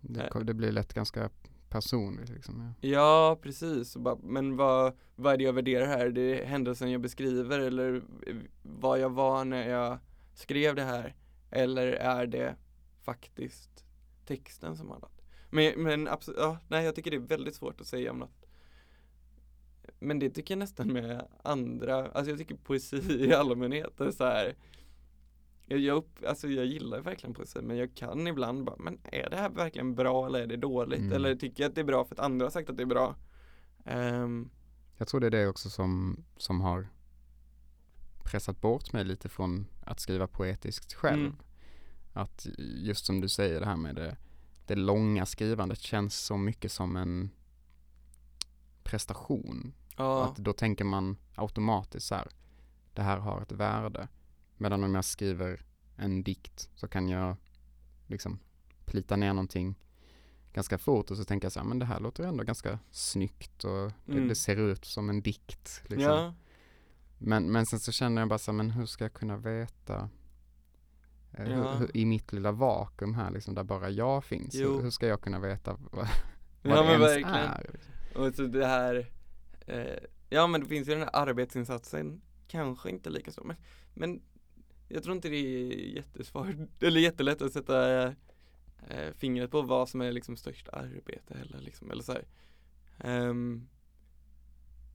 Det, 0.01 0.43
det 0.43 0.53
blir 0.53 0.71
lätt 0.71 0.93
ganska 0.93 1.29
personligt 1.73 2.29
liksom. 2.29 2.73
Ja, 2.81 2.89
ja 2.89 3.39
precis. 3.41 3.97
Men 4.23 4.55
vad, 4.55 4.93
vad 5.15 5.33
är 5.33 5.37
det 5.37 5.43
jag 5.43 5.53
värderar 5.53 5.85
här? 5.85 6.09
Det 6.09 6.41
är 6.41 6.45
händelsen 6.45 6.91
jag 6.91 7.01
beskriver 7.01 7.59
eller 7.59 7.95
eh, 8.27 8.35
vad 8.61 8.99
jag 8.99 9.09
var 9.09 9.45
när 9.45 9.69
jag 9.69 9.97
skrev 10.33 10.75
det 10.75 10.83
här? 10.83 11.15
Eller 11.51 11.87
är 11.87 12.27
det 12.27 12.55
faktiskt 13.03 13.85
texten 14.25 14.77
som 14.77 14.89
har 14.89 14.99
något? 14.99 15.21
Men, 15.49 15.83
men 15.83 16.07
absolut, 16.07 16.39
ja, 16.39 16.57
nej 16.67 16.85
jag 16.85 16.95
tycker 16.95 17.11
det 17.11 17.17
är 17.17 17.37
väldigt 17.37 17.55
svårt 17.55 17.81
att 17.81 17.87
säga 17.87 18.11
om 18.11 18.17
något. 18.17 18.45
Men 19.99 20.19
det 20.19 20.29
tycker 20.29 20.53
jag 20.53 20.59
nästan 20.59 20.93
med 20.93 21.27
andra, 21.43 22.11
alltså 22.11 22.31
jag 22.31 22.39
tycker 22.39 22.55
poesi 22.55 23.25
i 23.25 23.33
allmänhet 23.33 24.01
är 24.01 24.11
så 24.11 24.23
här 24.23 24.55
jag, 25.65 25.79
jag, 25.79 25.97
upp, 25.97 26.25
alltså 26.27 26.47
jag 26.47 26.65
gillar 26.65 27.01
verkligen 27.01 27.33
poesi 27.33 27.61
men 27.61 27.77
jag 27.77 27.95
kan 27.95 28.27
ibland 28.27 28.63
bara, 28.63 28.75
men 28.79 28.99
är 29.03 29.29
det 29.29 29.37
här 29.37 29.49
verkligen 29.49 29.95
bra 29.95 30.25
eller 30.25 30.39
är 30.39 30.47
det 30.47 30.57
dåligt? 30.57 30.99
Mm. 30.99 31.13
Eller 31.13 31.35
tycker 31.35 31.63
jag 31.63 31.69
att 31.69 31.75
det 31.75 31.81
är 31.81 31.85
bra 31.85 32.05
för 32.05 32.15
att 32.15 32.19
andra 32.19 32.45
har 32.45 32.51
sagt 32.51 32.69
att 32.69 32.77
det 32.77 32.83
är 32.83 32.87
bra? 32.87 33.15
Um, 33.85 34.49
jag 34.97 35.07
tror 35.07 35.19
det 35.19 35.27
är 35.27 35.31
det 35.31 35.47
också 35.47 35.69
som, 35.69 36.23
som 36.37 36.61
har 36.61 36.87
pressat 38.23 38.61
bort 38.61 38.93
mig 38.93 39.03
lite 39.03 39.29
från 39.29 39.67
att 39.85 39.99
skriva 39.99 40.27
poetiskt 40.27 40.93
själv. 40.93 41.25
Mm. 41.25 41.35
Att 42.13 42.47
just 42.57 43.05
som 43.05 43.21
du 43.21 43.29
säger 43.29 43.59
det 43.59 43.65
här 43.65 43.77
med 43.77 43.95
det, 43.95 44.17
det 44.67 44.75
långa 44.75 45.25
skrivandet 45.25 45.79
känns 45.79 46.19
så 46.19 46.37
mycket 46.37 46.71
som 46.71 46.95
en 46.95 47.29
prestation. 48.83 49.73
Ja. 49.97 50.25
Att 50.25 50.37
då 50.37 50.53
tänker 50.53 50.85
man 50.85 51.17
automatiskt 51.35 52.07
så 52.07 52.15
här, 52.15 52.27
det 52.93 53.01
här 53.01 53.17
har 53.17 53.41
ett 53.41 53.51
värde. 53.51 54.07
Medan 54.57 54.83
om 54.83 54.95
jag 54.95 55.05
skriver 55.05 55.65
en 55.95 56.23
dikt 56.23 56.69
så 56.75 56.87
kan 56.87 57.09
jag 57.09 57.35
liksom 58.07 58.39
plita 58.85 59.15
ner 59.15 59.33
någonting 59.33 59.75
ganska 60.53 60.77
fort 60.77 61.11
och 61.11 61.17
så 61.17 61.23
tänker 61.23 61.45
jag 61.45 61.51
så 61.51 61.59
här, 61.59 61.67
men 61.67 61.79
det 61.79 61.85
här 61.85 61.99
låter 61.99 62.23
ändå 62.23 62.43
ganska 62.43 62.79
snyggt 62.91 63.63
och 63.63 63.91
det, 64.05 64.13
mm. 64.13 64.27
det 64.27 64.35
ser 64.35 64.55
ut 64.55 64.85
som 64.85 65.09
en 65.09 65.21
dikt. 65.21 65.81
Liksom. 65.83 66.11
Ja. 66.11 66.33
Men, 67.17 67.51
men 67.51 67.65
sen 67.65 67.79
så 67.79 67.91
känner 67.91 68.21
jag 68.21 68.29
bara 68.29 68.39
så 68.39 68.51
här, 68.51 68.57
men 68.57 68.71
hur 68.71 68.85
ska 68.85 69.03
jag 69.03 69.13
kunna 69.13 69.37
veta 69.37 70.09
eh, 71.31 71.51
ja. 71.51 71.71
hur, 71.71 71.79
hur, 71.79 71.97
i 71.97 72.05
mitt 72.05 72.33
lilla 72.33 72.51
vakuum 72.51 73.13
här 73.13 73.31
liksom, 73.31 73.55
där 73.55 73.63
bara 73.63 73.89
jag 73.89 74.23
finns, 74.23 74.55
hur, 74.55 74.81
hur, 74.81 74.89
ska 74.89 75.07
jag 75.07 75.21
kunna 75.21 75.39
veta 75.39 75.73
vad, 75.73 76.07
vad 76.61 76.77
ja, 76.77 76.81
det 76.83 76.91
ens 76.91 77.03
verkligen. 77.03 77.35
är? 77.35 77.69
Liksom? 77.73 77.93
Och 78.15 78.35
så 78.35 78.43
det 78.43 78.67
här, 78.67 79.11
eh, 79.67 80.03
ja 80.29 80.47
men 80.47 80.61
det 80.61 80.67
finns 80.67 80.87
ju 80.87 80.91
den 80.91 81.01
här 81.01 81.15
arbetsinsatsen, 81.15 82.21
kanske 82.47 82.89
inte 82.89 83.09
lika 83.09 83.31
så, 83.31 83.43
men, 83.43 83.55
men 83.93 84.21
jag 84.93 85.03
tror 85.03 85.15
inte 85.15 85.29
det 85.29 85.35
är 85.35 85.95
jättesvårt, 85.95 86.83
eller 86.83 87.01
jättelätt 87.01 87.41
att 87.41 87.53
sätta 87.53 88.03
eh, 88.03 89.11
fingret 89.15 89.51
på 89.51 89.61
vad 89.61 89.89
som 89.89 90.01
är 90.01 90.11
liksom 90.11 90.37
störst 90.37 90.69
arbete 90.69 91.33
eller 91.41 91.59
liksom, 91.61 91.91
eller 91.91 92.03
så 92.03 92.17
um, 93.03 93.67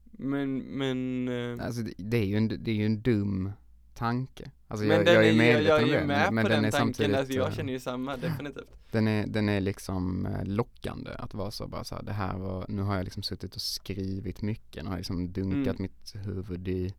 Men, 0.03 0.59
men 0.59 1.29
eh, 1.29 1.67
Alltså 1.67 1.83
det, 1.83 1.95
det 1.97 2.17
är 2.17 2.25
ju 2.25 2.37
en, 2.37 2.49
det 2.49 2.71
är 2.71 2.75
ju 2.75 2.87
en 2.87 3.03
dum 3.03 3.53
tanke. 3.95 4.51
Alltså 4.69 4.87
Men 4.87 4.97
jag, 4.97 5.07
den 5.07 5.15
jag 5.15 5.27
är 5.27 5.33
är, 5.33 5.37
medveten 5.39 5.67
jag, 5.67 5.81
jag 5.81 5.85
om 5.89 5.91
är 5.95 6.01
det. 6.01 6.07
med 6.07 6.27
men, 6.27 6.35
men 6.35 6.45
på 6.45 6.49
den, 6.49 6.57
den, 6.63 6.65
är 6.65 6.71
tanken, 6.71 6.87
samtidigt, 6.95 7.17
alltså, 7.17 7.35
jag 7.35 7.49
eh, 7.49 7.55
känner 7.55 7.73
ju 7.73 7.81
samma, 7.81 8.17
definitivt 8.27 8.79
den 8.91 9.09
är, 9.09 9.27
den 9.27 9.49
är 9.49 9.61
liksom 9.61 10.27
eh, 10.27 10.45
lockande 10.45 11.11
att 11.11 11.35
vara 11.35 11.51
så 11.51 11.67
bara 11.69 11.85
så 11.85 11.95
här, 11.95 12.03
det 12.03 12.13
här 12.13 12.39
var, 12.39 12.67
nu 12.69 12.83
har 12.83 12.97
jag 12.97 13.05
liksom 13.05 13.23
suttit 13.23 13.55
och 13.55 13.61
skrivit 13.63 14.43
mycket, 14.43 14.83
nu 14.83 14.89
har 14.89 14.97
jag 14.97 15.01
liksom 15.01 15.33
dunkat 15.33 15.79
Mm. 15.79 15.83
mitt 15.83 16.15
huvud 16.27 16.69
i, 16.69 16.95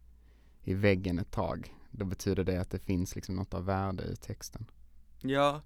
i 0.64 0.74
väggen 0.74 1.20
ett 1.20 1.32
tag. 1.32 1.74
Då 1.92 2.06
betyder 2.06 2.44
det 2.44 2.62
att 2.62 2.70
det 2.70 2.80
finns 2.80 3.16
liksom 3.16 3.36
något 3.36 3.54
av 3.54 3.66
värde 3.66 4.04
i 4.04 4.16
texten. 4.16 4.66
Ja, 5.22 5.62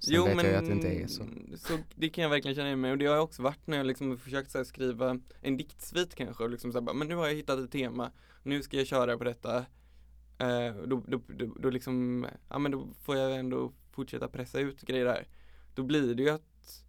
Sen 0.00 0.14
jo 0.14 0.24
vet 0.24 0.36
men 0.36 0.44
jag 0.44 0.52
ju 0.52 0.58
att 0.58 0.66
det 0.66 0.72
inte 0.72 0.88
är 0.88 1.06
så. 1.06 1.24
så 1.56 1.78
det 1.94 2.08
kan 2.08 2.22
jag 2.22 2.30
verkligen 2.30 2.54
känna 2.54 2.66
igen 2.66 2.80
mig 2.80 2.90
och 2.90 2.98
det 2.98 3.06
har 3.06 3.14
jag 3.14 3.24
också 3.24 3.42
varit 3.42 3.66
när 3.66 3.76
jag 3.76 3.86
liksom 3.86 4.18
försökt 4.18 4.54
här, 4.54 4.64
skriva 4.64 5.18
en 5.40 5.56
diktsvit 5.56 6.14
kanske 6.14 6.44
och 6.44 6.50
liksom 6.50 6.72
så 6.72 6.78
här, 6.78 6.84
bara, 6.84 6.96
men 6.96 7.08
nu 7.08 7.14
har 7.14 7.26
jag 7.26 7.34
hittat 7.34 7.58
ett 7.58 7.72
tema, 7.72 8.12
nu 8.42 8.62
ska 8.62 8.76
jag 8.76 8.86
köra 8.86 9.18
på 9.18 9.24
detta. 9.24 9.58
Eh, 10.38 10.74
då, 10.86 11.04
då, 11.06 11.20
då, 11.26 11.46
då 11.60 11.70
liksom, 11.70 12.26
ja 12.48 12.58
men 12.58 12.72
då 12.72 12.88
får 13.02 13.16
jag 13.16 13.36
ändå 13.36 13.72
fortsätta 13.90 14.28
pressa 14.28 14.60
ut 14.60 14.80
grejer 14.80 15.04
där. 15.04 15.28
Då 15.74 15.82
blir 15.82 16.14
det 16.14 16.22
ju 16.22 16.30
att 16.30 16.84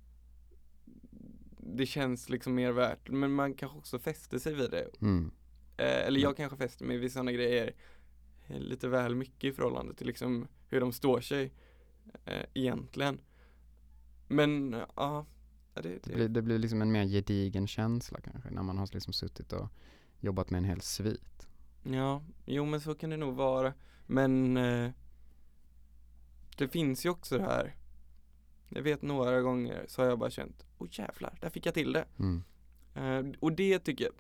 det 1.57 1.86
känns 1.86 2.30
liksom 2.30 2.55
mer 2.55 2.72
värt, 2.72 3.09
men 3.09 3.32
man 3.32 3.53
kanske 3.53 3.78
också 3.78 3.99
fäster 3.99 4.39
sig 4.39 4.53
vid 4.53 4.72
det. 4.72 4.89
Mm. 5.01 5.32
Eh, 5.78 6.07
eller 6.07 6.20
jag 6.20 6.38
kanske 6.38 6.57
fäster 6.57 6.86
mig 6.86 6.97
vid 6.97 7.11
sådana 7.11 7.32
grejer 7.32 7.74
lite 8.50 8.88
väl 8.88 9.16
mycket 9.16 9.43
i 9.43 9.54
förhållande 9.54 9.93
till 9.93 10.08
liksom 10.08 10.47
hur 10.68 10.80
de 10.80 10.91
står 10.91 11.22
sig 11.22 11.52
eh, 12.26 12.45
egentligen. 12.54 13.20
Men 14.28 14.74
eh, 14.74 14.84
ja, 14.95 15.26
det, 15.74 15.82
Det, 15.82 16.00
det, 16.04 16.14
blir, 16.14 16.30
det 16.30 16.41
blir 16.41 16.58
liksom 16.60 16.82
en 16.82 16.91
mer 16.91 17.06
gedigen 17.06 17.68
känsla 17.68 18.20
kanske 18.22 18.50
när 18.50 18.64
man 18.64 18.78
har 18.78 18.89
liksom 18.93 19.14
suttit 19.14 19.54
och 19.54 19.70
jobbat 20.20 20.50
med 20.50 20.58
en 20.58 20.64
hel 20.64 20.82
svit. 20.82 21.47
ja, 21.84 22.24
jo 22.45 22.66
men 22.66 22.82
så 22.82 22.95
kan 22.95 23.10
det 23.10 23.18
nog 23.18 23.36
vara. 23.36 23.74
Men 24.08 24.58
eh, 24.58 24.91
det 26.58 26.68
finns 26.68 27.06
ju 27.06 27.10
också 27.10 27.38
det 27.38 27.43
här. 27.43 27.76
Jag 28.70 28.82
vet 28.82 29.02
några 29.02 29.41
gånger 29.41 29.86
så 29.88 30.02
har 30.02 30.10
jag 30.10 30.20
bara 30.20 30.30
känt, 30.30 30.66
åh 30.78 30.88
jävlar, 30.91 31.38
där 31.41 31.50
fick 31.50 31.66
jag 31.66 31.74
till 31.74 31.93
det. 31.93 32.06
Mm. 32.20 32.43
Eh, 32.95 33.36
och 33.39 33.52
det 33.54 33.80
tycker 33.80 34.04
jag, 34.06 34.14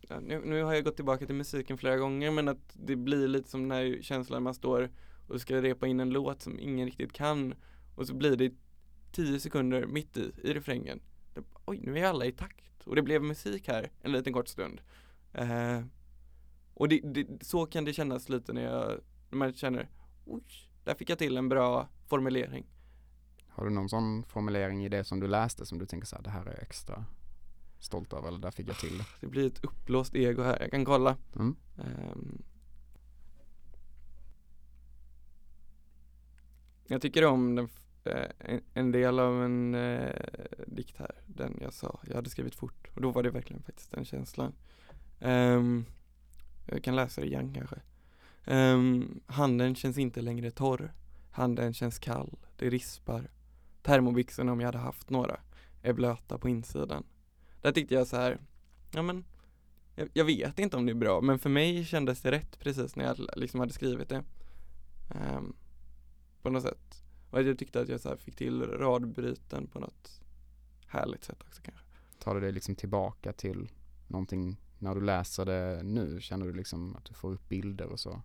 ja, 0.00 0.20
nu, 0.20 0.40
nu 0.44 0.62
har 0.62 0.74
jag 0.74 0.84
gått 0.84 0.96
tillbaka 0.96 1.26
till 1.26 1.34
musiken 1.34 1.78
flera 1.78 1.96
gånger 1.96 2.30
men 2.30 2.48
att 2.48 2.72
det 2.72 2.96
blir 2.96 3.28
lite 3.28 3.50
som 3.50 3.68
den 3.68 3.70
här 3.70 4.02
känslan 4.02 4.42
man 4.42 4.54
står 4.54 4.90
och 5.28 5.40
ska 5.40 5.62
repa 5.62 5.86
in 5.86 6.00
en 6.00 6.10
låt 6.10 6.42
som 6.42 6.58
ingen 6.58 6.86
riktigt 6.86 7.12
kan 7.12 7.54
och 7.94 8.06
så 8.06 8.14
blir 8.14 8.36
det 8.36 8.52
tio 9.12 9.40
sekunder 9.40 9.86
mitt 9.86 10.16
i, 10.16 10.32
i 10.42 10.54
refrängen. 10.54 11.00
Det, 11.34 11.42
Oj, 11.64 11.80
nu 11.82 11.98
är 11.98 12.06
alla 12.06 12.26
i 12.26 12.32
takt 12.32 12.86
och 12.86 12.96
det 12.96 13.02
blev 13.02 13.22
musik 13.22 13.68
här 13.68 13.90
en 14.00 14.12
liten 14.12 14.32
kort 14.32 14.48
stund. 14.48 14.80
Eh, 15.32 15.80
och 16.74 16.88
det, 16.88 17.00
det, 17.04 17.44
så 17.44 17.66
kan 17.66 17.84
det 17.84 17.92
kännas 17.92 18.28
lite 18.28 18.52
när 18.52 18.62
jag, 18.62 19.00
när 19.30 19.38
man 19.38 19.52
känner, 19.52 19.88
oj, 20.24 20.42
där 20.84 20.94
fick 20.94 21.10
jag 21.10 21.18
till 21.18 21.36
en 21.36 21.48
bra 21.48 21.88
formulering. 22.06 22.66
Har 23.48 23.64
du 23.64 23.70
någon 23.70 23.88
sån 23.88 24.24
formulering 24.24 24.84
i 24.84 24.88
det 24.88 25.04
som 25.04 25.20
du 25.20 25.26
läste 25.26 25.66
som 25.66 25.78
du 25.78 25.86
tänker 25.86 26.06
så 26.06 26.16
här, 26.16 26.22
det 26.22 26.30
här 26.30 26.46
är 26.46 26.62
extra 26.62 27.04
stolt 27.80 28.12
över 28.12 28.28
eller 28.28 28.38
där 28.38 28.50
fick 28.50 28.68
jag 28.68 28.78
till 28.78 28.98
det? 28.98 29.04
Det 29.20 29.26
blir 29.26 29.46
ett 29.46 29.64
uppblåst 29.64 30.14
ego 30.14 30.42
här, 30.42 30.58
jag 30.60 30.70
kan 30.70 30.84
kolla. 30.84 31.16
Mm. 31.36 31.56
Ehm. 31.78 32.42
Jag 36.86 37.02
tycker 37.02 37.24
om 37.24 37.54
den, 37.54 37.68
eh, 38.04 38.30
en, 38.38 38.60
en 38.74 38.92
del 38.92 39.18
av 39.18 39.44
en 39.44 39.74
eh, 39.74 40.14
dikt 40.66 40.96
här, 40.98 41.14
den 41.26 41.58
jag 41.60 41.72
sa, 41.72 42.00
jag 42.06 42.14
hade 42.14 42.30
skrivit 42.30 42.54
fort 42.54 42.88
och 42.94 43.00
då 43.00 43.10
var 43.10 43.22
det 43.22 43.30
verkligen 43.30 43.62
faktiskt 43.62 43.90
den 43.90 44.04
känslan. 44.04 44.52
Ehm, 45.20 45.84
jag 46.66 46.84
kan 46.84 46.96
läsa 46.96 47.20
det 47.20 47.26
igen 47.26 47.54
kanske. 47.54 47.76
Ehm, 48.44 49.20
handen 49.26 49.74
känns 49.74 49.98
inte 49.98 50.20
längre 50.20 50.50
torr, 50.50 50.92
handen 51.30 51.74
känns 51.74 51.98
kall, 51.98 52.38
det 52.56 52.70
rispar. 52.70 53.30
Termobyxorna 53.82 54.52
om 54.52 54.60
jag 54.60 54.68
hade 54.68 54.78
haft 54.78 55.10
några 55.10 55.40
är 55.82 55.92
blöta 55.92 56.38
på 56.38 56.48
insidan. 56.48 57.04
Där 57.60 57.72
tyckte 57.72 57.94
jag 57.94 58.06
så 58.06 58.16
här, 58.16 58.38
ja 58.90 59.02
men 59.02 59.24
jag, 59.94 60.08
jag 60.12 60.24
vet 60.24 60.58
inte 60.58 60.76
om 60.76 60.86
det 60.86 60.92
är 60.92 60.94
bra, 60.94 61.20
men 61.20 61.38
för 61.38 61.50
mig 61.50 61.84
kändes 61.84 62.20
det 62.20 62.30
rätt 62.30 62.58
precis 62.58 62.96
när 62.96 63.04
jag 63.04 63.16
liksom 63.36 63.60
hade 63.60 63.72
skrivit 63.72 64.08
det. 64.08 64.22
Ehm, 65.10 65.56
på 66.42 66.50
något 66.50 66.62
sätt. 66.62 67.02
Och 67.30 67.42
jag 67.42 67.58
tyckte 67.58 67.80
att 67.80 67.88
jag 67.88 68.00
så 68.00 68.16
fick 68.16 68.36
till 68.36 68.62
radbryten 68.62 69.66
på 69.66 69.80
något 69.80 70.20
härligt 70.86 71.24
sätt 71.24 71.42
också 71.46 71.62
kanske. 71.62 71.86
Tar 72.18 72.34
det 72.34 72.40
dig 72.40 72.52
liksom 72.52 72.74
tillbaka 72.74 73.32
till 73.32 73.70
någonting 74.08 74.56
när 74.78 74.94
du 74.94 75.00
läser 75.00 75.44
det 75.46 75.82
nu? 75.82 76.20
Känner 76.20 76.46
du 76.46 76.52
liksom 76.52 76.96
att 76.96 77.04
du 77.04 77.14
får 77.14 77.32
upp 77.32 77.48
bilder 77.48 77.86
och 77.86 78.00
så? 78.00 78.10
Av 78.10 78.22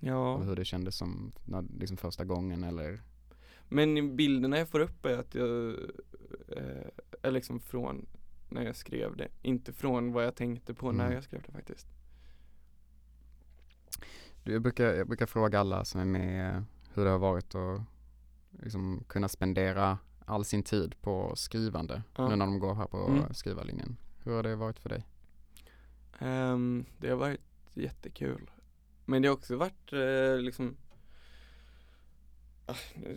Ja, 0.00 0.36
hur 0.36 0.56
det 0.56 0.64
kändes 0.64 0.96
som 0.96 1.32
när, 1.44 1.64
liksom 1.78 1.96
första 1.96 2.24
gången 2.24 2.64
eller? 2.64 3.02
men 3.68 4.16
bilderna 4.16 4.58
jag 4.58 4.68
får 4.68 4.80
upp 4.80 5.06
är 5.06 5.18
att 5.18 5.34
jag 5.34 5.68
eh, 6.48 6.86
är 7.22 7.30
liksom 7.30 7.60
från 7.60 8.06
när 8.48 8.62
jag 8.62 8.76
skrev 8.76 9.16
det, 9.16 9.28
inte 9.42 9.72
från 9.72 10.12
vad 10.12 10.24
jag 10.24 10.34
tänkte 10.34 10.74
på 10.74 10.92
när 10.92 11.04
Mm. 11.04 11.14
jag 11.14 11.24
skrev 11.24 11.42
det 11.46 11.52
faktiskt. 11.52 11.86
Du, 14.44 14.52
jag, 14.52 14.62
brukar, 14.62 14.84
jag 14.94 15.06
brukar 15.06 15.26
fråga 15.26 15.60
alla 15.60 15.84
som 15.84 16.00
är 16.00 16.04
med 16.04 16.64
hur 16.94 17.04
det 17.04 17.10
har 17.10 17.18
varit 17.18 17.54
att 17.54 17.80
liksom 18.62 19.04
kunna 19.08 19.28
spendera 19.28 19.98
all 20.24 20.44
sin 20.44 20.62
tid 20.62 20.94
på 21.00 21.32
skrivande 21.36 22.02
Ja. 22.16 22.28
nu 22.28 22.36
när 22.36 22.46
de 22.46 22.58
går 22.58 22.74
här 22.74 22.86
på 22.86 22.96
Mm. 23.06 23.34
skrivarlinjen. 23.34 23.96
Hur 24.24 24.32
har 24.32 24.42
det 24.42 24.56
varit 24.56 24.78
för 24.78 24.88
dig? 24.88 25.06
Ehm, 26.18 26.84
det 26.98 27.08
har 27.10 27.16
varit 27.16 27.40
jättekul. 27.74 28.50
Men 29.04 29.22
det 29.22 29.28
har 29.28 29.34
också 29.34 29.56
varit 29.56 29.92
eh, 29.92 30.38
liksom 30.38 30.76
ah, 32.66 32.74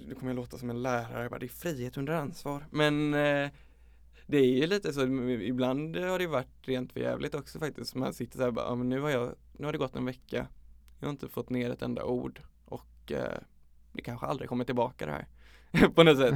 nu 0.08 0.16
kommer 0.16 0.30
jag 0.32 0.36
låta 0.36 0.58
som 0.58 0.70
en 0.70 0.82
lärare, 0.82 1.30
bara, 1.30 1.40
det 1.40 1.46
är 1.46 1.48
frihet 1.48 1.98
under 1.98 2.14
ansvar. 2.14 2.66
Men 2.72 3.14
eh, 3.14 3.50
det 4.30 4.38
är 4.38 4.46
ju 4.46 4.68
lite 4.68 4.94
så, 4.94 5.02
ibland 5.42 5.96
har 5.98 6.20
det 6.20 6.28
varit 6.28 6.48
rent 6.62 6.94
för 6.94 7.00
jävligt 7.00 7.36
också 7.36 7.60
faktiskt. 7.60 7.96
Man 7.96 8.14
sitter 8.14 8.38
så 8.38 8.44
här 8.44 8.52
bara, 8.52 8.66
ja, 8.66 8.76
men 8.76 8.90
nu 8.90 9.02
har 9.02 9.10
jag, 9.10 9.36
nu 9.58 9.66
har 9.66 9.72
det 9.72 9.78
gått 9.78 9.96
en 9.96 10.06
vecka. 10.06 10.48
Jag 11.00 11.08
har 11.08 11.12
inte 11.12 11.28
fått 11.28 11.50
ner 11.50 11.70
ett 11.72 11.82
enda 11.82 12.04
ord 12.04 12.42
och 12.66 13.12
eh, 13.12 13.40
det 13.94 14.02
kanske 14.02 14.26
aldrig 14.26 14.50
kommer 14.50 14.66
tillbaka 14.66 15.06
det 15.06 15.12
här. 15.12 15.28
på 15.96 16.04
något 16.04 16.18
sätt. 16.18 16.34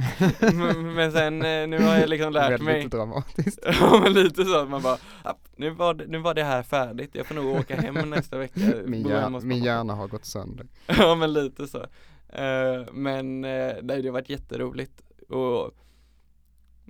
men, 0.96 1.12
sen 1.12 1.42
eh, 1.42 1.68
nu 1.68 1.78
har 1.78 1.96
jag 1.96 2.08
liksom 2.08 2.32
lärt 2.32 2.60
mig 2.60 2.88
dramatiskt. 2.88 3.58
Ja 3.80 4.00
men 4.02 4.12
lite 4.12 4.44
så 4.44 4.58
att 4.58 4.70
man 4.70 4.82
bara, 4.82 4.98
"Ja, 5.24 5.38
nu 5.56 5.70
var, 5.70 5.94
det, 5.94 6.06
nu 6.06 6.18
var 6.18 6.34
det 6.34 6.44
här 6.44 6.62
färdigt, 6.62 7.14
jag 7.14 7.26
får 7.26 7.34
nog 7.34 7.46
åka 7.46 7.76
hem 7.76 8.10
nästa 8.10 8.38
vecka 8.38 8.60
Min, 8.86 9.06
hjär, 9.08 9.30
min 9.30 9.40
pappa." 9.40 9.54
hjärna 9.54 9.94
har 9.94 10.08
gått 10.08 10.24
sönder. 10.24 10.66
Ja 10.86 11.14
men 11.14 11.32
lite 11.32 11.66
så 11.66 11.86
Eh, 12.28 12.92
Men 12.92 13.44
eh, 13.44 13.74
nej, 13.82 14.02
det 14.02 14.08
har 14.08 14.10
varit 14.12 14.30
jätteroligt 14.30 15.02
och 15.28 15.74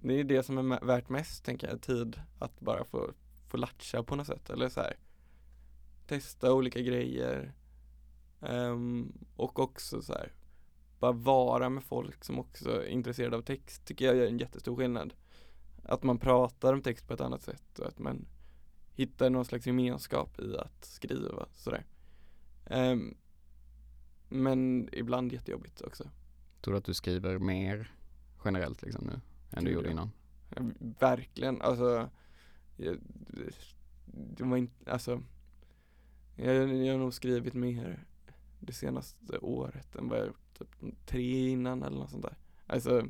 det 0.08 0.20
är 0.20 0.24
det 0.24 0.42
som 0.42 0.72
är 0.72 0.86
värt 0.86 1.08
mest 1.08 1.44
tänker 1.44 1.68
jag, 1.68 1.82
tid 1.82 2.20
att 2.38 2.60
bara 2.60 2.84
få, 2.84 3.10
få 3.48 3.56
latcha 3.56 4.02
på 4.02 4.16
något 4.16 4.26
sätt 4.26 4.50
eller 4.50 4.68
så 4.68 4.80
här. 4.80 4.96
Testa 6.06 6.52
olika 6.52 6.80
grejer 6.80 7.54
um, 8.40 9.12
Och 9.36 9.58
också 9.58 10.02
så 10.02 10.12
här 10.12 10.32
Bara 10.98 11.12
vara 11.12 11.68
med 11.68 11.84
folk 11.84 12.24
som 12.24 12.38
också 12.38 12.70
är 12.70 12.86
intresserade 12.86 13.36
av 13.36 13.42
text 13.42 13.84
tycker 13.84 14.04
jag 14.04 14.16
gör 14.16 14.26
en 14.26 14.38
jättestor 14.38 14.76
skillnad. 14.76 15.14
Att 15.82 16.02
man 16.02 16.18
pratar 16.18 16.72
om 16.72 16.82
text 16.82 17.08
på 17.08 17.14
ett 17.14 17.20
annat 17.20 17.42
sätt 17.42 17.78
och 17.78 17.86
att 17.86 17.98
man 17.98 18.26
hittar 18.94 19.30
någon 19.30 19.44
slags 19.44 19.66
gemenskap 19.66 20.40
i 20.40 20.56
att 20.56 20.84
skriva 20.84 21.46
sådär. 21.54 21.86
Um, 22.70 23.16
Men 24.28 24.88
ibland 24.92 25.32
jättejobbigt 25.32 25.80
också. 25.80 26.04
Tror 26.60 26.74
du 26.74 26.78
att 26.78 26.84
du 26.84 26.94
skriver 26.94 27.38
mer 27.38 27.92
generellt 28.44 28.82
liksom 28.82 29.06
nu? 29.06 29.20
Än 29.56 29.64
du 29.64 29.70
gjorde 29.70 29.90
innan? 29.90 30.10
Verkligen, 30.98 31.62
alltså 31.62 32.10
jag, 32.76 32.96
Det 34.06 34.44
var 34.44 34.56
inte, 34.56 34.92
alltså 34.92 35.22
jag, 36.36 36.54
jag 36.84 36.92
har 36.94 36.98
nog 36.98 37.14
skrivit 37.14 37.54
mer 37.54 38.04
det 38.60 38.72
senaste 38.72 39.38
året 39.38 39.96
än 39.96 40.08
vad 40.08 40.18
jag 40.18 40.26
gjort 40.26 40.58
typ 40.58 41.06
tre 41.06 41.48
innan 41.48 41.82
eller 41.82 41.96
något 41.98 42.10
sånt 42.10 42.22
där 42.22 42.36
Alltså, 42.66 43.06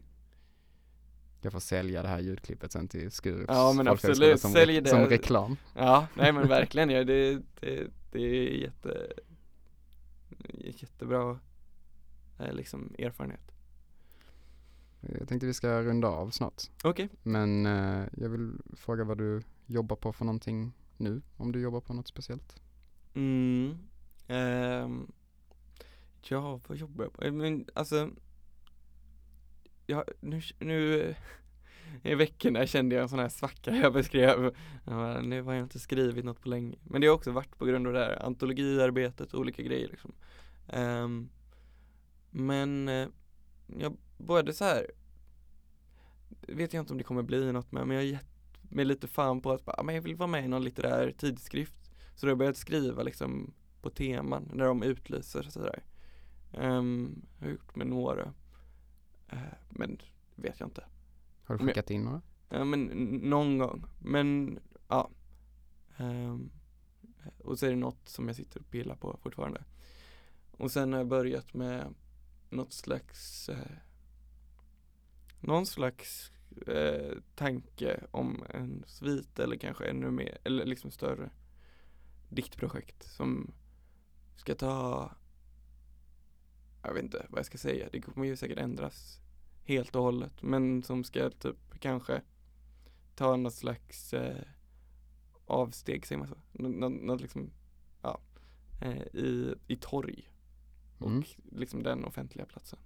Jag 1.40 1.53
får 1.53 1.61
sälja 1.61 2.03
det 2.03 2.09
här 2.09 2.20
ljudklippet 2.20 2.72
sen 2.72 2.88
till 2.88 3.11
Skurups 3.11 3.45
Ja, 3.49 3.72
men 3.72 3.88
absolut. 3.88 4.40
som, 4.40 4.53
Sälj 4.53 4.80
det. 4.80 4.90
som 4.90 5.01
reklam. 5.07 5.57
ja, 5.74 6.07
nej 6.16 6.32
men 6.32 6.49
verkligen, 6.49 6.90
ja, 6.90 7.05
det, 7.05 7.42
det, 7.61 7.90
det 8.12 8.20
är 8.20 8.51
jätte 8.62 9.12
Jättebra 10.59 11.38
eh, 12.38 12.53
liksom 12.53 12.95
erfarenhet 12.99 13.53
Jag 15.18 15.28
tänkte 15.28 15.46
vi 15.46 15.55
ska 15.55 15.82
runda 15.82 16.09
av 16.09 16.30
snart. 16.30 16.62
Okej, 16.84 17.09
Men 17.22 17.66
eh, 17.66 18.07
jag 18.16 18.28
vill 18.28 18.52
fråga 18.72 19.05
vad 19.05 19.18
du 19.18 19.42
jobbar 19.66 19.96
på 19.96 20.12
för 20.12 20.24
någonting 20.24 20.72
nu, 20.96 21.22
om 21.36 21.52
du 21.52 21.61
jobbar 21.61 21.80
på 21.80 21.94
något 21.94 22.09
speciellt. 22.09 22.62
Mm. 23.14 23.78
ehm, 24.26 25.12
ja, 26.22 26.61
vad 26.66 26.78
jobbar 26.78 27.05
jag 27.05 27.12
på? 27.12 27.24
Eh, 27.24 27.32
Men 27.32 27.66
alltså, 27.74 28.11
ja, 29.86 30.05
nu, 30.20 30.40
nu, 30.59 31.14
i 32.02 32.14
veckorna 32.14 32.66
kände 32.66 32.94
jag 32.94 33.02
en 33.02 33.09
sån 33.09 33.18
här 33.18 33.28
svacka 33.28 33.76
jag 33.76 33.92
beskrev. 33.92 34.55
Nu 35.22 35.42
har 35.42 35.55
jag 35.55 35.62
inte 35.62 35.78
skrivit 35.78 36.24
något 36.24 36.40
på 36.40 36.48
länge. 36.48 36.76
Men 36.82 37.00
det 37.00 37.07
har 37.07 37.14
också 37.14 37.30
varit 37.30 37.59
på 37.59 37.64
grund 37.64 37.86
av 37.86 37.92
det 37.92 37.98
här 37.98 38.26
antologiarbetet 38.26 39.34
och 39.34 39.40
olika 39.40 39.62
grejer 39.62 39.88
liksom. 39.88 40.12
Um, 40.72 41.28
men 42.30 42.88
uh, 42.88 43.09
jag 43.66 43.96
började 44.17 44.53
så 44.53 44.65
här 44.65 44.87
vet 46.49 46.73
jag 46.73 46.83
inte 46.83 46.93
om 46.93 46.99
det 46.99 47.05
kommer 47.05 47.23
bli 47.23 47.53
något 47.53 47.73
med, 47.73 47.87
men 47.87 47.97
jag 47.97 48.05
har 48.05 48.09
gett 48.09 48.27
mig 48.71 48.85
lite 48.85 49.09
fan 49.09 49.41
på 49.41 49.53
att 49.53 49.65
bara, 49.65 49.83
men 49.83 49.95
jag 49.95 50.03
vill 50.03 50.17
vara 50.17 50.27
med 50.27 50.45
i 50.45 50.49
någon 50.49 50.65
litterär 50.65 51.15
tidskrift. 51.19 51.91
Så 52.15 52.27
då 52.27 52.27
har 52.27 52.31
jag 52.31 52.39
börjat 52.39 52.57
skriva 52.57 53.03
liksom 53.03 53.55
på 53.83 53.91
teman 53.91 54.51
när 54.53 54.65
de 54.65 54.83
utlyser 54.83 55.47
och 55.47 55.53
sådär. 55.53 55.83
Um, 56.53 57.27
jag 57.39 57.47
har 57.47 57.53
gjort 57.53 57.77
med 57.77 57.87
några. 57.87 58.25
Uh, 59.33 59.39
men 59.69 59.99
vet 60.35 60.61
jag 60.61 60.67
inte. 60.67 60.85
Har 61.45 61.59
du 61.59 61.67
skickat 61.67 61.91
in 61.91 62.03
några? 62.03 62.23
Ja 62.49 62.65
men 62.65 62.85
någon 63.23 63.59
gång. 63.59 63.85
Men 63.99 64.59
ja. 64.89 65.11
Um, 65.99 66.51
och 67.39 67.59
så 67.59 67.67
är 67.67 67.71
det 67.71 67.77
något 67.77 68.09
som 68.09 68.27
jag 68.27 68.37
sitter 68.37 68.61
och 68.61 68.71
pillar 68.71 68.97
på 68.97 69.19
fortfarande. 69.23 69.65
Och 70.51 70.71
sen 70.71 70.93
har 70.93 71.01
jag 71.01 71.09
börjat 71.09 71.55
med 71.55 71.95
något 72.51 72.73
slags 72.73 73.49
eh, 73.49 73.77
någon 75.47 75.66
slags 75.66 76.32
eh, 76.66 77.16
tanke 77.34 78.01
om 78.11 78.45
en 78.49 78.84
svit 78.86 79.38
eller 79.38 79.57
kanske 79.57 79.84
ännu 79.84 80.11
mer, 80.11 80.38
eller 80.45 80.64
liksom 80.64 80.90
större 80.90 81.30
diktprojekt 82.28 83.03
som 83.03 83.55
ska 84.36 84.55
ta 84.55 85.11
jag 86.82 86.95
vet 86.95 87.03
inte 87.03 87.26
vad 87.30 87.38
jag 87.38 87.47
ska 87.47 87.59
säga, 87.59 87.88
det 87.92 88.01
kommer 88.01 88.26
ju 88.26 88.36
säkert 88.36 88.59
ändras 88.59 89.20
helt 89.64 89.97
och 89.97 90.03
hållet 90.03 90.42
men 90.42 90.82
som 90.82 91.05
ska 91.05 91.30
typ 91.30 91.57
kanske 91.80 92.22
ta 93.14 93.36
något 93.36 93.55
slags 93.55 94.14
eh, 94.14 94.45
avsteg, 95.47 96.07
säger 96.07 96.18
man 96.18 96.28
så? 96.28 96.36
Något, 96.53 97.03
något 97.03 97.20
liksom, 97.20 97.51
ja, 98.03 98.20
eh, 98.82 99.03
i, 99.03 99.55
i 99.66 99.76
torg 99.76 100.30
och 100.99 101.11
mm. 101.11 101.24
liksom 101.53 101.82
den 101.82 102.05
offentliga 102.05 102.47
platsen. 102.47 102.78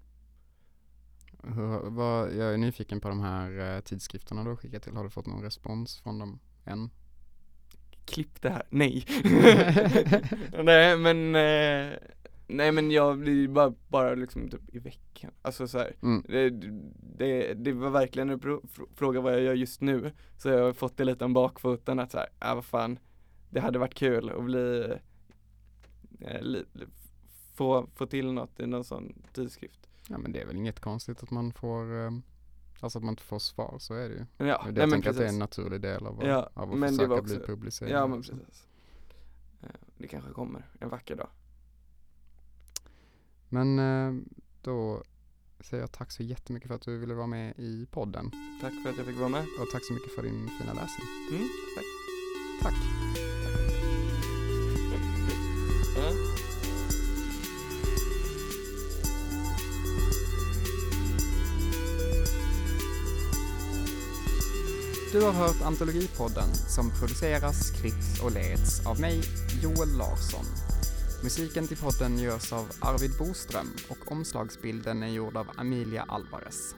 Hur, 1.43 1.91
vad, 1.91 2.35
jag 2.35 2.55
är 2.55 2.59
nyfiken 2.59 3.01
på 3.01 3.09
de 3.09 3.21
här 3.21 3.77
eh, 3.77 3.81
tidskrifterna 3.81 4.45
du 4.45 4.49
har 4.49 4.57
skickat 4.57 4.83
till. 4.83 4.97
Har 4.97 5.05
du 5.05 5.11
fått 5.11 5.27
någon 5.27 5.43
respons 5.43 6.01
från 6.01 6.19
dem 6.19 6.39
än? 6.65 6.91
Klipp 8.05 8.43
det 8.43 8.51
här, 8.51 8.63
nej. 8.71 9.05
nej 10.65 10.97
men 10.97 11.35
eh, 11.35 11.99
Nej 12.51 12.73
men 12.73 12.91
jag 12.91 13.19
blir 13.19 13.49
bara, 13.49 13.75
bara 13.89 14.15
liksom 14.15 14.49
typ 14.49 14.75
i 14.75 14.79
veckan, 14.79 15.31
alltså 15.43 15.69
så 15.69 15.87
mm. 16.03 16.25
det, 16.29 16.51
det, 17.19 17.55
det, 17.55 17.73
var 17.73 17.91
verkligen 17.91 18.31
en 18.31 18.41
fråga 18.95 19.21
vad 19.21 19.33
jag 19.33 19.41
gör 19.41 19.55
just 19.55 19.81
nu, 19.81 20.13
så 20.37 20.49
jag 20.49 20.65
har 20.65 20.73
fått 20.73 20.97
det 20.97 21.05
lite 21.05 21.25
om 21.25 21.33
bakfoten 21.33 21.99
att 21.99 22.11
såhär, 22.11 22.29
ja 22.41 22.55
vad 22.55 22.65
fan, 22.65 22.99
det 23.51 23.61
hade 23.61 23.79
varit 23.79 23.95
kul 23.95 24.31
att 24.31 24.45
bli, 24.45 24.93
eh, 26.21 26.43
li, 26.43 26.65
få, 27.55 27.89
få 27.95 28.07
till 28.07 28.33
något 28.33 28.61
i 28.61 28.67
någon 28.67 28.85
sån 28.85 29.23
tidskrift. 29.33 29.88
Ja 30.11 30.19
men 30.19 30.33
det 30.33 30.41
är 30.41 30.47
väl 30.47 30.57
inget 30.57 30.81
konstigt 30.81 31.23
att 31.23 31.31
man 31.31 31.53
får 31.53 32.05
eh, 32.05 32.11
Alltså 32.81 32.99
att 32.99 33.05
man 33.05 33.13
inte 33.13 33.23
får 33.23 33.39
svar, 33.39 33.77
så 33.79 33.95
är 33.95 34.09
det 34.09 34.15
ju. 34.15 34.27
Ja, 34.37 34.47
jag 34.47 34.75
nej, 34.75 34.91
tänker 34.91 35.11
att 35.11 35.17
det 35.17 35.25
är 35.25 35.29
en 35.29 35.39
naturlig 35.39 35.81
del 35.81 36.07
av, 36.07 36.21
ja, 36.23 36.51
av 36.55 36.73
att 36.73 36.91
försöka 36.91 37.13
också, 37.13 37.23
bli 37.23 37.47
publicerad. 37.47 37.93
Ja 37.93 38.07
men 38.07 38.23
precis. 38.23 38.67
Eh, 39.63 39.69
det 39.99 40.09
kanske 40.09 40.31
kommer 40.31 40.67
en 40.81 40.89
vacker 40.89 41.17
dag. 41.17 41.29
Men 43.49 43.79
eh, 43.79 44.23
då 44.63 45.03
säger 45.61 45.83
jag 45.83 45.93
tack 45.93 46.13
så 46.13 46.23
jättemycket 46.23 46.69
för 46.69 46.75
att 46.75 46.83
du 46.83 46.99
ville 46.99 47.15
vara 47.15 47.27
med 47.27 47.55
i 47.57 47.87
podden. 47.91 48.31
Tack 48.61 48.73
för 48.83 48.91
att 48.91 48.97
jag 48.97 49.07
fick 49.07 49.19
vara 49.19 49.29
med. 49.29 49.43
Och 49.61 49.67
tack 49.73 49.85
så 49.85 49.93
mycket 49.93 50.15
för 50.15 50.23
din 50.23 50.49
fina 50.61 50.73
läsning. 50.73 51.07
Mm, 51.33 51.49
tack. 51.75 51.85
Tack. 52.63 52.75
Du 65.19 65.25
har 65.25 65.33
hört 65.33 65.63
Antologipodden 65.63 66.55
som 66.55 66.91
produceras, 66.91 67.71
klipps 67.71 68.23
och 68.23 68.33
leds 68.33 68.87
av 68.87 69.01
mig, 69.01 69.21
Joel 69.63 69.97
Larsson. 69.99 70.45
Musiken 71.23 71.69
till 71.69 71.77
podden 71.77 72.19
görs 72.19 72.53
av 72.53 72.67
Arvid 72.81 73.11
Boström 73.19 73.67
och 73.89 74.13
omslagsbilden 74.13 75.03
är 75.03 75.09
gjord 75.09 75.37
av 75.37 75.47
Amelia 75.57 76.05
Alvarez. 76.09 76.75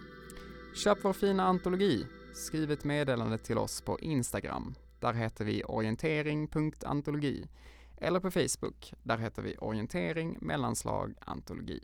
Köp 0.74 0.98
vår 1.02 1.12
fina 1.12 1.44
antologi. 1.44 2.06
Skriv 2.34 2.70
ett 2.70 2.84
meddelande 2.84 3.38
till 3.38 3.58
oss 3.58 3.80
på 3.80 3.98
Instagram. 4.00 4.74
Där 5.00 5.12
heter 5.12 5.44
vi 5.44 5.64
orientering.antologi. 5.64 7.46
Eller 7.96 8.20
på 8.20 8.30
Facebook. 8.30 8.92
Där 9.02 9.18
heter 9.18 9.42
vi 9.42 9.56
orientering 9.56 10.38
mellanslag 10.40 11.14
antologi. 11.20 11.80